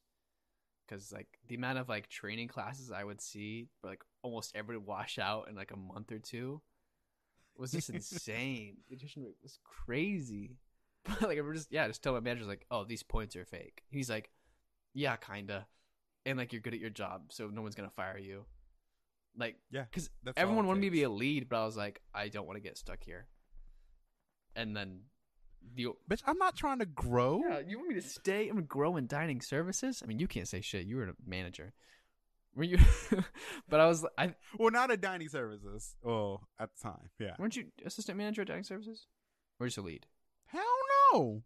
Cause 0.88 1.12
like 1.12 1.38
the 1.48 1.54
amount 1.54 1.78
of 1.78 1.88
like 1.88 2.08
training 2.08 2.48
classes 2.48 2.90
I 2.90 3.04
would 3.04 3.20
see, 3.20 3.68
for 3.80 3.88
like 3.88 4.02
almost 4.22 4.54
everybody 4.54 4.84
wash 4.84 5.18
out 5.18 5.48
in 5.48 5.54
like 5.54 5.70
a 5.70 5.76
month 5.76 6.12
or 6.12 6.18
two, 6.18 6.60
was 7.56 7.72
just 7.72 7.88
insane. 7.94 8.78
The 8.88 8.96
attrition 8.96 9.22
rate 9.22 9.36
was 9.42 9.58
crazy. 9.64 10.58
But 11.04 11.22
like 11.28 11.38
I 11.38 11.52
just 11.54 11.72
yeah, 11.72 11.86
just 11.86 12.02
tell 12.02 12.12
my 12.12 12.20
manager 12.20 12.44
like, 12.44 12.66
oh, 12.70 12.84
these 12.84 13.02
points 13.02 13.36
are 13.36 13.44
fake. 13.44 13.82
He's 13.90 14.10
like, 14.10 14.30
yeah, 14.92 15.16
kinda, 15.16 15.66
and 16.26 16.38
like 16.38 16.52
you're 16.52 16.60
good 16.60 16.74
at 16.74 16.80
your 16.80 16.90
job, 16.90 17.32
so 17.32 17.48
no 17.48 17.62
one's 17.62 17.74
gonna 17.74 17.90
fire 17.90 18.18
you. 18.18 18.44
Like 19.36 19.56
Yeah, 19.70 19.84
because 19.84 20.10
everyone 20.36 20.66
wanted 20.66 20.80
me 20.80 20.88
to 20.88 20.92
be 20.92 21.02
a 21.04 21.10
lead, 21.10 21.48
but 21.48 21.62
I 21.62 21.64
was 21.64 21.76
like, 21.76 22.02
I 22.14 22.28
don't 22.28 22.46
want 22.46 22.56
to 22.56 22.62
get 22.62 22.76
stuck 22.76 23.02
here. 23.02 23.28
And 24.56 24.76
then 24.76 25.00
the 25.74 25.88
Bitch, 26.10 26.22
I'm 26.26 26.38
not 26.38 26.56
trying 26.56 26.78
to 26.80 26.86
grow. 26.86 27.42
yeah, 27.48 27.60
you 27.66 27.78
want 27.78 27.90
me 27.90 27.94
to 27.96 28.02
stay 28.02 28.48
and 28.48 28.66
grow 28.68 28.96
in 28.96 29.06
dining 29.06 29.40
services? 29.40 30.02
I 30.02 30.06
mean, 30.06 30.18
you 30.18 30.26
can't 30.26 30.48
say 30.48 30.60
shit. 30.60 30.86
You 30.86 30.96
were 30.96 31.04
a 31.04 31.14
manager. 31.26 31.72
Were 32.54 32.64
you? 32.64 32.78
but 33.68 33.80
I 33.80 33.86
was. 33.86 34.04
I 34.18 34.34
Well, 34.58 34.70
not 34.70 34.90
at 34.90 35.00
dining 35.00 35.28
services. 35.28 35.96
Oh, 36.04 36.40
at 36.58 36.70
the 36.76 36.82
time, 36.82 37.08
yeah. 37.18 37.34
weren't 37.38 37.56
you 37.56 37.66
assistant 37.86 38.18
manager 38.18 38.42
at 38.42 38.48
dining 38.48 38.64
services, 38.64 39.06
or 39.58 39.66
just 39.66 39.78
a 39.78 39.82
lead? 39.82 40.06
Hell 40.46 40.62
no. 41.14 41.42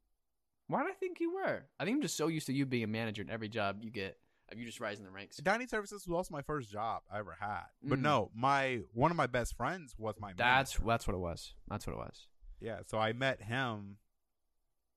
Why 0.66 0.82
did 0.82 0.90
I 0.90 0.94
think 0.94 1.20
you 1.20 1.32
were? 1.34 1.64
I 1.78 1.84
think 1.84 1.94
I'm 1.96 2.02
just 2.02 2.16
so 2.16 2.26
used 2.26 2.46
to 2.48 2.52
you 2.52 2.66
being 2.66 2.82
a 2.82 2.88
manager 2.88 3.22
in 3.22 3.30
every 3.30 3.48
job 3.48 3.76
you 3.82 3.90
get. 3.90 4.18
Of 4.50 4.58
you 4.60 4.64
just 4.66 4.78
rising 4.80 5.04
the 5.04 5.10
ranks. 5.10 5.36
Dining 5.38 5.66
services 5.66 6.06
was 6.06 6.14
also 6.16 6.32
my 6.32 6.42
first 6.42 6.70
job 6.70 7.02
I 7.12 7.18
ever 7.18 7.36
had. 7.38 7.64
But 7.82 7.98
Mm. 7.98 8.02
no, 8.02 8.30
my 8.34 8.80
one 8.92 9.10
of 9.10 9.16
my 9.16 9.26
best 9.26 9.56
friends 9.56 9.94
was 9.98 10.14
my 10.20 10.32
That's 10.36 10.72
manager. 10.78 10.86
that's 10.88 11.06
what 11.08 11.14
it 11.14 11.18
was. 11.20 11.54
That's 11.68 11.84
what 11.86 11.94
it 11.94 11.98
was. 11.98 12.26
Yeah, 12.60 12.80
so 12.86 12.98
I 12.98 13.12
met 13.12 13.42
him 13.42 13.96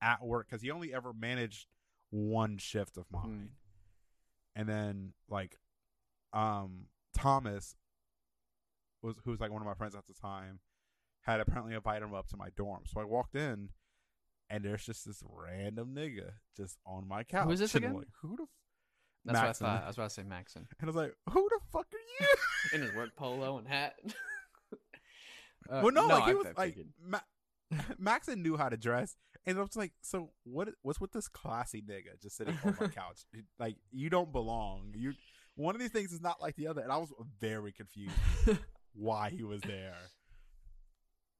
at 0.02 0.24
work 0.24 0.48
because 0.50 0.62
he 0.62 0.72
only 0.72 0.94
ever 0.94 1.12
managed 1.14 1.68
one 2.10 2.58
shift 2.58 2.98
of 2.98 3.06
mine, 3.12 3.50
and 4.56 4.68
then 4.68 5.14
like, 5.30 5.58
um, 6.34 6.86
Thomas 7.16 7.76
was 9.02 9.16
who 9.24 9.32
was 9.32 9.40
like 9.40 9.52
one 9.52 9.62
of 9.62 9.68
my 9.68 9.74
friends 9.74 9.96
at 9.96 10.08
the 10.08 10.14
time, 10.14 10.60
had 11.22 11.40
apparently 11.40 11.76
invited 11.76 12.06
him 12.06 12.14
up 12.14 12.28
to 12.30 12.38
my 12.38 12.50
dorm. 12.56 12.84
So 12.86 13.00
I 13.02 13.04
walked 13.04 13.36
in, 13.36 13.70
and 14.50 14.64
there's 14.64 14.86
just 14.86 15.06
this 15.06 15.22
random 15.28 15.94
nigga 15.96 16.32
just 16.56 16.78
on 16.86 17.08
my 17.08 17.24
couch. 17.24 17.46
Who 17.46 17.52
is 17.52 17.60
this 17.60 17.76
again? 17.76 17.94
Like, 17.94 18.08
who 18.22 18.36
the? 18.38 18.44
F-? 18.44 18.50
That's 19.26 19.38
what 19.38 19.48
I 19.48 19.54
thought. 19.54 19.84
I 19.84 19.88
was 19.88 19.98
about 19.98 20.10
to 20.10 20.14
say 20.16 20.24
Maxon 20.24 20.66
And 20.80 20.88
I 20.90 20.92
was 20.92 20.96
like, 20.96 21.14
who 21.30 21.50
the 21.50 21.60
fuck 21.74 21.88
are 21.94 22.26
you? 22.26 22.36
in 22.74 22.82
his 22.82 22.96
work 22.96 23.10
polo 23.18 23.58
and 23.58 23.68
hat. 23.68 23.96
Uh, 25.70 25.82
well, 25.84 25.92
no, 25.92 26.08
like 26.08 26.24
he 26.24 26.32
I- 26.32 26.34
was 26.34 26.48
like. 26.58 26.78
Ma- 27.06 27.20
Maxon 27.98 28.42
knew 28.42 28.58
how 28.58 28.70
to 28.70 28.78
dress, 28.78 29.16
and 29.46 29.58
I 29.58 29.62
was 29.62 29.76
like, 29.76 29.94
so 30.02 30.32
what? 30.44 30.70
What's 30.82 31.00
with 31.00 31.12
this 31.12 31.28
classy 31.28 31.82
nigga 31.82 32.22
just 32.22 32.38
sitting 32.38 32.58
on 32.64 32.76
my 32.80 32.88
couch? 32.88 33.22
Like 33.60 33.76
you 33.92 34.10
don't 34.10 34.32
belong. 34.32 34.94
You 34.96 35.14
one 35.56 35.76
of 35.76 35.82
these 35.82 35.92
things 35.92 36.12
is 36.12 36.22
not 36.22 36.42
like 36.42 36.56
the 36.56 36.68
other, 36.68 36.82
and 36.82 36.92
I 36.92 36.98
was 36.98 37.14
very 37.40 37.72
confused 37.72 38.16
why 38.94 39.30
he 39.30 39.44
was 39.44 39.62
there. 39.62 39.96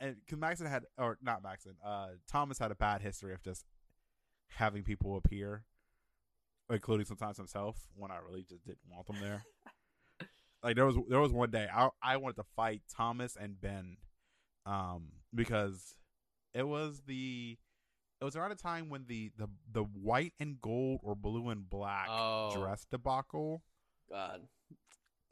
And 0.02 0.16
because 0.20 0.40
Maxon 0.40 0.68
had, 0.68 0.84
or 0.98 1.18
not 1.22 1.44
Maxon, 1.44 1.76
uh, 1.86 2.10
Thomas 2.30 2.58
had 2.58 2.72
a 2.72 2.76
bad 2.76 3.02
history 3.02 3.34
of 3.34 3.44
just 3.44 3.66
having 4.50 4.84
people 4.84 5.18
appear, 5.18 5.66
including 6.70 7.06
sometimes 7.06 7.38
himself, 7.38 7.78
when 7.96 8.12
I 8.12 8.18
really 8.18 8.46
just 8.48 8.66
didn't 8.66 8.80
want 8.90 9.08
them 9.08 9.18
there. 9.22 9.44
like 10.64 10.76
there 10.76 10.86
was 10.86 10.96
there 11.10 11.20
was 11.20 11.32
one 11.32 11.52
day 11.52 11.68
I 11.74 11.90
I 12.02 12.18
wanted 12.18 12.38
to 12.38 12.46
fight 12.56 12.82
Thomas 12.94 13.36
and 13.36 13.60
Ben, 13.60 13.98
um, 14.66 15.10
because 15.34 15.96
it 16.54 16.68
was 16.68 17.02
the 17.06 17.58
it 18.22 18.26
was 18.26 18.36
around 18.36 18.52
a 18.52 18.56
time 18.56 18.90
when 18.90 19.06
the 19.08 19.32
the 19.38 19.48
the 19.72 19.84
white 19.84 20.34
and 20.40 20.60
gold 20.62 21.00
or 21.04 21.16
blue 21.16 21.50
and 21.50 21.70
black 21.70 22.08
Oh. 22.10 22.52
dress 22.54 22.86
debacle. 22.90 23.64
God. 24.10 24.48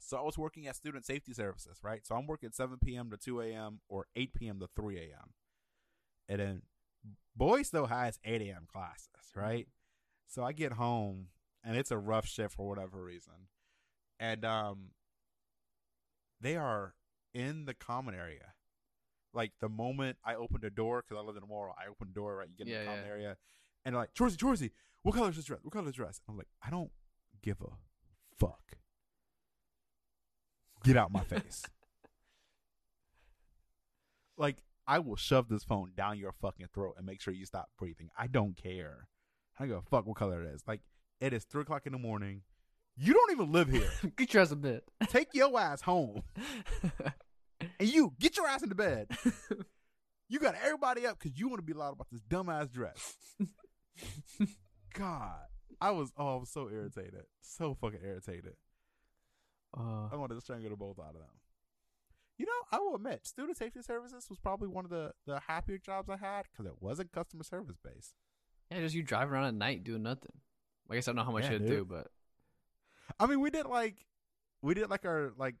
So 0.00 0.16
I 0.16 0.22
was 0.22 0.38
working 0.38 0.66
at 0.68 0.76
student 0.76 1.04
safety 1.04 1.34
services, 1.34 1.78
right? 1.82 2.06
So 2.06 2.14
I'm 2.14 2.26
working 2.26 2.50
7 2.52 2.78
p.m. 2.82 3.10
to 3.10 3.16
2 3.16 3.40
a.m. 3.42 3.80
or 3.88 4.06
8 4.16 4.32
p.m. 4.32 4.60
to 4.60 4.68
3 4.74 4.96
a.m. 4.96 5.34
And 6.28 6.40
then 6.40 6.62
boy 7.36 7.62
still 7.62 7.86
has 7.86 8.18
8 8.24 8.40
a.m. 8.42 8.66
classes, 8.70 9.08
right? 9.34 9.66
So 10.28 10.44
I 10.44 10.52
get 10.52 10.72
home 10.74 11.26
and 11.64 11.76
it's 11.76 11.90
a 11.90 11.98
rough 11.98 12.26
shift 12.26 12.54
for 12.54 12.68
whatever 12.68 13.02
reason. 13.02 13.48
And 14.20 14.44
um 14.44 14.90
they 16.40 16.56
are 16.56 16.94
in 17.34 17.64
the 17.64 17.74
common 17.74 18.14
area. 18.14 18.54
Like 19.38 19.52
the 19.60 19.68
moment 19.68 20.18
I 20.24 20.34
opened 20.34 20.64
a 20.64 20.70
door, 20.70 21.00
because 21.06 21.22
I 21.22 21.24
live 21.24 21.36
in 21.36 21.42
the 21.42 21.46
mall, 21.46 21.72
I 21.78 21.88
opened 21.88 22.10
the 22.10 22.14
door, 22.14 22.34
right? 22.38 22.48
You 22.50 22.56
get 22.56 22.66
in 22.66 22.72
Yeah, 22.72 22.80
the 22.80 22.86
common 22.86 23.04
yeah. 23.04 23.10
area. 23.10 23.36
And 23.84 23.94
like, 23.94 24.12
Chorsey, 24.12 24.36
Chorsey, 24.36 24.70
what 25.04 25.14
color 25.14 25.30
is 25.30 25.36
this 25.36 25.44
dress? 25.44 25.60
What 25.62 25.72
color 25.72 25.84
is 25.84 25.90
this 25.90 25.96
dress? 25.96 26.20
I'm 26.28 26.36
like, 26.36 26.48
I 26.60 26.70
don't 26.70 26.90
give 27.40 27.60
a 27.60 27.70
fuck. 28.36 28.60
Get 30.82 30.96
out 30.96 31.12
my 31.12 31.20
face. 31.22 31.62
like, 34.36 34.56
I 34.88 34.98
will 34.98 35.14
shove 35.14 35.48
this 35.48 35.62
phone 35.62 35.92
down 35.96 36.18
your 36.18 36.32
fucking 36.32 36.66
throat 36.74 36.94
and 36.96 37.06
make 37.06 37.20
sure 37.20 37.32
you 37.32 37.46
stop 37.46 37.68
breathing. 37.78 38.10
I 38.18 38.26
don't 38.26 38.56
care. 38.56 39.06
I 39.56 39.62
don't 39.62 39.68
give 39.68 39.78
a 39.78 39.82
fuck 39.82 40.04
what 40.04 40.16
color 40.16 40.42
it 40.42 40.52
is. 40.52 40.62
Like, 40.66 40.80
it 41.20 41.32
is 41.32 41.44
three 41.44 41.62
o'clock 41.62 41.86
in 41.86 41.92
the 41.92 41.98
morning. 41.98 42.42
You 42.96 43.14
don't 43.14 43.30
even 43.30 43.52
live 43.52 43.68
here. 43.68 43.88
Get 44.16 44.34
your 44.34 44.42
ass 44.42 44.50
a 44.50 44.56
bit. 44.56 44.82
Take 45.08 45.28
your 45.32 45.56
ass 45.60 45.82
home. 45.82 46.22
And 47.80 47.88
you, 47.88 48.14
get 48.18 48.36
your 48.36 48.46
ass 48.46 48.62
into 48.62 48.74
bed. 48.74 49.08
You 50.30 50.38
got 50.38 50.56
everybody 50.62 51.06
up 51.06 51.18
because 51.18 51.38
you 51.38 51.48
want 51.48 51.60
to 51.60 51.64
be 51.64 51.72
loud 51.72 51.94
about 51.94 52.08
this 52.12 52.20
dumbass 52.20 52.70
dress. 52.70 53.16
God. 54.94 55.38
I 55.80 55.90
was, 55.92 56.12
oh, 56.18 56.34
I 56.34 56.36
was 56.40 56.50
so 56.50 56.68
irritated. 56.68 57.22
So 57.40 57.74
fucking 57.80 58.00
irritated. 58.04 58.54
uh, 59.74 60.08
I 60.12 60.16
wanted 60.16 60.34
to 60.34 60.40
strangle 60.40 60.68
the 60.68 60.76
both 60.76 60.98
out 60.98 61.14
of 61.14 61.20
them. 61.20 61.30
You 62.36 62.46
know, 62.46 62.52
I 62.76 62.78
will 62.78 62.96
admit, 62.96 63.26
student 63.26 63.56
safety 63.56 63.80
services 63.80 64.26
was 64.28 64.38
probably 64.38 64.68
one 64.68 64.84
of 64.84 64.90
the, 64.90 65.12
the 65.26 65.40
happier 65.40 65.78
jobs 65.78 66.10
I 66.10 66.16
had 66.18 66.42
because 66.52 66.66
it 66.66 66.76
wasn't 66.80 67.10
customer 67.10 67.42
service 67.42 67.76
based. 67.82 68.12
yeah, 68.70 68.80
just 68.80 68.94
you 68.94 69.02
drive 69.02 69.32
around 69.32 69.46
at 69.46 69.54
night 69.54 69.82
doing 69.82 70.02
nothing. 70.02 70.32
I 70.90 70.94
guess 70.96 71.08
I 71.08 71.12
don't 71.12 71.16
know 71.16 71.24
how 71.24 71.32
much 71.32 71.44
Yeah, 71.44 71.52
you'd 71.52 71.66
do, 71.66 71.86
but 71.88 72.08
I 73.18 73.26
mean, 73.26 73.40
we 73.40 73.48
did 73.50 73.64
like, 73.66 74.04
we 74.60 74.74
did 74.74 74.90
like 74.90 75.06
our 75.06 75.32
like 75.38 75.54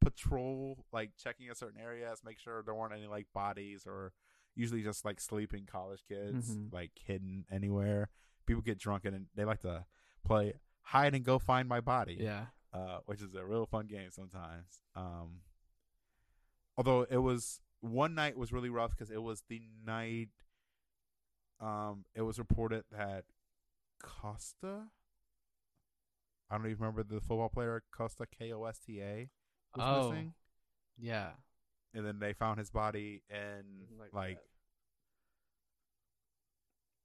patrol, 0.00 0.84
like 0.92 1.10
checking 1.22 1.50
a 1.50 1.54
certain 1.54 1.80
areas, 1.80 2.20
make 2.24 2.38
sure 2.38 2.62
there 2.62 2.74
weren't 2.74 2.92
any 2.94 3.06
like 3.06 3.26
bodies 3.34 3.84
or 3.86 4.12
usually 4.54 4.82
just 4.82 5.04
like 5.04 5.20
sleeping 5.20 5.66
college 5.66 6.02
kids 6.08 6.56
Mhm. 6.56 6.72
like 6.72 6.92
hidden 7.04 7.44
anywhere. 7.50 8.08
People 8.46 8.62
get 8.62 8.78
drunk 8.78 9.04
and 9.04 9.26
they 9.34 9.44
like 9.44 9.60
to 9.60 9.86
play 10.24 10.54
hide 10.82 11.14
and 11.14 11.24
go 11.24 11.38
find 11.38 11.68
my 11.68 11.80
body. 11.80 12.16
yeah. 12.20 12.46
uh, 12.72 13.00
which 13.06 13.20
is 13.20 13.34
a 13.34 13.44
real 13.44 13.66
fun 13.66 13.86
game 13.88 14.10
sometimes. 14.12 14.80
Um, 14.94 15.40
although 16.76 17.02
it 17.02 17.16
was 17.18 17.60
one 17.80 18.14
night 18.14 18.36
was 18.36 18.52
really 18.52 18.70
rough 18.70 18.90
because 18.92 19.10
it 19.10 19.22
was 19.22 19.42
the 19.48 19.60
night. 19.84 20.28
Um, 21.58 22.04
it 22.14 22.22
was 22.22 22.38
reported 22.38 22.84
that 22.92 23.24
Kosta. 24.02 24.88
I 26.48 26.56
don't 26.56 26.66
even 26.66 26.78
remember 26.78 27.02
the 27.02 27.20
football 27.20 27.48
player 27.48 27.82
Kosta 27.92 28.26
K 28.30 28.52
O 28.52 28.64
S 28.64 28.78
T 28.78 29.00
A 29.00 29.28
was 29.78 29.86
Oh. 30.06 30.10
missing, 30.10 30.34
Yeah. 30.98 31.32
and 31.94 32.04
then 32.06 32.18
they 32.18 32.32
found 32.32 32.58
his 32.58 32.70
body 32.70 33.22
in 33.30 33.86
Like 33.98 34.12
like. 34.12 34.36
that. 34.36 34.44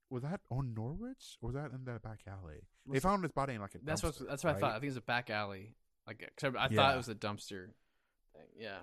Was 0.09 0.23
that 0.23 0.41
on 0.51 0.73
Norwich 0.73 1.37
or 1.41 1.47
was 1.47 1.55
that 1.55 1.71
in 1.71 1.83
that 1.85 2.01
back 2.03 2.19
alley? 2.27 2.61
They 2.85 2.99
found 2.99 3.23
his 3.23 3.31
body 3.31 3.53
in 3.55 3.61
like 3.61 3.73
a. 3.75 3.79
That's 3.83 4.03
what 4.03 4.15
that's 4.27 4.43
what 4.43 4.55
I 4.55 4.59
thought. 4.59 4.71
I 4.71 4.73
think 4.75 4.83
it 4.85 4.87
was 4.89 4.97
a 4.97 5.01
back 5.01 5.29
alley. 5.29 5.75
Like, 6.05 6.21
except 6.21 6.55
I 6.55 6.63
thought 6.67 6.71
Yeah. 6.71 6.93
it 6.93 6.97
was 6.97 7.09
a 7.09 7.15
dumpster 7.15 7.71
thing. 8.33 8.47
Yeah. 8.55 8.77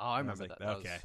Oh, 0.00 0.06
I 0.08 0.20
And 0.20 0.28
was 0.28 0.40
remember 0.40 0.54
like, 0.54 0.58
that. 0.58 0.64
that 0.66 0.76
okay, 0.78 0.92
Was, 0.94 1.04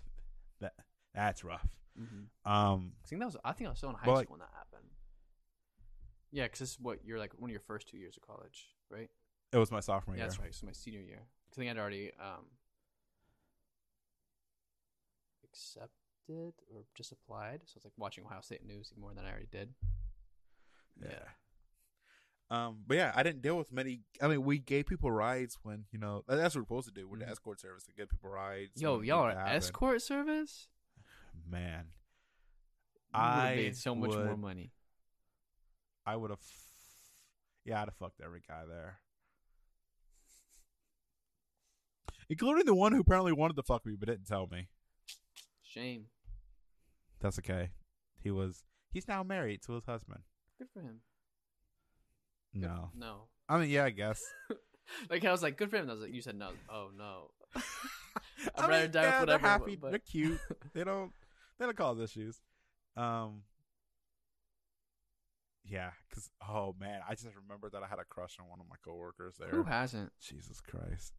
that 0.61 0.73
that's 1.13 1.43
rough. 1.43 1.67
Mhm. 1.99 2.27
Um, 2.43 2.95
I 3.03 3.07
think 3.07 3.19
that 3.19 3.25
was. 3.25 3.37
I 3.43 3.51
think 3.53 3.67
I 3.67 3.69
was 3.69 3.77
still 3.77 3.89
in 3.91 3.95
high 3.95 4.05
But, 4.05 4.13
like- 4.15 4.25
school 4.27 4.33
when 4.33 4.39
that 4.39 4.53
happened. 4.57 4.89
Yeah, 6.31 6.45
because 6.45 6.59
this 6.59 6.71
is 6.71 6.79
what 6.79 7.05
you're 7.05 7.19
like 7.19 7.33
one 7.39 7.51
of 7.51 7.53
your 7.53 7.59
first 7.59 7.87
two 7.87 7.97
years 7.97 8.17
of 8.17 8.23
college, 8.23 8.75
right? 8.89 9.09
it 9.51 9.57
was 9.59 9.69
my 9.71 9.79
sophomore 9.81 10.15
Yeah, 10.15 10.23
year. 10.23 10.29
that's 10.29 10.39
right. 10.39 10.55
So 10.55 10.65
my 10.65 10.71
senior 10.71 11.01
year. 11.01 11.27
I 11.53 11.55
think 11.55 11.69
I'd 11.69 11.77
already 11.77 12.11
um, 12.19 12.45
accepted 15.43 16.53
or 16.73 16.83
just 16.95 17.11
applied. 17.11 17.61
So 17.65 17.73
it's 17.75 17.85
like 17.85 17.93
watching 17.97 18.23
Ohio 18.25 18.41
State 18.41 18.65
news 18.65 18.89
even 18.91 19.01
more 19.01 19.13
than 19.13 19.25
I 19.25 19.29
already 19.29 19.47
did. 19.51 19.69
Yeah. 21.01 21.19
Um, 22.49 22.79
but 22.87 22.97
yeah, 22.97 23.11
I 23.15 23.23
didn't 23.23 23.41
deal 23.41 23.57
with 23.57 23.71
many. 23.71 24.01
I 24.21 24.27
mean, 24.27 24.43
we 24.43 24.59
gave 24.59 24.85
people 24.87 25.11
rides 25.11 25.57
when 25.63 25.85
you 25.91 25.99
know 25.99 26.23
that's 26.27 26.55
what 26.55 26.61
we're 26.61 26.65
supposed 26.65 26.87
to 26.87 26.93
do. 26.93 27.07
We're 27.07 27.17
the 27.19 27.25
Mhm. 27.25 27.31
escort 27.31 27.59
service 27.59 27.83
to 27.85 27.93
give 27.93 28.09
people 28.09 28.29
rides. 28.29 28.81
Yo, 28.81 29.01
y'all 29.01 29.23
are 29.25 29.31
escort 29.47 30.01
service. 30.01 30.69
Man, 31.47 31.85
You 33.13 33.19
I 33.19 33.55
made 33.55 33.75
so 33.77 33.95
much 33.95 34.11
more 34.11 34.37
money. 34.37 34.71
I 36.05 36.15
would 36.15 36.29
have. 36.31 36.41
Yeah, 37.65 37.81
I'd 37.81 37.87
have 37.87 37.95
fucked 37.95 38.21
every 38.21 38.41
guy 38.41 38.65
there, 38.65 38.99
including 42.29 42.65
the 42.65 42.75
one 42.75 42.91
who 42.93 42.99
apparently 43.01 43.33
wanted 43.33 43.55
to 43.55 43.63
fuck 43.63 43.85
me 43.85 43.95
but 43.99 44.07
didn't 44.09 44.25
tell 44.27 44.47
me. 44.47 44.67
Shame. 45.63 46.05
That's 47.19 47.39
okay. 47.39 47.71
He 48.21 48.31
was. 48.31 48.63
He's 48.91 49.07
now 49.07 49.23
married 49.23 49.61
to 49.63 49.73
his 49.73 49.85
husband. 49.85 50.21
Good 50.57 50.67
for 50.73 50.81
him. 50.81 50.99
Good- 52.53 52.61
No, 52.61 52.89
No. 52.95 53.15
I 53.49 53.57
mean, 53.59 53.69
yeah, 53.69 53.85
I 53.85 53.89
guess. 53.89 54.23
like 55.09 55.25
I 55.25 55.31
was 55.31 55.43
like, 55.43 55.57
good 55.57 55.69
for 55.69 55.77
him. 55.77 55.89
I 55.89 55.93
was 55.93 56.01
like, 56.01 56.13
you 56.13 56.21
said 56.21 56.35
no. 56.37 56.49
Oh 56.69 56.89
no. 56.97 57.31
I 58.55 58.67
rather 58.67 58.83
mean, 58.83 58.91
die 58.91 59.01
with 59.01 59.09
yeah, 59.09 59.09
they're 59.11 59.19
whatever, 59.21 59.47
happy. 59.47 59.75
but- 59.75 59.89
They're 59.91 59.99
cute. 59.99 60.39
they 60.73 60.83
don't. 60.83 61.11
They 61.59 61.65
don't 61.65 61.77
cause 61.77 61.99
issues. 61.99 62.39
Um. 62.97 63.41
Yeah, 65.65 65.91
because 66.09 66.29
oh 66.47 66.75
man, 66.79 66.99
I 67.07 67.13
just 67.15 67.27
remembered 67.41 67.71
that 67.71 67.83
I 67.83 67.87
had 67.87 67.99
a 67.99 68.03
crush 68.03 68.37
on 68.39 68.49
one 68.49 68.59
of 68.59 68.65
my 68.69 68.75
coworkers 68.83 69.35
there. 69.39 69.47
Who 69.49 69.63
hasn't? 69.63 70.11
Jesus 70.21 70.59
Christ, 70.59 71.13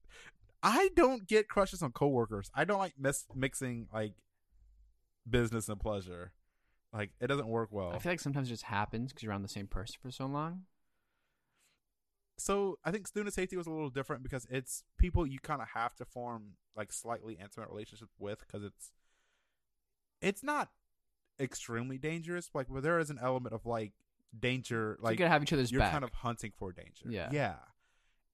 I 0.64 0.88
don't 0.96 1.26
get 1.28 1.46
crushes 1.48 1.82
on 1.82 1.92
coworkers. 1.92 2.50
I 2.54 2.64
don't 2.64 2.78
like 2.78 2.94
mis- 2.98 3.26
mixing 3.34 3.86
like 3.92 4.14
business 5.28 5.68
and 5.68 5.78
pleasure. 5.78 6.32
Like 6.92 7.10
it 7.20 7.26
doesn't 7.26 7.46
work 7.48 7.68
well. 7.70 7.90
I 7.92 7.98
feel 7.98 8.12
like 8.12 8.20
sometimes 8.20 8.48
it 8.48 8.52
just 8.52 8.64
happens 8.64 9.12
because 9.12 9.22
you're 9.22 9.30
around 9.32 9.42
the 9.42 9.48
same 9.48 9.66
person 9.66 9.96
for 10.02 10.10
so 10.10 10.26
long. 10.26 10.62
so 12.38 12.78
I 12.84 12.90
think 12.90 13.06
student 13.06 13.34
safety 13.34 13.56
was 13.56 13.66
a 13.66 13.70
little 13.70 13.90
different 13.90 14.22
because 14.22 14.46
it's 14.50 14.82
people 14.98 15.26
you 15.26 15.38
kind 15.38 15.62
of 15.62 15.68
have 15.74 15.94
to 15.96 16.04
form 16.04 16.52
like 16.76 16.92
slightly 16.92 17.34
intimate 17.40 17.68
relationships 17.68 18.12
with 18.18 18.40
because 18.40 18.64
it's 18.64 18.92
it's 20.20 20.42
not 20.42 20.70
extremely 21.40 21.98
dangerous 21.98 22.48
like 22.54 22.66
but 22.70 22.82
there 22.82 22.98
is 22.98 23.10
an 23.10 23.18
element 23.22 23.54
of 23.54 23.66
like 23.66 23.92
danger 24.38 24.96
So 24.98 25.02
you 25.02 25.08
like 25.10 25.18
gotta 25.18 25.30
have 25.30 25.42
each 25.42 25.52
other's 25.52 25.70
you're 25.70 25.80
back. 25.80 25.92
kind 25.92 26.04
of 26.04 26.12
hunting 26.12 26.52
for 26.56 26.72
danger 26.72 27.04
Yeah. 27.08 27.28
yeah 27.32 27.54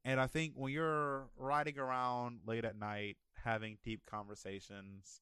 and 0.05 0.21
I 0.21 0.27
think 0.27 0.55
when 0.57 0.73
you're 0.73 1.29
riding 1.37 1.79
around 1.79 2.41
late 2.47 2.65
at 2.65 2.77
night 2.77 3.17
having 3.45 3.79
deep 3.83 4.03
conversations 4.07 5.21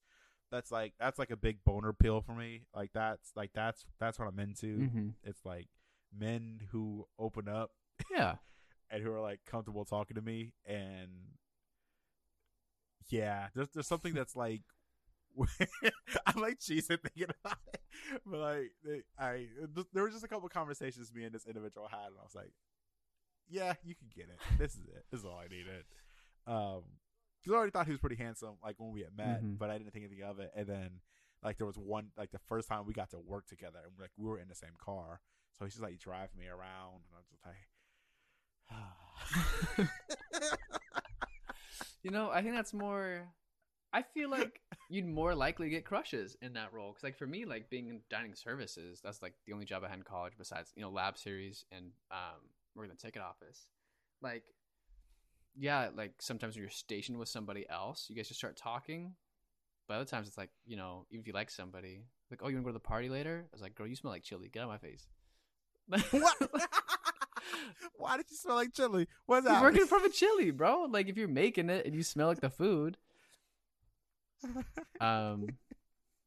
that's 0.50 0.70
like 0.72 0.94
that's 0.98 1.18
like 1.18 1.30
a 1.30 1.36
big 1.36 1.58
boner 1.64 1.92
pill 1.92 2.20
for 2.22 2.32
me. 2.32 2.62
Like 2.74 2.90
that's 2.94 3.32
like 3.36 3.50
that's 3.54 3.84
that's 4.00 4.18
what 4.18 4.28
I'm 4.28 4.38
into. 4.38 4.86
Hmm 4.88 5.08
it's 5.24 5.44
like 5.44 5.68
men 6.16 6.60
who 6.70 7.06
open 7.18 7.48
up 7.48 7.70
Yeah. 8.10 8.36
and 8.90 9.02
who 9.02 9.12
are 9.12 9.20
like 9.20 9.40
comfortable 9.46 9.84
talking 9.84 10.14
to 10.14 10.22
me. 10.22 10.52
And 10.64 11.10
yeah 13.10 13.48
there's 13.54 13.68
there's 13.74 13.86
something 13.86 14.12
that's 14.14 14.36
like 14.36 14.62
I'm 16.26 16.40
like 16.40 16.58
cheesing 16.58 17.00
thinking 17.00 17.28
about 17.42 17.58
it 17.72 17.80
but 18.26 18.38
like 18.40 19.04
I 19.18 19.46
there 19.92 20.02
were 20.02 20.10
just 20.10 20.24
a 20.24 20.28
couple 20.28 20.48
conversations 20.48 21.12
me 21.14 21.24
and 21.24 21.34
this 21.34 21.46
individual 21.46 21.88
had 21.90 22.06
and 22.06 22.16
I 22.18 22.24
was 22.24 22.34
like 22.34 22.52
yeah 23.48 23.74
you 23.84 23.94
can 23.94 24.08
get 24.14 24.26
it. 24.28 24.38
This 24.58 24.72
is 24.74 24.86
it. 24.86 25.04
This 25.10 25.20
is 25.20 25.26
all 25.26 25.38
I 25.38 25.48
needed. 25.48 25.84
Um 26.46 26.82
because 27.42 27.54
I 27.54 27.56
already 27.56 27.70
thought 27.70 27.86
he 27.86 27.92
was 27.92 28.00
pretty 28.00 28.16
handsome 28.16 28.56
like 28.62 28.74
when 28.78 28.90
we 28.92 29.00
had 29.02 29.16
met 29.16 29.42
Mhm. 29.44 29.58
but 29.58 29.70
I 29.70 29.78
didn't 29.78 29.92
think 29.92 30.04
anything 30.06 30.24
of 30.24 30.38
it. 30.40 30.50
And 30.56 30.66
then 30.66 30.90
like 31.42 31.56
there 31.58 31.66
was 31.66 31.78
one 31.78 32.10
like 32.16 32.30
the 32.32 32.38
first 32.40 32.68
time 32.68 32.84
we 32.86 32.92
got 32.92 33.10
to 33.10 33.18
work 33.18 33.46
together 33.46 33.78
and 33.84 33.92
like 34.00 34.10
we 34.16 34.26
were 34.26 34.38
in 34.38 34.48
the 34.48 34.54
same 34.54 34.74
car. 34.78 35.20
So 35.58 35.64
he's 35.64 35.74
just 35.74 35.82
like 35.82 35.98
driving 35.98 36.38
me 36.38 36.46
around 36.48 37.02
and 37.06 37.14
I'm 37.16 37.24
just 37.30 37.44
like 37.46 37.68
You 42.02 42.10
know, 42.10 42.30
I 42.30 42.42
think 42.42 42.54
that's 42.54 42.72
more. 42.72 43.26
I 43.92 44.02
feel 44.02 44.30
like 44.30 44.60
you'd 44.90 45.06
more 45.06 45.34
likely 45.34 45.68
get 45.70 45.84
crushes 45.84 46.36
in 46.42 46.52
that 46.54 46.72
role. 46.72 46.90
Because, 46.92 47.02
like, 47.02 47.16
for 47.18 47.26
me, 47.26 47.44
like 47.44 47.70
being 47.70 47.88
in 47.88 48.00
dining 48.10 48.34
services, 48.34 49.00
that's 49.02 49.20
like 49.22 49.34
the 49.46 49.52
only 49.52 49.64
job 49.64 49.82
I 49.84 49.88
had 49.88 49.98
in 49.98 50.04
college 50.04 50.34
besides 50.38 50.72
you 50.76 50.82
know 50.82 50.90
lab 50.90 51.18
series 51.18 51.64
and 51.72 51.90
um 52.10 52.40
the 52.76 52.94
ticket 52.94 53.22
office. 53.22 53.66
Like, 54.22 54.44
yeah, 55.56 55.88
like 55.94 56.12
sometimes 56.20 56.54
when 56.54 56.62
you're 56.62 56.70
stationed 56.70 57.18
with 57.18 57.28
somebody 57.28 57.66
else, 57.68 58.06
you 58.08 58.16
guys 58.16 58.28
just 58.28 58.38
start 58.40 58.56
talking. 58.56 59.14
But 59.86 59.94
other 59.94 60.04
times 60.04 60.28
it's 60.28 60.38
like 60.38 60.50
you 60.66 60.76
know, 60.76 61.06
even 61.10 61.22
if 61.22 61.26
you 61.26 61.32
like 61.32 61.50
somebody, 61.50 62.04
like, 62.30 62.40
oh, 62.42 62.48
you 62.48 62.56
want 62.56 62.66
to 62.66 62.68
go 62.68 62.72
to 62.72 62.82
the 62.82 62.88
party 62.88 63.08
later? 63.08 63.44
I 63.44 63.54
was 63.54 63.62
like, 63.62 63.74
girl, 63.74 63.86
you 63.86 63.96
smell 63.96 64.12
like 64.12 64.22
chili. 64.22 64.48
Get 64.52 64.62
out 64.62 64.70
of 64.70 64.82
my 64.82 64.88
face. 64.88 65.08
what? 66.10 66.50
Why 67.96 68.16
did 68.16 68.26
you 68.30 68.36
smell 68.36 68.56
like 68.56 68.74
chili? 68.74 69.08
What's 69.26 69.44
You're 69.44 69.54
that? 69.54 69.62
working 69.62 69.86
from 69.86 70.04
a 70.04 70.10
chili, 70.10 70.50
bro. 70.50 70.86
Like 70.90 71.08
if 71.08 71.16
you're 71.16 71.28
making 71.28 71.70
it 71.70 71.86
and 71.86 71.94
you 71.94 72.02
smell 72.02 72.28
like 72.28 72.40
the 72.40 72.50
food, 72.50 72.98
um, 75.00 75.46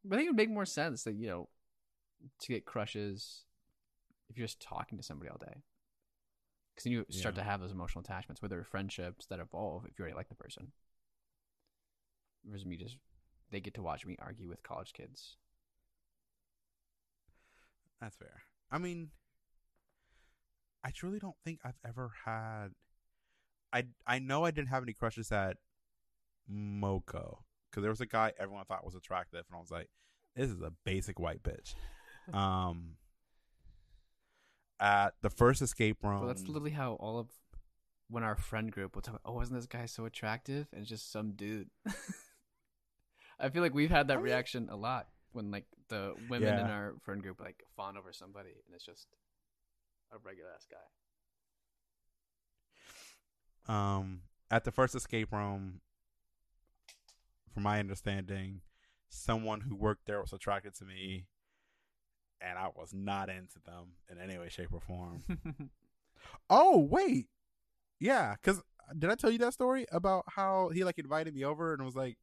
but 0.04 0.16
I 0.16 0.18
think 0.18 0.28
it 0.28 0.30
would 0.32 0.36
make 0.36 0.50
more 0.50 0.66
sense 0.66 1.04
that 1.04 1.16
you 1.16 1.28
know 1.28 1.50
to 2.42 2.48
get 2.48 2.66
crushes 2.66 3.44
if 4.30 4.38
you're 4.38 4.48
just 4.48 4.62
talking 4.62 4.98
to 4.98 5.04
somebody 5.04 5.30
all 5.30 5.38
day, 5.38 5.58
because 6.74 6.84
then 6.86 6.94
you 6.94 7.06
start 7.10 7.36
Yeah. 7.36 7.44
to 7.44 7.50
have 7.50 7.62
those 7.62 7.72
emotional 7.72 8.02
attachments, 8.02 8.42
whether 8.42 8.64
friendships 8.64 9.26
that 9.28 9.40
evolve 9.40 9.86
if 9.86 9.98
you 9.98 10.04
already 10.04 10.16
like 10.16 10.30
the 10.30 10.36
person. 10.36 10.72
Versus 12.44 12.66
me 12.66 12.76
just 12.78 12.98
they 13.52 13.60
get 13.60 13.74
to 13.76 13.82
watch 13.84 14.06
me 14.06 14.16
argue 14.20 14.48
with 14.48 14.64
college 14.64 14.94
kids. 14.94 15.38
That's 18.00 18.16
fair. 18.16 18.44
I 18.72 18.78
mean, 18.80 19.12
I 20.84 20.90
truly 20.92 21.20
don't 21.20 21.36
think 21.44 21.60
I've 21.64 21.78
ever 21.86 22.12
had. 22.26 22.70
I 23.72 23.86
I 24.08 24.20
know 24.20 24.44
I 24.44 24.52
didn't 24.52 24.70
have 24.70 24.84
any 24.84 24.94
crushes 24.94 25.32
at 25.32 25.58
Moco 26.48 27.46
because 27.70 27.84
there 27.84 27.92
was 27.92 28.02
a 28.02 28.06
guy 28.06 28.34
everyone 28.40 28.66
thought 28.66 28.84
was 28.86 28.96
attractive, 28.96 29.46
and 29.48 29.56
I 29.56 29.60
was 29.60 29.72
like, 29.72 29.90
"This 30.36 30.50
is 30.50 30.62
a 30.62 30.72
basic 30.84 31.20
white 31.20 31.44
bitch." 31.44 31.76
um, 32.34 32.96
at 34.82 35.14
the 35.22 35.30
first 35.30 35.62
escape 35.62 36.04
room, 36.04 36.20
Well, 36.20 36.28
that's 36.28 36.48
literally 36.48 36.72
how 36.72 36.94
all 36.94 37.20
of 37.20 37.28
when 38.10 38.24
our 38.24 38.36
friend 38.36 38.72
group 38.72 38.96
will 38.96 39.02
talk. 39.02 39.16
About, 39.16 39.32
oh, 39.32 39.36
wasn't 39.36 39.58
this 39.60 39.68
guy 39.68 39.86
so 39.86 40.04
attractive? 40.06 40.68
And 40.74 40.82
it's 40.82 40.90
just 40.90 41.12
some 41.12 41.32
dude. 41.34 41.70
I 43.40 43.50
feel 43.50 43.62
like 43.62 43.74
we've 43.74 43.90
had 43.92 44.08
that 44.08 44.14
I 44.14 44.18
mean- 44.18 44.26
reaction 44.26 44.68
a 44.70 44.76
lot 44.76 45.08
when 45.32 45.50
like 45.52 45.66
the 45.88 46.14
women 46.30 46.60
in 46.60 46.66
our 46.66 46.96
friend 47.04 47.22
group 47.22 47.40
like 47.40 47.64
fawn 47.78 47.96
over 47.98 48.12
somebody, 48.12 48.50
and 48.50 48.76
it's 48.76 48.86
just 48.86 49.08
a 50.14 50.18
regular 50.26 50.50
ass 50.56 50.66
guy. 50.70 50.78
um 53.74 54.22
at 54.50 54.64
the 54.66 54.72
first 54.72 54.96
escape 54.96 55.32
room 55.32 55.80
from 57.54 57.64
my 57.64 57.80
understanding 57.80 58.62
someone 59.10 59.62
who 59.62 59.76
worked 59.76 60.06
there 60.06 60.20
was 60.22 60.34
attracted 60.34 60.74
to 60.76 60.84
me 60.86 61.28
and 62.42 62.58
i 62.58 62.68
was 62.76 62.94
not 62.94 63.30
into 63.30 63.60
them 63.66 63.94
in 64.10 64.18
any 64.20 64.38
way 64.38 64.50
shape 64.50 64.70
or 64.74 64.80
form 64.80 65.24
oh 66.50 66.78
wait 66.78 67.28
yeah 68.00 68.36
because 68.42 68.62
did 68.98 69.10
i 69.10 69.16
tell 69.16 69.32
you 69.32 69.38
that 69.38 69.54
story 69.54 69.86
about 69.92 70.24
how 70.28 70.70
he 70.70 70.84
like 70.84 71.00
invited 71.00 71.34
me 71.36 71.44
over 71.44 71.74
and 71.74 71.84
was 71.84 71.96
like 71.96 72.18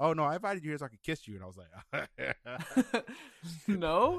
oh 0.00 0.12
no 0.12 0.24
i 0.24 0.34
invited 0.34 0.64
you 0.64 0.70
here 0.70 0.78
so 0.78 0.86
i 0.86 0.88
could 0.88 1.02
kiss 1.02 1.26
you 1.28 1.34
and 1.34 1.44
i 1.44 1.46
was 1.46 1.56
like 1.56 2.36
no, 3.68 4.18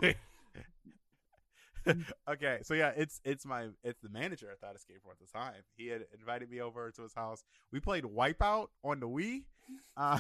okay, 2.30 2.60
so 2.64 2.74
yeah, 2.74 2.92
it's 2.96 3.20
it's 3.24 3.46
my 3.46 3.68
it's 3.84 4.00
the 4.02 4.10
manager 4.10 4.50
at 4.50 4.62
that 4.62 4.76
escape 4.76 5.00
room 5.04 5.16
at 5.20 5.26
the 5.26 5.32
time. 5.32 5.64
He 5.76 5.88
had 5.88 6.06
invited 6.18 6.50
me 6.50 6.62
over 6.62 6.92
to 6.92 7.02
his 7.02 7.14
house. 7.14 7.44
We 7.72 7.80
played 7.80 8.04
Wipeout 8.04 8.68
on 8.84 9.00
the 9.00 9.08
Wii. 9.08 9.44
Uh, 9.98 10.20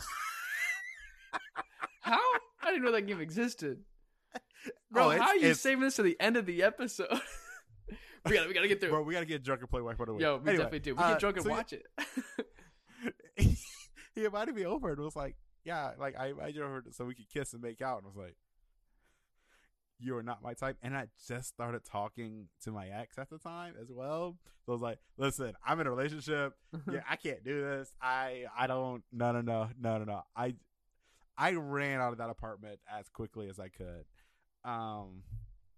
How? 2.01 2.19
I 2.61 2.67
didn't 2.67 2.83
know 2.83 2.91
that 2.91 3.07
game 3.07 3.21
existed. 3.21 3.79
Bro, 4.93 5.07
Oh, 5.07 5.09
how 5.17 5.29
are 5.29 5.35
you 5.35 5.41
it's- 5.41 5.59
saving 5.59 5.81
this 5.81 5.95
to 5.97 6.03
the 6.03 6.15
end 6.19 6.37
of 6.37 6.45
the 6.45 6.63
episode? 6.63 7.07
we 8.25 8.33
gotta, 8.33 8.47
we 8.47 8.53
gotta 8.53 8.67
get 8.67 8.79
through. 8.79 8.91
Bro, 8.91 9.01
we 9.03 9.13
gotta 9.13 9.25
get 9.25 9.43
drunk 9.43 9.61
and 9.61 9.69
play 9.69 9.81
Wipeout 9.81 10.05
the 10.05 10.13
Wii. 10.13 10.21
Yo, 10.21 10.37
we 10.37 10.41
Anyway, 10.49 10.57
definitely 10.57 10.79
do. 10.79 10.95
We 10.95 11.03
uh, 11.03 11.09
get 11.09 11.19
drunk 11.19 11.35
and 11.37 11.45
so 11.45 11.49
watch 11.51 11.73
it. 11.73 11.85
he 14.15 14.25
invited 14.25 14.55
me 14.55 14.65
over 14.65 14.91
and 14.91 14.99
was 15.01 15.15
like, 15.15 15.35
"Yeah, 15.65 15.91
like 15.99 16.17
I 16.17 16.27
invited 16.27 16.55
you 16.55 16.63
over 16.63 16.83
so 16.91 17.05
we 17.05 17.15
could 17.15 17.29
kiss 17.29 17.53
and 17.53 17.61
make 17.61 17.81
out." 17.81 17.97
And 17.97 18.05
I 18.05 18.09
was 18.09 18.17
like, 18.17 18.35
"You 19.99 20.15
are 20.17 20.23
not 20.23 20.41
my 20.43 20.53
type." 20.53 20.77
And 20.83 20.95
I 20.95 21.07
just 21.27 21.49
started 21.49 21.83
talking 21.83 22.47
to 22.63 22.71
my 22.71 22.87
ex 22.87 23.17
at 23.17 23.29
the 23.29 23.39
time 23.39 23.73
as 23.81 23.89
well. 23.91 24.37
So 24.65 24.71
I 24.71 24.75
was 24.75 24.81
like, 24.81 24.99
"Listen, 25.17 25.53
I'm 25.65 25.79
in 25.79 25.87
a 25.87 25.91
relationship. 25.91 26.53
Yeah, 26.91 27.01
I 27.09 27.15
can't 27.15 27.43
do 27.43 27.61
this. 27.61 27.91
I 28.01 28.45
I 28.57 28.67
don't. 28.67 29.03
No, 29.11 29.31
no, 29.31 29.41
no, 29.41 29.69
no, 29.79 29.97
no, 29.97 30.03
no. 30.03 30.21
I 30.35 30.53
I 31.37 31.53
ran 31.53 31.99
out 31.99 32.11
of 32.11 32.19
that 32.19 32.29
apartment 32.29 32.79
as 32.91 33.09
quickly 33.09 33.49
as 33.49 33.59
I 33.59 33.69
could. 33.69 34.05
Um, 34.65 35.23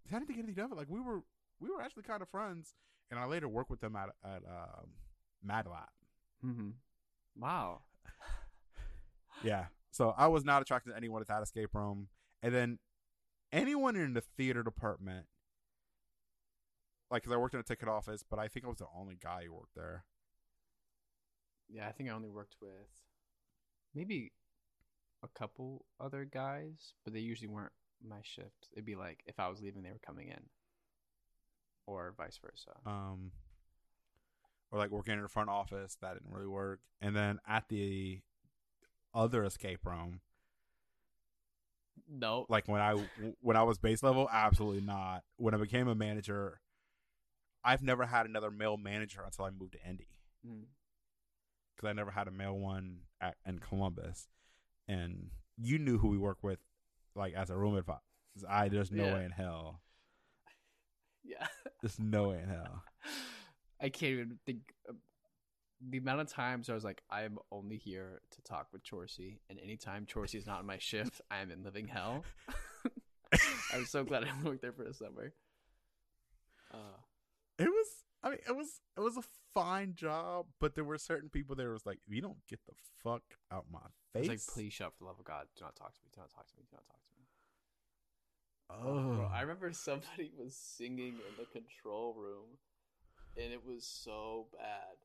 I 0.08 0.14
didn't 0.14 0.28
think 0.28 0.40
anything 0.40 0.64
of 0.64 0.72
it. 0.72 0.78
Like 0.78 0.90
we 0.90 1.00
were 1.00 1.22
we 1.60 1.70
were 1.70 1.82
actually 1.82 2.04
kind 2.04 2.22
of 2.22 2.30
friends, 2.30 2.74
and 3.10 3.20
I 3.20 3.26
later 3.26 3.48
worked 3.48 3.70
with 3.70 3.82
them 3.82 3.96
at 3.96 4.10
at 4.24 4.44
um, 4.46 4.90
Mad 5.44 5.66
Lab. 5.68 5.90
Mm-hmm. 6.46 6.70
Wow. 7.38 7.82
Yeah. 9.44 9.66
So 9.92 10.14
I 10.18 10.28
was 10.28 10.44
not 10.46 10.62
attracted 10.62 10.92
to 10.92 10.98
anyone 10.98 11.22
at 11.22 11.28
that 11.28 11.42
escape 11.42 11.74
room. 11.74 12.08
And 12.42 12.54
then 12.54 12.80
anyone 13.52 13.96
in 13.96 14.14
the 14.14 14.22
theater 14.22 14.64
department, 14.64 15.26
like, 17.10 17.24
because 17.24 17.34
I 17.34 17.38
worked 17.38 17.54
in 17.54 17.60
a 17.60 17.64
ticket 17.64 17.88
office, 17.88 18.24
but 18.30 18.40
I 18.40 18.48
think 18.48 18.66
I 18.66 18.70
was 18.70 18.78
the 18.78 18.88
only 18.98 19.18
guy 19.22 19.44
who 19.46 19.54
worked 19.54 19.76
there. 19.76 20.06
Yeah, 21.70 21.88
I 21.88 21.92
think 21.92 22.10
I 22.10 22.14
only 22.14 22.30
worked 22.30 22.56
with 22.62 22.90
maybe 23.94 24.32
a 25.24 25.28
couple 25.28 25.86
other 26.00 26.26
guys, 26.26 26.94
but 27.04 27.14
they 27.14 27.20
usually 27.20 27.48
weren't 27.48 27.72
my 28.08 28.20
shift. 28.24 28.70
It'd 28.74 28.86
be 28.86 28.96
like 28.96 29.24
if 29.26 29.39
I 29.39 29.48
was 29.50 29.62
leaving, 29.62 29.84
they 29.84 29.91
were 29.91 30.00
coming 30.06 30.28
in, 30.30 30.41
or 31.86 32.14
vice 32.18 32.39
versa. 32.43 32.72
Um, 32.86 33.32
or 34.72 34.80
like 34.80 34.91
working 34.91 35.14
in 35.14 35.22
the 35.22 35.30
front 35.30 35.50
office, 35.50 35.98
that 36.02 36.14
didn't 36.14 36.34
really 36.34 36.48
work. 36.48 36.80
And 37.02 37.16
then 37.16 37.39
at 37.48 37.70
the 37.70 38.22
other 39.14 39.43
escape 39.43 39.86
room, 39.86 40.22
no, 42.10 42.46
like 42.50 42.68
when 42.68 42.82
I 42.82 42.96
when 43.41 43.58
I 43.58 43.64
was 43.64 43.78
base 43.78 44.04
level, 44.04 44.28
absolutely 44.32 44.82
not. 44.82 45.24
When 45.38 45.54
I 45.54 45.58
became 45.58 45.88
a 45.88 45.96
manager, 45.96 46.60
I've 47.64 47.82
never 47.82 48.06
had 48.06 48.26
another 48.26 48.52
male 48.52 48.78
manager 48.78 49.22
until 49.24 49.46
I 49.46 49.50
moved 49.50 49.74
to 49.74 49.89
Indy. 49.89 50.08
Mm. 50.46 50.66
because 51.76 51.89
I 51.89 51.93
never 51.93 52.12
had 52.12 52.28
a 52.28 52.32
male 52.32 52.58
one 52.58 53.00
at, 53.20 53.36
in 53.48 53.58
Columbus, 53.60 54.28
and 54.88 55.32
you 55.58 55.80
knew 55.80 55.98
who 55.98 56.10
we 56.10 56.18
work 56.18 56.43
with, 56.43 56.60
like 57.16 57.34
as 57.34 57.49
a 57.49 57.55
room 57.57 57.76
advisor. 57.76 57.99
I 58.49 58.68
there's 58.70 58.91
no 58.91 59.05
Yeah. 59.05 59.13
way 59.16 59.24
in 59.26 59.32
hell. 59.32 59.82
yeah. 61.24 61.47
There's 61.82 61.99
no 61.99 62.30
way 62.30 62.39
in 62.41 62.49
hell. 62.49 62.84
I 63.82 63.89
can't 63.89 64.11
even 64.13 64.39
think 64.45 64.74
the 65.88 65.97
amount 65.99 66.22
of 66.22 66.28
times 66.30 66.70
I 66.70 66.74
was 66.74 66.84
like, 66.84 67.03
I'm 67.11 67.38
only 67.51 67.78
here 67.78 68.22
to 68.32 68.41
talk 68.41 68.68
with 68.74 68.84
Chorsey, 68.84 69.39
and 69.49 69.59
anytime 69.59 70.05
Chorsey 70.05 70.36
is 70.36 70.47
not 70.47 70.59
on 70.59 70.66
my 70.66 70.78
shift, 70.80 71.22
I 71.30 71.39
am 71.39 71.51
in 71.51 71.63
living 71.63 71.88
hell. 71.88 72.24
I'm 73.74 73.86
so 73.86 74.03
glad 74.03 74.24
I 74.24 74.30
worked 74.47 74.61
there 74.61 74.72
for 74.72 74.84
the 74.84 74.93
summer. 74.93 75.34
Uh, 76.74 76.78
It 77.59 77.70
was. 77.70 77.88
I 78.24 78.30
mean, 78.30 78.39
it 78.47 78.55
was. 78.55 78.80
It 78.97 79.01
was 79.01 79.18
a 79.18 79.22
fine 79.56 79.95
job, 79.95 80.45
but 80.60 80.76
there 80.76 80.84
were 80.84 80.97
certain 80.99 81.30
people 81.30 81.56
there 81.56 81.72
was 81.72 81.86
like, 81.86 81.97
if 82.06 82.14
you 82.14 82.22
don't 82.22 82.45
get 82.47 82.60
the 82.68 82.74
fuck 83.03 83.24
out 83.51 83.66
my 83.72 83.80
I 83.80 84.20
face, 84.20 84.22
was 84.22 84.30
like, 84.30 84.53
please 84.53 84.74
shut 84.74 84.88
up 84.88 84.93
for 84.97 85.06
the 85.06 85.08
love 85.08 85.20
of 85.20 85.26
God. 85.26 85.45
Do 85.58 85.64
not 85.64 85.76
talk 85.76 85.95
to 85.95 85.99
me. 86.03 86.10
Do 86.14 86.22
not 86.22 86.30
talk 86.30 86.45
to 86.47 86.53
me. 86.58 86.64
Do 86.70 86.76
not 86.76 86.86
talk 86.86 86.99
to 86.99 87.10
me. 87.18 87.26
Oh, 88.70 89.16
Bro, 89.16 89.32
I 89.34 89.41
remember 89.41 89.72
somebody 89.74 90.32
was 90.38 90.56
singing 90.56 91.14
in 91.16 91.36
the 91.39 91.45
control 91.45 92.14
room, 92.14 92.58
and 93.38 93.53
it 93.53 93.66
was 93.66 93.86
so 93.86 94.47
bad. 94.53 94.97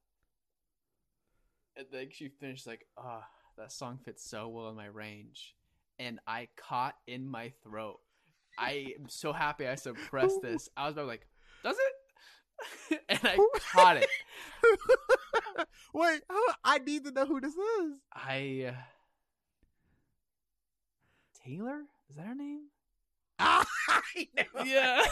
And 1.77 1.87
then 1.93 2.09
she 2.11 2.29
finished 2.29 2.67
like, 2.67 2.87
"Ah, 2.99 3.27
that 3.57 3.71
song 3.73 3.99
fits 4.05 4.29
so 4.29 4.49
well 4.49 4.69
in 4.69 4.77
my 4.77 4.87
range," 4.87 5.55
and 5.99 6.19
I 6.27 6.49
caught 6.57 6.97
in 7.07 7.29
my 7.29 7.53
throat. 7.63 8.01
I 8.59 8.95
am 8.99 9.09
so 9.09 9.33
happy 9.33 9.67
I 9.69 9.77
suppressed 9.77 10.41
this. 10.43 10.69
I 10.77 10.87
was 10.89 10.95
about 10.97 11.07
like, 11.07 11.27
"Does 11.63 11.77
it?" 11.79 13.01
and 13.09 13.21
I 13.23 13.39
caught 13.73 13.97
it. 13.99 14.09
Wait, 15.95 16.21
I 16.65 16.79
need 16.79 17.05
to 17.05 17.11
know 17.11 17.27
who 17.27 17.41
this 17.41 17.55
is. 17.55 17.93
I 18.13 18.67
uh, 18.69 18.75
Taylor 21.45 21.83
is 22.09 22.17
that 22.17 22.27
her 22.27 22.35
name? 22.35 22.65
I 23.39 23.65
know. 24.37 24.65
Yeah. 24.65 25.03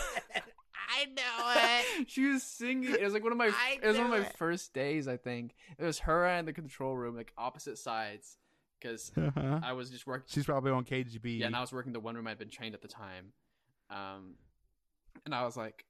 I 0.91 1.05
know 1.07 1.55
it. 2.01 2.09
she 2.09 2.27
was 2.27 2.43
singing. 2.43 2.93
It 2.93 3.03
was 3.03 3.13
like 3.13 3.23
one 3.23 3.33
of 3.33 3.39
my. 3.39 3.53
It 3.83 3.87
was 3.87 3.97
one 3.97 4.07
of 4.07 4.13
my 4.13 4.27
it. 4.27 4.37
first 4.37 4.73
days. 4.73 5.07
I 5.09 5.17
think 5.17 5.55
it 5.79 5.85
was 5.85 6.01
her 6.01 6.27
and 6.27 6.47
the 6.49 6.53
control 6.53 6.97
room, 6.97 7.17
like 7.17 7.33
opposite 7.39 7.79
sides, 7.79 8.37
because 8.81 9.13
Uh-huh. 9.17 9.61
I 9.63 9.73
was 9.73 9.91
just 9.91 10.07
working. 10.07 10.27
She's 10.29 10.47
probably 10.47 10.73
on 10.73 10.85
KGB. 10.85 11.39
Yeah, 11.41 11.47
and 11.47 11.57
I 11.57 11.61
was 11.61 11.73
working 11.73 11.93
the 11.93 12.01
one 12.01 12.15
room 12.17 12.27
I'd 12.27 12.39
been 12.39 12.49
trained 12.51 12.75
at 12.75 12.83
the 12.83 12.89
time, 12.89 13.33
um, 13.91 14.35
and 15.25 15.35
I 15.35 15.45
was 15.45 15.57
like, 15.57 15.85
"What 15.85 15.88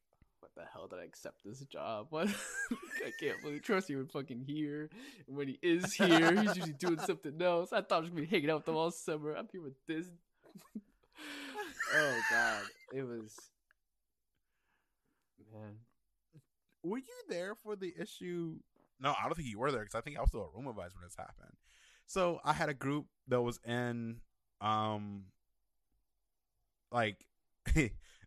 the 0.59 0.65
hell 0.73 0.89
did 0.89 0.99
I 0.99 1.05
accept 1.05 1.43
this 1.45 1.61
job? 1.61 2.09
What? 2.11 2.29
I 2.29 3.13
can't 3.21 3.41
believe 3.43 3.63
trust 3.63 3.89
you 3.89 3.99
would 3.99 4.11
fucking 4.11 4.45
here. 4.47 4.91
And 5.27 5.37
when 5.37 5.49
he 5.49 5.59
is 5.63 5.95
here, 5.95 6.35
he's 6.35 6.57
usually 6.57 6.73
doing 6.73 6.99
something 6.99 7.41
else. 7.41 7.73
I 7.73 7.81
thought 7.81 7.97
I 7.97 8.01
was 8.01 8.09
gonna 8.11 8.23
be 8.23 8.27
hanging 8.27 8.51
out 8.51 8.57
with 8.57 8.67
them 8.67 8.77
all 8.77 8.91
summer. 8.91 9.35
I'm 9.35 9.49
here 9.51 9.63
with 9.63 9.75
this. 9.87 10.07
oh 11.95 12.21
god, 12.31 12.63
it 12.93 13.03
was. 13.05 13.35
Man, 15.53 15.77
were 16.83 16.99
you 16.99 17.05
there 17.29 17.55
for 17.55 17.77
the 17.77 17.95
issue? 17.99 18.57
No, 19.01 19.11
I 19.11 19.25
don't 19.25 19.35
think 19.37 19.49
you 19.49 19.59
were 19.59 19.71
there 19.71 19.83
because 19.83 19.95
I 19.95 20.01
think 20.01 20.19
I 20.19 20.21
was 20.21 20.31
still 20.31 20.51
a 20.53 20.57
room 20.57 20.67
advisor 20.67 20.97
when 20.97 21.05
this 21.05 21.17
happened. 21.17 21.57
So 22.07 22.41
I 22.45 22.53
had 22.53 22.69
a 22.69 22.75
group 22.75 23.07
that 23.29 23.41
was 23.41 23.61
in, 23.67 24.17
um, 24.61 25.25
like 26.91 27.25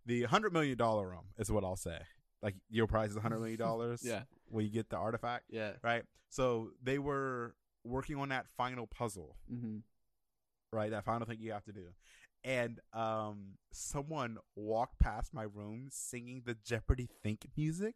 the 0.05 0.23
hundred 0.23 0.53
million 0.53 0.77
dollar 0.77 1.09
room 1.09 1.25
is 1.38 1.51
what 1.51 1.63
I'll 1.63 1.75
say. 1.75 1.99
Like 2.42 2.56
your 2.70 2.88
prize 2.88 3.12
is 3.12 3.18
hundred 3.18 3.39
million 3.39 3.60
dollars. 3.68 4.02
yeah, 4.04 4.24
when 4.50 4.66
you 4.66 4.72
get 4.72 4.89
the 4.89 4.98
artifact, 4.98 5.46
yeah. 5.50 5.74
right? 5.84 6.04
So 6.30 6.72
they 6.82 6.98
were 7.00 7.56
working 7.84 8.18
on 8.18 8.30
that 8.30 8.46
final 8.58 8.88
puzzle, 8.88 9.36
Mm-hmm. 9.52 9.78
right? 10.72 10.89
That 10.92 11.04
final 11.06 11.28
thing 11.28 11.38
you 11.39 11.52
have 11.52 11.66
to 11.66 11.72
do. 11.74 11.88
And 12.44 12.80
um 12.94 13.58
someone 13.72 14.38
walked 14.56 14.98
past 15.00 15.34
my 15.34 15.44
room 15.44 15.89
singing 15.92 16.42
the 16.46 16.56
Jeopardy 16.66 17.08
Think 17.24 17.46
music. 17.56 17.96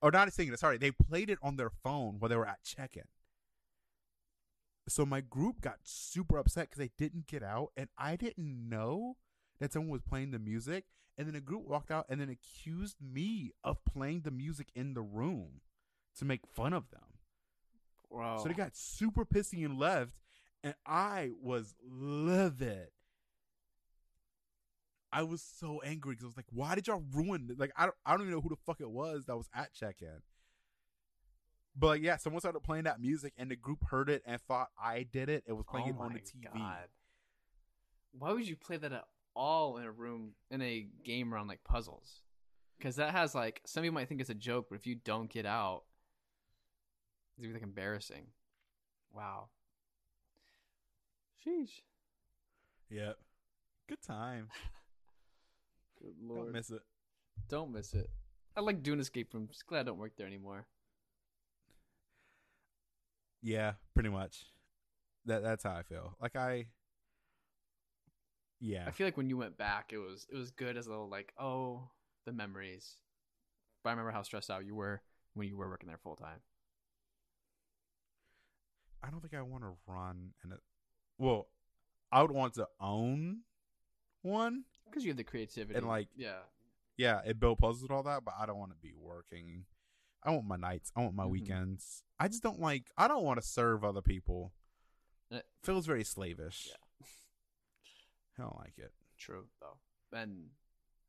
Or 0.00 0.10
not 0.10 0.32
singing 0.32 0.52
it, 0.52 0.58
sorry. 0.58 0.78
They 0.78 0.90
played 0.90 1.30
it 1.30 1.38
on 1.42 1.56
their 1.56 1.70
phone 1.70 2.16
while 2.18 2.28
they 2.28 2.36
were 2.36 2.46
at 2.48 2.64
check-in. 2.64 3.04
So 4.88 5.06
my 5.06 5.20
group 5.20 5.60
got 5.60 5.76
super 5.84 6.38
upset 6.38 6.70
because 6.70 6.78
they 6.80 6.90
didn't 6.98 7.28
get 7.28 7.42
out, 7.44 7.68
and 7.76 7.88
I 7.96 8.16
didn't 8.16 8.68
know 8.68 9.16
that 9.60 9.72
someone 9.72 9.92
was 9.92 10.02
playing 10.02 10.32
the 10.32 10.40
music. 10.40 10.86
And 11.22 11.28
then 11.28 11.34
the 11.34 11.40
group 11.40 11.68
walked 11.68 11.92
out 11.92 12.06
and 12.08 12.20
then 12.20 12.28
accused 12.28 12.96
me 13.00 13.52
of 13.62 13.76
playing 13.84 14.22
the 14.22 14.32
music 14.32 14.66
in 14.74 14.94
the 14.94 15.02
room 15.02 15.60
to 16.18 16.24
make 16.24 16.40
fun 16.52 16.72
of 16.72 16.90
them. 16.90 17.20
Bro. 18.10 18.40
So 18.42 18.48
they 18.48 18.54
got 18.54 18.76
super 18.76 19.24
pissy 19.24 19.64
and 19.64 19.78
left, 19.78 20.10
and 20.64 20.74
I 20.84 21.30
was 21.40 21.76
livid. 21.88 22.88
I 25.12 25.22
was 25.22 25.42
so 25.42 25.80
angry 25.84 26.14
because 26.14 26.24
I 26.24 26.26
was 26.26 26.36
like, 26.36 26.46
"Why 26.50 26.74
did 26.74 26.88
y'all 26.88 27.04
ruin 27.12 27.46
it?" 27.52 27.60
Like, 27.60 27.70
I 27.76 27.84
don't, 27.84 27.94
I 28.04 28.10
don't 28.10 28.22
even 28.22 28.32
know 28.32 28.40
who 28.40 28.48
the 28.48 28.56
fuck 28.66 28.80
it 28.80 28.90
was 28.90 29.26
that 29.26 29.36
was 29.36 29.48
at 29.54 29.72
check-in. 29.72 30.22
But 31.76 31.86
like, 31.86 32.02
yeah, 32.02 32.16
someone 32.16 32.40
started 32.40 32.64
playing 32.64 32.84
that 32.84 33.00
music, 33.00 33.32
and 33.36 33.48
the 33.48 33.54
group 33.54 33.84
heard 33.90 34.10
it 34.10 34.24
and 34.26 34.40
thought 34.40 34.70
I 34.76 35.04
did 35.04 35.28
it. 35.28 35.44
It 35.46 35.52
was 35.52 35.66
playing 35.70 35.86
oh 35.86 35.90
it 35.90 35.96
Oh 36.00 36.02
on 36.02 36.14
the 36.14 36.18
TV. 36.18 36.52
God. 36.52 36.88
Why 38.10 38.32
would 38.32 38.48
you 38.48 38.56
play 38.56 38.76
that 38.76 38.92
at 38.92 39.04
all 39.34 39.78
in 39.78 39.84
a 39.84 39.90
room 39.90 40.32
in 40.50 40.62
a 40.62 40.86
game 41.04 41.32
around 41.32 41.48
like 41.48 41.64
puzzles? 41.64 42.22
Because 42.78 42.96
that 42.96 43.12
has 43.12 43.34
like 43.34 43.60
some 43.64 43.82
people 43.82 43.94
might 43.94 44.08
think 44.08 44.20
it's 44.20 44.30
a 44.30 44.34
joke, 44.34 44.66
but 44.70 44.76
if 44.76 44.86
you 44.86 44.96
don't 44.96 45.30
get 45.30 45.46
out, 45.46 45.82
it's 47.36 47.42
gonna 47.42 47.48
be 47.48 47.54
like 47.54 47.62
embarrassing. 47.62 48.26
Wow. 49.14 49.48
Sheesh. 51.46 51.80
Yep. 52.90 53.16
Good 53.88 54.02
time. 54.02 54.48
Good 56.02 56.14
lord 56.22 56.46
Don't 56.46 56.52
miss 56.52 56.70
it. 56.70 56.82
Don't 57.48 57.72
miss 57.72 57.94
it. 57.94 58.10
I 58.56 58.60
like 58.60 58.82
doing 58.82 59.00
escape 59.00 59.32
rooms. 59.34 59.62
Glad 59.66 59.80
I 59.80 59.82
don't 59.84 59.98
work 59.98 60.12
there 60.16 60.26
anymore. 60.26 60.66
Yeah, 63.42 63.72
pretty 63.94 64.08
much. 64.08 64.46
That 65.26 65.42
that's 65.42 65.64
how 65.64 65.72
I 65.72 65.82
feel. 65.82 66.16
Like 66.20 66.36
I. 66.36 66.66
Yeah. 68.64 68.84
I 68.86 68.92
feel 68.92 69.06
like 69.08 69.16
when 69.16 69.28
you 69.28 69.36
went 69.36 69.56
back, 69.58 69.92
it 69.92 69.98
was 69.98 70.26
it 70.32 70.36
was 70.36 70.52
good 70.52 70.76
as 70.76 70.86
a 70.86 70.90
little 70.90 71.08
like 71.08 71.32
oh 71.38 71.90
the 72.24 72.32
memories. 72.32 72.96
But 73.82 73.90
I 73.90 73.92
remember 73.94 74.12
how 74.12 74.22
stressed 74.22 74.50
out 74.50 74.64
you 74.64 74.76
were 74.76 75.02
when 75.34 75.48
you 75.48 75.56
were 75.56 75.68
working 75.68 75.88
there 75.88 75.98
full 75.98 76.14
time. 76.14 76.38
I 79.02 79.10
don't 79.10 79.20
think 79.20 79.34
I 79.34 79.42
want 79.42 79.64
to 79.64 79.72
run 79.86 80.30
and 80.42 80.52
well, 81.18 81.48
I 82.12 82.22
would 82.22 82.30
want 82.30 82.54
to 82.54 82.68
own 82.80 83.40
one 84.22 84.64
because 84.84 85.02
you 85.04 85.10
have 85.10 85.16
the 85.16 85.24
creativity 85.24 85.76
And, 85.76 85.88
like, 85.88 86.08
yeah, 86.16 86.40
yeah, 86.96 87.20
it 87.26 87.40
build 87.40 87.58
puzzles 87.58 87.82
and 87.82 87.90
all 87.90 88.02
that, 88.04 88.24
but 88.24 88.34
I 88.38 88.46
don't 88.46 88.58
want 88.58 88.70
to 88.70 88.76
be 88.76 88.92
working. 88.96 89.64
I 90.22 90.30
want 90.30 90.46
my 90.46 90.56
nights. 90.56 90.92
I 90.94 91.00
want 91.00 91.14
my 91.16 91.24
Mhm. 91.24 91.30
weekends. 91.30 92.04
I 92.20 92.28
just 92.28 92.42
don't 92.44 92.60
like. 92.60 92.92
I 92.96 93.08
don't 93.08 93.24
want 93.24 93.40
to 93.40 93.46
serve 93.46 93.82
other 93.84 94.02
people. 94.02 94.52
Uh, 95.32 95.36
It 95.38 95.46
feels 95.64 95.86
very 95.86 96.04
slavish. 96.04 96.68
Yeah. 96.70 96.76
I 98.42 98.46
don't 98.46 98.58
like 98.58 98.74
it. 98.78 98.92
true 99.18 99.44
though, 99.60 100.18
and 100.18 100.46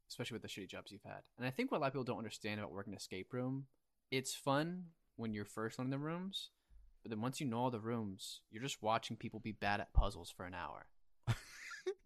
especially 0.09 0.35
with 0.35 0.43
the 0.43 0.47
shitty 0.47 0.67
jobs 0.69 0.91
you've 0.91 1.01
had. 1.03 1.21
And 1.37 1.47
I 1.47 1.49
think 1.49 1.71
what 1.71 1.77
a 1.77 1.81
lot 1.81 1.87
of 1.87 1.93
people 1.93 2.03
don't 2.03 2.17
understand 2.19 2.59
about 2.59 2.71
working 2.71 2.93
escape 2.93 3.33
room, 3.33 3.65
it's 4.11 4.33
fun 4.35 4.85
when 5.15 5.33
you're 5.33 5.45
first 5.45 5.79
learning 5.79 5.91
the 5.91 5.97
rooms, 5.97 6.49
but 7.01 7.09
then 7.09 7.21
once 7.21 7.41
you 7.41 7.47
know 7.47 7.57
all 7.57 7.71
the 7.71 7.79
rooms, 7.79 8.41
you're 8.51 8.61
just 8.61 8.81
watching 8.83 9.17
people 9.17 9.39
be 9.39 9.51
bad 9.51 9.79
at 9.79 9.93
puzzles 9.93 10.31
for 10.35 10.45
an 10.45 10.53
hour. 10.53 10.85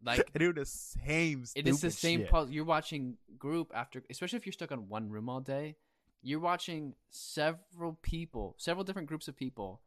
Like 0.04 0.32
They 0.32 0.40
do 0.40 0.54
the 0.54 0.66
same. 0.66 1.44
it 1.56 1.68
is 1.68 1.82
the 1.82 1.92
same 1.92 2.22
shit. 2.22 2.30
puzzle. 2.30 2.54
You're 2.54 2.66
watching 2.66 3.18
group 3.38 3.72
after, 3.76 4.02
especially 4.10 4.38
if 4.38 4.46
you're 4.46 4.54
stuck 4.54 4.72
on 4.72 4.88
one 4.90 5.10
room 5.10 5.28
all 5.28 5.42
day. 5.42 5.76
You're 6.22 6.40
watching 6.40 6.94
several 7.10 7.98
people, 8.02 8.56
several 8.58 8.84
different 8.84 9.08
groups 9.08 9.28
of 9.28 9.36
people, 9.36 9.82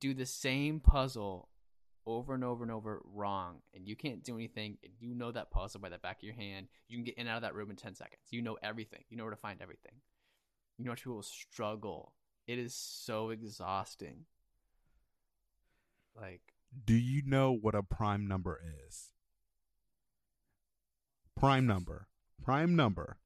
do 0.00 0.14
the 0.14 0.26
same 0.26 0.80
puzzle 0.80 1.48
over 2.06 2.34
and 2.34 2.44
over 2.44 2.62
and 2.64 2.72
over 2.72 3.00
wrong, 3.14 3.56
and 3.74 3.86
you 3.86 3.96
can't 3.96 4.22
do 4.22 4.34
anything. 4.36 4.78
And 4.82 4.92
you 5.00 5.14
know 5.14 5.32
that 5.32 5.50
puzzle 5.50 5.80
by 5.80 5.88
the 5.88 5.98
back 5.98 6.18
of 6.18 6.22
your 6.24 6.34
hand. 6.34 6.68
You 6.88 6.96
can 6.98 7.04
get 7.04 7.14
in 7.16 7.22
and 7.22 7.30
out 7.30 7.36
of 7.36 7.42
that 7.42 7.54
room 7.54 7.70
in 7.70 7.76
ten 7.76 7.94
seconds. 7.94 8.20
You 8.30 8.42
know 8.42 8.58
everything. 8.62 9.04
You 9.08 9.16
know 9.16 9.24
where 9.24 9.30
to 9.34 9.36
find 9.40 9.60
everything. 9.62 9.94
You 10.78 10.84
know 10.84 10.90
what 10.92 10.98
people 10.98 11.22
struggle. 11.22 12.12
It 12.46 12.58
is 12.58 12.74
so 12.74 13.30
exhausting. 13.30 14.26
Like 16.14 16.42
Do 16.84 16.94
you 16.94 17.22
know 17.24 17.52
what 17.52 17.74
a 17.74 17.82
prime 17.82 18.26
number 18.28 18.60
is? 18.88 19.10
Prime 21.36 21.66
number. 21.66 22.08
Prime 22.44 22.76
number. 22.76 23.18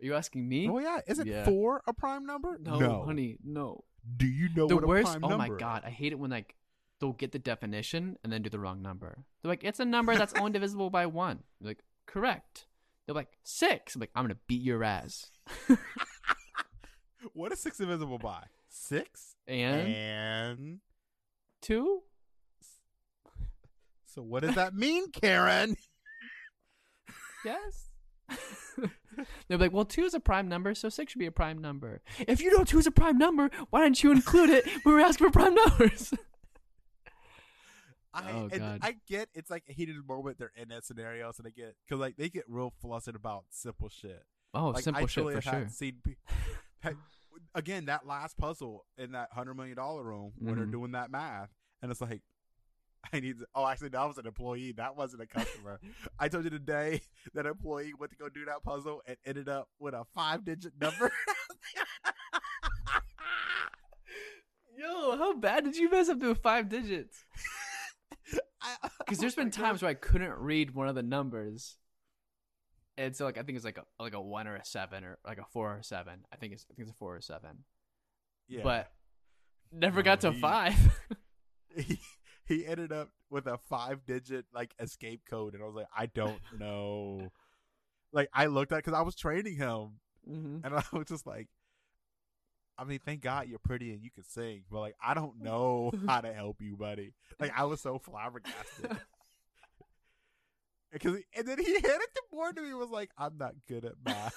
Are 0.00 0.04
you 0.04 0.14
asking 0.14 0.48
me? 0.48 0.68
Oh 0.68 0.78
yeah, 0.78 1.00
is 1.06 1.18
it 1.18 1.26
Yeah. 1.26 1.44
four 1.44 1.82
a 1.86 1.92
prime 1.92 2.24
number? 2.26 2.58
no, 2.60 3.02
honey, 3.04 3.38
no. 3.44 3.84
Do 4.16 4.26
you 4.26 4.48
know 4.54 4.66
the 4.66 4.76
what 4.76 4.86
worst. 4.86 5.08
a 5.08 5.10
prime 5.20 5.24
Oh 5.24 5.36
number? 5.36 5.54
my 5.54 5.58
god, 5.58 5.82
I 5.84 5.90
hate 5.90 6.12
it 6.12 6.18
when 6.18 6.30
like 6.30 6.54
they'll 7.00 7.12
get 7.12 7.32
the 7.32 7.38
definition 7.38 8.16
and 8.22 8.32
then 8.32 8.42
do 8.42 8.50
the 8.50 8.58
wrong 8.58 8.82
number. 8.82 9.24
They're 9.42 9.50
like, 9.50 9.64
it's 9.64 9.80
a 9.80 9.84
number 9.84 10.14
that's 10.16 10.34
only 10.34 10.52
divisible 10.52 10.90
by 10.90 11.06
one. 11.06 11.40
You're 11.60 11.70
like, 11.70 11.82
correct. 12.06 12.66
They're 13.06 13.14
like 13.14 13.38
six. 13.42 13.94
I'm 13.94 14.00
like, 14.00 14.10
I'm 14.14 14.24
gonna 14.24 14.36
beat 14.46 14.62
your 14.62 14.84
ass. 14.84 15.30
What 17.34 17.52
is 17.52 17.60
six 17.60 17.76
divisible 17.76 18.18
by? 18.18 18.44
Six 18.70 19.34
And 19.46 19.88
and 19.88 20.78
two. 21.60 22.02
so 24.06 24.22
what 24.22 24.42
does 24.42 24.54
that 24.54 24.74
mean, 24.74 25.10
Karen? 25.10 25.76
Yes. 27.44 27.86
They're 29.48 29.58
like, 29.58 29.72
well, 29.72 29.84
two 29.84 30.04
is 30.04 30.14
a 30.14 30.20
prime 30.20 30.48
number, 30.48 30.74
so 30.74 30.88
six 30.88 31.12
should 31.12 31.18
be 31.18 31.26
a 31.26 31.32
prime 31.32 31.58
number. 31.58 32.00
If 32.26 32.40
you 32.40 32.56
know 32.56 32.64
two 32.64 32.78
is 32.78 32.86
a 32.86 32.90
prime 32.90 33.18
number, 33.18 33.50
why 33.68 33.82
didn't 33.82 34.02
you 34.02 34.12
include 34.12 34.48
it 34.50 34.64
when 34.82 34.94
we 34.94 35.00
were 35.00 35.00
asking 35.06 35.26
for 35.26 35.32
prime 35.32 35.54
numbers? 35.54 36.14
I, 38.12 38.32
Oh, 38.32 38.48
and. 38.52 38.78
I 38.82 38.96
get 39.06 39.28
it's 39.34 39.50
like 39.50 39.64
a 39.68 39.72
heated 39.72 39.96
moment 40.06 40.38
they're 40.38 40.52
in 40.56 40.68
that 40.70 40.84
scenario, 40.84 41.30
so 41.32 41.42
they 41.42 41.50
get 41.52 41.76
because 41.86 42.00
like 42.00 42.16
they 42.16 42.28
get 42.28 42.44
real 42.48 42.72
flustered 42.80 43.14
about 43.14 43.44
simple 43.50 43.88
shit. 43.88 44.22
Oh, 44.52 44.70
like 44.70 44.82
simple 44.84 45.04
I 45.04 45.06
shit 45.06 45.24
for 45.32 45.40
sure. 45.40 45.68
seen 45.70 45.96
again 47.54 47.86
that 47.86 48.06
last 48.06 48.36
puzzle 48.36 48.84
in 48.98 49.12
that 49.12 49.28
hundred 49.32 49.54
million 49.54 49.76
dollar 49.76 50.02
room 50.02 50.32
when 50.38 50.56
they're 50.56 50.66
Mhm. 50.66 50.72
doing 50.72 50.92
that 50.92 51.10
math, 51.10 51.50
and 51.82 51.90
it's 51.90 52.00
like. 52.00 52.22
I 53.14 53.20
need 53.20 53.38
to, 53.38 53.46
oh, 53.54 53.66
actually, 53.66 53.88
that 53.88 54.04
was 54.06 54.18
an 54.18 54.26
employee. 54.26 54.72
That 54.72 54.94
wasn't 54.94 55.22
a 55.22 55.26
customer. 55.26 55.80
I 56.18 56.28
told 56.28 56.44
you 56.44 56.50
today 56.50 57.00
that 57.32 57.46
employee 57.46 57.94
went 57.98 58.12
to 58.12 58.16
go 58.18 58.28
do 58.28 58.44
that 58.44 58.62
puzzle 58.62 59.00
and 59.06 59.16
ended 59.24 59.48
up 59.48 59.70
with 59.78 59.94
a 59.94 60.04
five 60.14 60.44
digit 60.44 60.74
number. 60.78 61.10
Yo, 64.76 65.16
how 65.16 65.32
bad 65.34 65.64
did 65.64 65.76
you 65.76 65.88
mess 65.90 66.08
up 66.10 66.20
to 66.20 66.34
five 66.34 66.68
digits? 66.68 67.24
Because 69.00 69.18
there's 69.18 69.34
Oh 69.38 69.42
been 69.42 69.50
times 69.50 69.82
where 69.82 69.90
I 69.90 69.94
couldn't 69.94 70.38
read 70.38 70.74
one 70.74 70.88
of 70.88 70.94
the 70.94 71.02
numbers, 71.02 71.76
and 72.96 73.16
so 73.16 73.24
like 73.24 73.38
I 73.38 73.42
think 73.42 73.56
it's 73.56 73.64
like 73.64 73.78
a 73.78 73.84
like 74.02 74.14
a 74.14 74.20
one 74.20 74.46
or 74.46 74.56
a 74.56 74.64
seven 74.64 75.04
or 75.04 75.18
like 75.26 75.38
a 75.38 75.44
four 75.52 75.74
or 75.74 75.78
a 75.78 75.84
seven. 75.84 76.20
I 76.32 76.36
think 76.36 76.52
it's 76.52 76.66
I 76.70 76.74
think 76.74 76.88
it's 76.88 76.94
a 76.94 76.98
four 76.98 77.14
or 77.14 77.18
a 77.18 77.22
seven, 77.22 77.64
yeah. 78.48 78.62
but 78.62 78.90
never 79.72 80.00
No, 80.00 80.04
got 80.04 80.20
to 80.22 80.32
he- 80.32 80.40
five. 80.40 80.74
he, 81.76 82.00
he 82.46 82.66
ended 82.66 82.92
up 82.92 83.10
with 83.30 83.46
a 83.46 83.58
five 83.58 84.04
digit 84.06 84.44
like 84.52 84.74
escape 84.80 85.22
code 85.28 85.54
and 85.54 85.62
i 85.62 85.66
was 85.66 85.74
like 85.76 85.86
i 85.96 86.06
don't 86.06 86.40
know 86.58 87.30
like 88.12 88.28
i 88.34 88.46
looked 88.46 88.72
at 88.72 88.78
because 88.78 88.92
i 88.92 89.02
was 89.02 89.14
training 89.14 89.54
him 89.56 89.92
mm-hmm. 90.28 90.56
and 90.64 90.74
i 90.74 90.82
was 90.92 91.06
just 91.06 91.28
like 91.28 91.46
i 92.78 92.84
mean 92.84 92.98
thank 93.04 93.20
god 93.20 93.46
you're 93.48 93.58
pretty 93.58 93.92
and 93.92 94.02
you 94.02 94.10
can 94.10 94.24
sing 94.24 94.62
but 94.70 94.80
like 94.80 94.94
i 95.04 95.12
don't 95.14 95.40
know 95.42 95.90
how 96.06 96.20
to 96.20 96.32
help 96.32 96.60
you 96.60 96.76
buddy 96.76 97.12
like 97.38 97.52
i 97.56 97.64
was 97.64 97.80
so 97.80 97.98
flabbergasted 97.98 98.90
because 100.92 101.16
and 101.36 101.46
then 101.46 101.58
he 101.58 101.72
handed 101.72 102.08
the 102.14 102.22
board 102.30 102.56
to 102.56 102.62
me 102.62 102.72
was 102.74 102.90
like 102.90 103.10
i'm 103.18 103.36
not 103.38 103.54
good 103.68 103.84
at 103.84 103.94
math 104.04 104.34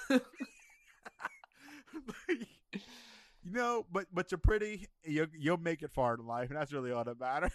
Like, 2.27 2.47
you 3.43 3.51
know 3.51 3.85
but 3.91 4.07
but 4.11 4.31
you're 4.31 4.39
pretty 4.39 4.87
you'll, 5.03 5.27
you'll 5.37 5.57
make 5.57 5.83
it 5.83 5.91
far 5.91 6.15
in 6.15 6.25
life 6.25 6.49
and 6.49 6.57
that's 6.59 6.73
really 6.73 6.91
all 6.91 7.03
that 7.03 7.19
matters 7.19 7.51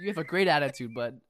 You 0.00 0.08
have 0.08 0.18
a 0.18 0.24
great 0.24 0.48
attitude, 0.48 0.94
bud. 0.94 1.20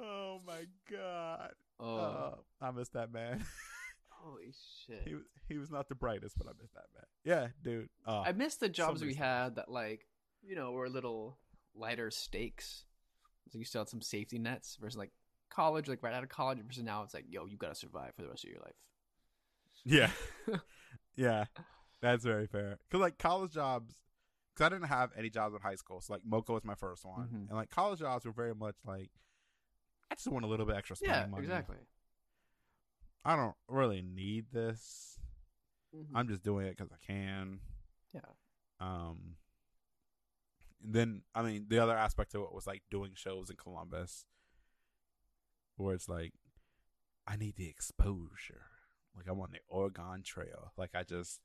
Oh 0.00 0.40
my 0.46 0.64
god. 0.90 1.52
Oh, 1.80 1.96
Uh, 1.96 2.34
I 2.60 2.70
miss 2.72 2.88
that 2.90 3.12
man. 3.12 3.44
Holy 4.22 4.52
shit! 4.86 5.02
he 5.06 5.14
was 5.14 5.24
he 5.48 5.58
was 5.58 5.70
not 5.70 5.88
the 5.88 5.94
brightest, 5.94 6.36
but 6.38 6.46
I 6.46 6.50
miss 6.60 6.70
that 6.72 6.86
man. 6.94 7.04
Yeah, 7.24 7.48
dude. 7.62 7.88
Uh, 8.06 8.20
I 8.22 8.32
miss 8.32 8.56
the 8.56 8.68
jobs 8.68 9.02
we 9.02 9.14
had 9.14 9.56
that 9.56 9.70
like 9.70 10.06
you 10.42 10.54
know 10.54 10.72
were 10.72 10.88
little 10.88 11.38
lighter 11.74 12.10
stakes. 12.10 12.84
So 13.50 13.58
you 13.58 13.64
still 13.64 13.80
had 13.82 13.88
some 13.88 14.02
safety 14.02 14.38
nets 14.38 14.76
versus 14.80 14.98
like 14.98 15.10
college, 15.50 15.88
like 15.88 16.02
right 16.02 16.12
out 16.14 16.22
of 16.22 16.28
college 16.28 16.58
versus 16.66 16.82
now 16.82 17.02
it's 17.02 17.14
like, 17.14 17.24
yo, 17.28 17.46
you 17.46 17.56
gotta 17.56 17.74
survive 17.74 18.14
for 18.14 18.22
the 18.22 18.28
rest 18.28 18.44
of 18.44 18.50
your 18.50 18.60
life. 18.60 18.74
yeah, 19.84 20.10
yeah. 21.16 21.44
That's 22.00 22.24
very 22.24 22.46
fair. 22.46 22.78
Cause 22.90 23.00
like 23.00 23.18
college 23.18 23.52
jobs, 23.52 23.94
cause 24.54 24.66
I 24.66 24.68
didn't 24.68 24.88
have 24.88 25.10
any 25.16 25.30
jobs 25.30 25.54
in 25.54 25.60
high 25.62 25.74
school. 25.76 26.00
So 26.00 26.12
like 26.12 26.22
Moco 26.24 26.54
was 26.54 26.64
my 26.64 26.74
first 26.74 27.04
one, 27.04 27.26
Mhm. 27.28 27.48
and 27.48 27.56
like 27.56 27.70
college 27.70 28.00
jobs 28.00 28.24
were 28.26 28.32
very 28.32 28.54
much 28.54 28.76
like, 28.84 29.10
I 30.10 30.14
just 30.14 30.28
want 30.28 30.44
a 30.44 30.48
little 30.48 30.66
bit 30.66 30.76
extra 30.76 30.94
spending 30.96 31.16
Yeah, 31.22 31.26
money. 31.26 31.42
exactly. 31.44 31.76
I 33.28 33.36
don't 33.36 33.54
really 33.68 34.00
need 34.00 34.46
this. 34.52 35.18
Mhm. 35.94 36.06
I'm 36.14 36.28
just 36.28 36.42
doing 36.42 36.66
it 36.66 36.76
because 36.76 36.90
I 36.92 36.96
can. 37.06 37.60
Yeah. 38.14 38.20
Um. 38.80 39.36
And 40.82 40.94
then 40.94 41.22
I 41.34 41.42
mean 41.42 41.66
the 41.68 41.78
other 41.78 41.96
aspect 41.96 42.34
of 42.34 42.42
it 42.42 42.52
was 42.54 42.66
like 42.66 42.82
doing 42.90 43.12
shows 43.14 43.50
in 43.50 43.56
Columbus, 43.56 44.24
where 45.76 45.94
it's 45.94 46.08
like, 46.08 46.32
I 47.26 47.36
need 47.36 47.56
the 47.56 47.68
exposure. 47.68 48.66
Like 49.14 49.26
I'm 49.28 49.40
on 49.40 49.50
the 49.52 49.58
Oregon 49.68 50.22
Trail. 50.22 50.72
Like 50.78 50.94
I 50.94 51.02
just, 51.02 51.40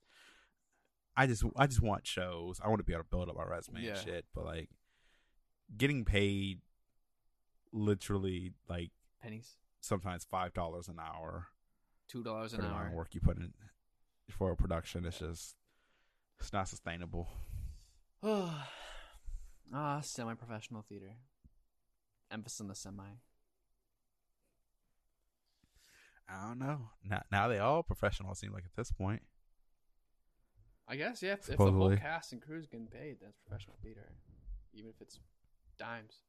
I 1.18 1.28
just, 1.28 1.44
I 1.58 1.68
just 1.68 1.82
want 1.82 2.08
shows. 2.08 2.62
I 2.64 2.70
want 2.70 2.80
to 2.80 2.84
be 2.86 2.94
able 2.94 3.04
to 3.04 3.10
build 3.10 3.28
up 3.30 3.36
my 3.36 3.44
resume 3.44 3.82
Yeah. 3.82 3.90
and 3.96 4.00
shit. 4.00 4.26
But 4.34 4.46
like, 4.46 4.70
getting 5.76 6.06
paid, 6.06 6.62
literally 7.72 8.54
like 8.70 8.92
Pennies, 9.22 9.58
sometimes 9.82 10.24
five 10.30 10.54
dollars 10.54 10.88
an 10.88 10.98
hour 11.00 11.48
two 12.14 12.24
dollars 12.24 12.54
an 12.54 12.62
the 12.62 12.68
hour. 12.68 12.88
of 12.88 12.94
work 12.94 13.10
you 13.14 13.20
put 13.20 13.38
in 13.38 13.52
for 14.30 14.52
a 14.52 14.56
production. 14.56 15.06
It's 15.06 15.20
just, 15.20 15.56
it's 16.40 16.54
not 16.54 16.70
sustainable. 16.70 17.28
ah, 18.24 18.68
semi-professional 20.02 20.86
theater. 20.88 21.16
Emphasis 22.32 22.62
on 22.62 22.68
the 22.68 22.76
semi. 22.76 23.04
I 26.30 26.48
don't 26.48 26.60
know. 26.60 26.90
Now, 27.04 27.24
now 27.32 27.48
they 27.48 27.60
all 27.60 27.84
professional. 27.84 28.34
Seem 28.36 28.54
like 28.54 28.64
at 28.64 28.76
this 28.76 28.92
point. 28.92 29.24
I 30.88 30.96
guess 30.96 31.22
yeah. 31.22 31.34
If, 31.34 31.50
if 31.50 31.58
the 31.58 31.72
whole 31.72 31.96
cast 31.96 32.32
and 32.32 32.42
crew's 32.42 32.68
getting 32.68 32.88
paid, 32.88 33.18
that's 33.22 33.38
professional 33.46 33.76
theater, 33.84 34.14
even 34.74 34.90
if 34.90 35.02
it's 35.02 35.20
dimes. 35.78 36.22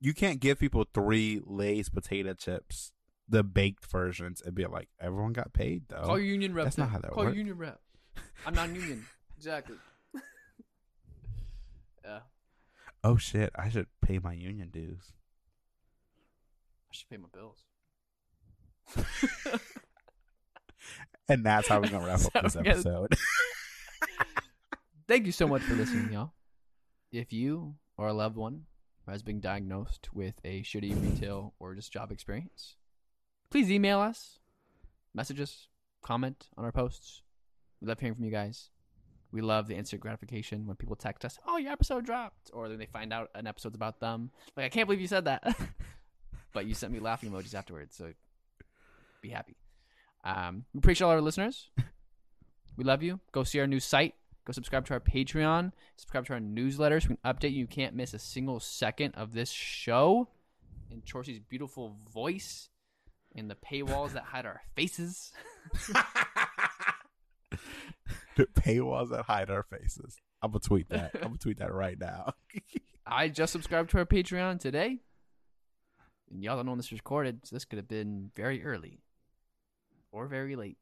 You 0.00 0.14
can't 0.14 0.40
give 0.40 0.60
people 0.60 0.86
three 0.94 1.40
Lay's 1.44 1.88
potato 1.88 2.32
chips, 2.34 2.92
the 3.28 3.42
baked 3.42 3.86
versions, 3.86 4.42
and 4.44 4.54
be 4.54 4.64
like, 4.66 4.88
everyone 5.00 5.32
got 5.32 5.52
paid 5.52 5.84
though. 5.88 6.02
Call 6.02 6.18
your 6.18 6.26
union 6.28 6.54
rep. 6.54 6.64
That's 6.66 6.76
then. 6.76 6.86
not 6.86 6.92
how 6.92 6.98
that 7.00 7.10
Call 7.10 7.24
works. 7.24 7.34
your 7.34 7.38
union 7.38 7.58
rep. 7.58 7.80
I'm 8.46 8.54
non-union. 8.54 9.06
exactly. 9.36 9.76
yeah, 12.04 12.20
oh 13.04 13.16
shit! 13.16 13.50
I 13.56 13.68
should 13.68 13.86
pay 14.02 14.18
my 14.18 14.32
union 14.32 14.70
dues. 14.70 15.12
I 16.90 16.92
should 16.92 17.08
pay 17.10 17.18
my 17.18 17.28
bills. 17.32 17.64
And 21.28 21.44
that's 21.44 21.68
how 21.68 21.80
we're 21.80 21.88
gonna 21.88 22.06
wrap 22.06 22.20
up 22.34 22.42
this 22.42 22.56
episode. 22.56 23.14
Thank 25.06 25.26
you 25.26 25.32
so 25.32 25.46
much 25.46 25.62
for 25.62 25.74
listening, 25.74 26.10
y'all. 26.12 26.32
If 27.12 27.32
you 27.34 27.74
or 27.98 28.08
a 28.08 28.14
loved 28.14 28.36
one 28.36 28.62
has 29.06 29.22
been 29.22 29.40
diagnosed 29.40 30.08
with 30.14 30.34
a 30.44 30.62
shitty 30.62 31.00
retail 31.02 31.54
or 31.58 31.74
just 31.74 31.92
job 31.92 32.12
experience, 32.12 32.76
please 33.50 33.70
email 33.70 34.00
us, 34.00 34.38
message 35.14 35.40
us, 35.40 35.68
comment 36.02 36.48
on 36.56 36.64
our 36.64 36.72
posts. 36.72 37.22
We 37.80 37.88
love 37.88 38.00
hearing 38.00 38.14
from 38.14 38.24
you 38.24 38.30
guys. 38.30 38.70
We 39.30 39.40
love 39.40 39.68
the 39.68 39.76
instant 39.76 40.00
gratification 40.00 40.66
when 40.66 40.76
people 40.76 40.96
text 40.96 41.24
us, 41.24 41.38
"Oh, 41.46 41.58
your 41.58 41.72
episode 41.72 42.06
dropped," 42.06 42.50
or 42.52 42.68
then 42.68 42.78
they 42.78 42.86
find 42.86 43.12
out 43.12 43.30
an 43.34 43.46
episode's 43.46 43.74
about 43.74 44.00
them. 44.00 44.30
Like, 44.56 44.66
I 44.66 44.68
can't 44.70 44.86
believe 44.86 45.00
you 45.02 45.06
said 45.06 45.26
that, 45.26 45.44
but 46.52 46.66
you 46.66 46.74
sent 46.74 46.92
me 46.92 46.98
laughing 46.98 47.30
emojis 47.30 47.54
afterwards, 47.54 47.94
so 47.96 48.12
be 49.20 49.28
happy. 49.28 49.56
Um, 50.24 50.64
we 50.72 50.78
appreciate 50.78 51.04
all 51.04 51.12
our 51.12 51.20
listeners. 51.20 51.70
we 52.76 52.84
love 52.84 53.02
you. 53.02 53.20
Go 53.32 53.44
see 53.44 53.60
our 53.60 53.66
new 53.66 53.80
site. 53.80 54.14
Go 54.44 54.52
subscribe 54.52 54.86
to 54.86 54.94
our 54.94 55.00
Patreon. 55.00 55.72
Subscribe 55.96 56.24
to 56.26 56.32
our 56.32 56.40
newsletter 56.40 57.00
so 57.00 57.10
we 57.10 57.16
can 57.16 57.34
update 57.34 57.52
you. 57.52 57.58
You 57.58 57.66
can't 57.66 57.94
miss 57.94 58.14
a 58.14 58.18
single 58.18 58.60
second 58.60 59.14
of 59.14 59.34
this 59.34 59.50
show. 59.50 60.28
And 60.90 61.04
Chorsey's 61.04 61.38
beautiful 61.38 61.96
voice 62.10 62.70
and 63.34 63.50
the 63.50 63.56
paywalls 63.56 64.12
that 64.12 64.24
hide 64.24 64.46
our 64.46 64.60
faces. 64.74 65.32
the 68.36 68.46
paywalls 68.54 69.10
that 69.10 69.24
hide 69.24 69.50
our 69.50 69.62
faces. 69.62 70.16
I'm 70.42 70.50
gonna 70.50 70.60
tweet 70.60 70.88
that. 70.90 71.10
I'm 71.14 71.22
gonna 71.22 71.38
tweet 71.38 71.58
that 71.58 71.72
right 71.72 71.98
now. 71.98 72.34
I 73.06 73.28
just 73.28 73.52
subscribed 73.52 73.90
to 73.90 73.98
our 73.98 74.06
Patreon 74.06 74.60
today. 74.60 74.98
And 76.30 76.42
y'all 76.42 76.56
don't 76.56 76.66
know 76.66 76.72
when 76.72 76.78
this 76.78 76.90
was 76.90 77.00
recorded, 77.00 77.40
so 77.44 77.56
this 77.56 77.64
could 77.64 77.78
have 77.78 77.88
been 77.88 78.30
very 78.36 78.62
early 78.62 79.00
or 80.12 80.26
very 80.26 80.56
late. 80.56 80.76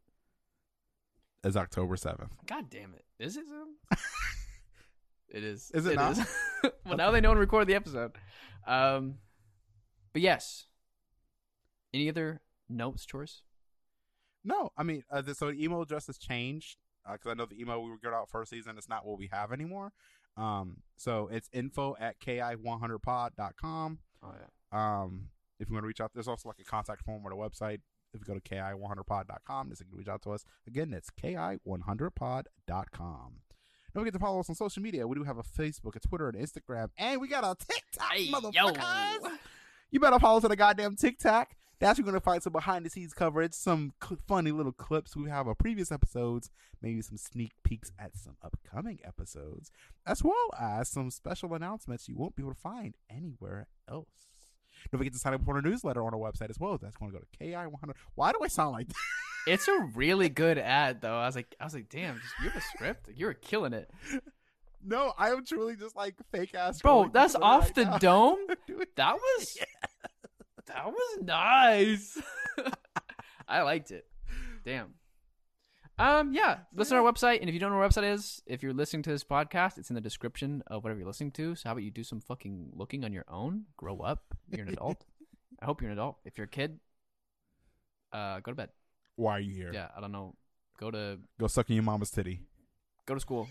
It's 1.44 1.57
October 1.57 1.97
seventh. 1.97 2.32
God 2.47 2.68
damn 2.70 2.94
it. 2.94 3.05
Is 3.18 3.36
it? 3.36 3.44
it 5.28 5.44
is. 5.44 5.70
Is 5.72 5.86
it 5.86 5.94
not? 5.94 6.18
well, 6.84 6.97
now 6.97 7.11
they 7.11 7.20
know 7.20 7.28
when 7.28 7.36
to 7.36 7.40
record 7.40 7.68
the 7.68 7.74
episode. 7.74 8.12
Um, 8.66 9.16
but 10.12 10.22
yes. 10.22 10.66
Any 11.97 12.09
other 12.11 12.40
notes, 12.68 13.07
Chores? 13.07 13.42
No, 14.44 14.70
I 14.76 14.82
mean, 14.82 15.03
uh, 15.11 15.22
the, 15.22 15.34
so 15.34 15.47
the 15.51 15.64
email 15.64 15.80
address 15.80 16.07
has 16.09 16.18
changed 16.18 16.76
because 17.11 17.30
I 17.30 17.34
know 17.34 17.47
the 17.47 17.59
email 17.61 17.82
we 17.82 17.88
were 17.90 17.97
good 17.97 18.12
out 18.12 18.28
first 18.28 18.51
season 18.51 18.76
is 18.76 18.86
not 18.88 19.07
what 19.07 19.18
we 19.18 19.28
have 19.32 19.51
anymore. 19.51 19.92
Um, 20.36 20.82
so 20.99 21.28
it's 21.32 21.49
info 21.55 21.97
at 21.99 22.20
ki100pod.com. 22.20 23.99
Oh 24.22 24.32
yeah. 24.38 25.01
Um, 25.03 25.28
if 25.59 25.68
you 25.70 25.74
want 25.74 25.84
to 25.84 25.88
reach 25.88 26.03
out, 26.03 26.11
there's 26.12 26.28
also 26.28 26.51
like 26.51 26.59
a 26.61 26.64
contact 26.64 27.03
form 27.03 27.24
on 27.24 27.30
the 27.30 27.36
website. 27.36 27.80
If 28.12 28.20
you 28.20 28.26
go 28.26 28.34
to 28.34 28.40
ki100pod.com, 28.40 29.70
just 29.70 29.80
you 29.80 29.86
can 29.86 29.97
reach 29.99 30.09
out 30.09 30.20
to 30.22 30.32
us. 30.32 30.44
Again, 30.66 30.92
it's 30.92 31.09
ki100pod.com. 31.11 33.32
Don't 33.94 34.03
forget 34.03 34.12
to 34.12 34.18
follow 34.18 34.40
us 34.40 34.51
on 34.51 34.55
social 34.55 34.82
media. 34.82 35.07
We 35.09 35.14
do 35.16 35.24
have 35.24 35.38
a 35.38 35.42
Facebook, 35.42 35.97
a 35.97 36.01
Twitter, 36.01 36.28
and 36.28 36.36
Instagram, 36.36 36.90
and 36.99 37.18
we 37.20 37.28
got 37.28 37.44
a 37.44 37.57
TikTok, 37.64 38.12
Hey, 38.12 38.28
motherfuckers. 38.28 39.22
yo. 39.22 39.30
You 39.90 40.01
better 40.01 40.18
follow 40.18 40.38
us 40.38 40.44
on 40.44 40.51
the 40.51 40.57
goddamn 40.57 40.97
TikTok. 40.97 41.55
That's 41.79 41.99
where 41.99 42.05
you're 42.07 42.12
going 42.12 42.20
to 42.20 42.24
find 42.24 42.43
some 42.43 42.53
behind 42.55 42.87
the 42.87 42.91
scenes 42.91 43.12
coverage, 43.12 43.53
some 43.53 43.93
cl- 44.03 44.18
funny 44.27 44.51
little 44.51 44.72
clips 44.72 45.14
we 45.14 45.29
have 45.29 45.47
of 45.47 45.59
previous 45.59 45.93
episodes, 45.93 46.51
maybe 46.81 47.03
some 47.03 47.18
sneak 47.18 47.53
peeks 47.64 47.93
at 47.99 48.16
some 48.16 48.37
upcoming 48.43 48.99
episodes, 49.05 49.70
as 50.07 50.24
well 50.24 50.51
as 50.59 50.89
some 50.89 51.11
special 51.11 51.53
announcements 51.55 52.09
you 52.09 52.16
won't 52.16 52.35
be 52.35 52.43
able 52.43 52.55
to 52.55 52.61
find 52.61 52.95
anywhere 53.11 53.66
else. 53.91 54.07
Don't 54.91 54.99
forget 54.99 55.12
to 55.14 55.18
sign 55.18 55.35
up 55.35 55.45
for 55.45 55.55
our 55.57 55.62
newsletter 55.62 56.03
on 56.03 56.14
our 56.14 56.20
website 56.20 56.49
as 56.51 56.59
well. 56.59 56.79
That's 56.79 56.97
going 56.97 57.11
to 57.12 57.18
go 57.18 57.24
to 57.24 57.45
KI100. 57.45 57.93
Why 58.14 58.33
do 58.33 58.39
I 58.43 58.49
sound 58.49 58.72
like 58.72 58.89
that? 58.89 58.95
It's 59.49 59.68
a 59.68 59.79
really 59.95 60.29
good 60.29 60.59
ad, 60.59 61.03
though. 61.03 61.14
I 61.18 61.27
was 61.27 61.37
like, 61.37 61.55
I 61.61 61.64
was 61.64 61.72
like, 61.74 61.89
damn, 61.89 62.16
just, 62.20 62.35
you 62.43 62.49
have 62.51 62.61
a 62.61 62.64
script. 62.64 63.09
You 63.14 63.27
were 63.27 63.35
killing 63.35 63.74
it, 63.74 63.89
No, 64.85 65.12
I 65.16 65.31
am 65.31 65.45
truly 65.45 65.77
just 65.77 65.95
like 65.95 66.16
fake 66.33 66.53
ass. 66.57 66.83
bro. 66.83 67.09
That's 67.12 67.37
off 67.37 67.66
right 67.66 67.74
the 67.77 67.85
now. 67.85 67.99
dome. 67.99 68.39
That 68.97 69.14
was 69.14 69.57
that 70.67 70.87
was 70.87 71.19
nice. 71.23 72.19
I 73.49 73.62
liked 73.62 73.91
it. 73.91 74.07
Damn. 74.64 74.95
Um, 75.99 76.33
yeah. 76.33 76.59
Listen 76.75 76.97
to 76.97 77.03
our 77.03 77.12
website, 77.12 77.41
and 77.41 77.49
if 77.49 77.55
you 77.55 77.61
don't 77.61 77.71
know 77.71 77.79
what 77.79 77.85
our 77.85 77.89
website 78.03 78.12
is, 78.12 78.43
if 78.47 78.62
you're 78.62 78.75
listening 78.75 79.03
to 79.05 79.11
this 79.11 79.25
podcast, 79.25 79.79
it's 79.79 79.91
in 79.91 79.95
the 79.95 80.01
description 80.01 80.62
of 80.67 80.85
whatever 80.85 80.99
you're 81.01 81.07
listening 81.07 81.31
to. 81.33 81.55
So 81.55 81.69
how 81.69 81.73
about 81.73 81.85
you 81.85 81.91
do 81.91 82.05
some 82.05 82.21
fucking 82.21 82.71
looking 82.75 83.05
on 83.05 83.12
your 83.12 83.25
own? 83.29 83.64
Grow 83.77 84.01
up. 84.01 84.35
You're 84.51 84.67
an 84.67 84.73
adult. 84.73 85.05
I 85.62 85.64
hope 85.64 85.81
you're 85.81 85.91
an 85.91 85.97
adult. 85.97 86.19
If 86.25 86.37
you're 86.37 86.47
a 86.47 86.49
kid, 86.49 86.79
uh, 88.12 88.41
go 88.41 88.51
to 88.51 88.57
bed. 88.57 88.69
Why 89.14 89.39
are 89.39 89.41
you 89.41 89.55
here? 89.55 89.71
Yeah, 89.73 89.89
I 89.97 90.01
don't 90.01 90.12
know. 90.12 90.35
Go 90.79 90.91
to 90.91 91.19
Go 91.41 91.47
suck 91.47 91.71
in 91.71 91.77
your 91.77 91.85
mama's 91.85 92.11
titty. 92.11 92.41
go 93.07 93.14
to 93.14 93.21
school. 93.21 93.49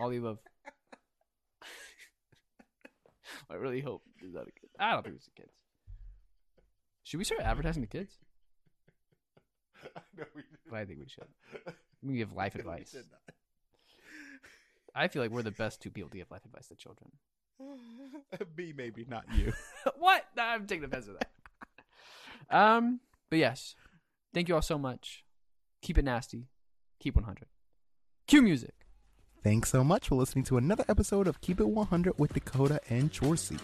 All 0.00 0.08
the 0.08 0.16
above. 0.16 0.38
I 3.50 3.54
really 3.54 3.80
hope 3.80 4.02
there's 4.20 4.34
not 4.34 4.48
a 4.48 4.52
kid. 4.52 4.70
I 4.80 4.92
don't 4.94 5.04
think 5.04 5.16
it's 5.16 5.28
a 5.28 5.40
kids. 5.40 5.52
Should 7.08 7.16
we 7.16 7.24
start 7.24 7.40
advertising 7.40 7.82
to 7.82 7.88
kids? 7.88 8.18
But 10.70 10.76
I 10.80 10.84
think 10.84 10.98
we 10.98 11.08
should. 11.08 11.24
We 12.02 12.08
can 12.08 12.16
give 12.18 12.32
life 12.34 12.54
advice. 12.54 12.94
I 14.94 15.08
feel 15.08 15.22
like 15.22 15.30
we're 15.30 15.42
the 15.42 15.50
best 15.50 15.80
two 15.80 15.90
people 15.90 16.10
to 16.10 16.18
give 16.18 16.30
life 16.30 16.44
advice 16.44 16.68
to 16.68 16.76
children. 16.76 17.10
Me, 18.56 18.74
maybe 18.76 19.06
not 19.08 19.24
you. 19.34 19.54
what? 19.96 20.26
Nah, 20.36 20.52
I'm 20.52 20.66
taking 20.66 20.84
offense 20.84 21.06
to 21.06 21.12
that. 21.14 21.30
Um, 22.54 23.00
but 23.30 23.38
yes, 23.38 23.74
thank 24.34 24.48
you 24.50 24.54
all 24.54 24.62
so 24.62 24.76
much. 24.76 25.24
Keep 25.80 25.96
it 25.98 26.04
nasty. 26.04 26.48
Keep 27.00 27.16
100. 27.16 27.46
Cue 28.26 28.42
music. 28.42 28.77
Thanks 29.44 29.70
so 29.70 29.84
much 29.84 30.08
for 30.08 30.16
listening 30.16 30.44
to 30.46 30.56
another 30.56 30.84
episode 30.88 31.28
of 31.28 31.40
Keep 31.40 31.60
It 31.60 31.68
100 31.68 32.18
with 32.18 32.32
Dakota 32.32 32.80
and 32.90 33.12
Chorsey. 33.12 33.58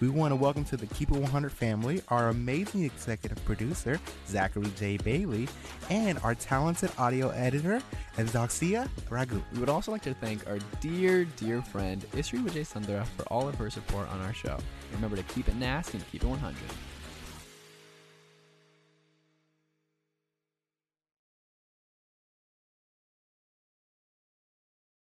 We 0.00 0.08
want 0.08 0.30
to 0.30 0.36
welcome 0.36 0.64
to 0.66 0.76
the 0.76 0.86
Keep 0.86 1.10
It 1.10 1.18
100 1.18 1.50
family 1.50 2.02
our 2.06 2.28
amazing 2.28 2.84
executive 2.84 3.44
producer, 3.44 3.98
Zachary 4.28 4.70
J. 4.78 4.96
Bailey, 4.98 5.48
and 5.90 6.20
our 6.20 6.36
talented 6.36 6.92
audio 6.98 7.30
editor, 7.30 7.82
Evdoxia 8.16 8.88
Ragu. 9.10 9.42
We 9.52 9.58
would 9.58 9.68
also 9.68 9.90
like 9.90 10.02
to 10.02 10.14
thank 10.14 10.48
our 10.48 10.60
dear, 10.80 11.24
dear 11.24 11.62
friend 11.62 12.00
Isri 12.12 12.40
Vijay 12.44 12.64
Sundara 12.64 13.04
for 13.16 13.24
all 13.24 13.48
of 13.48 13.56
her 13.56 13.70
support 13.70 14.08
on 14.10 14.20
our 14.20 14.32
show. 14.32 14.56
Remember 14.94 15.16
to 15.16 15.24
keep 15.24 15.48
it 15.48 15.56
nasty 15.56 15.98
and 15.98 16.08
keep 16.12 16.22
it 16.22 16.28
100. 16.28 16.56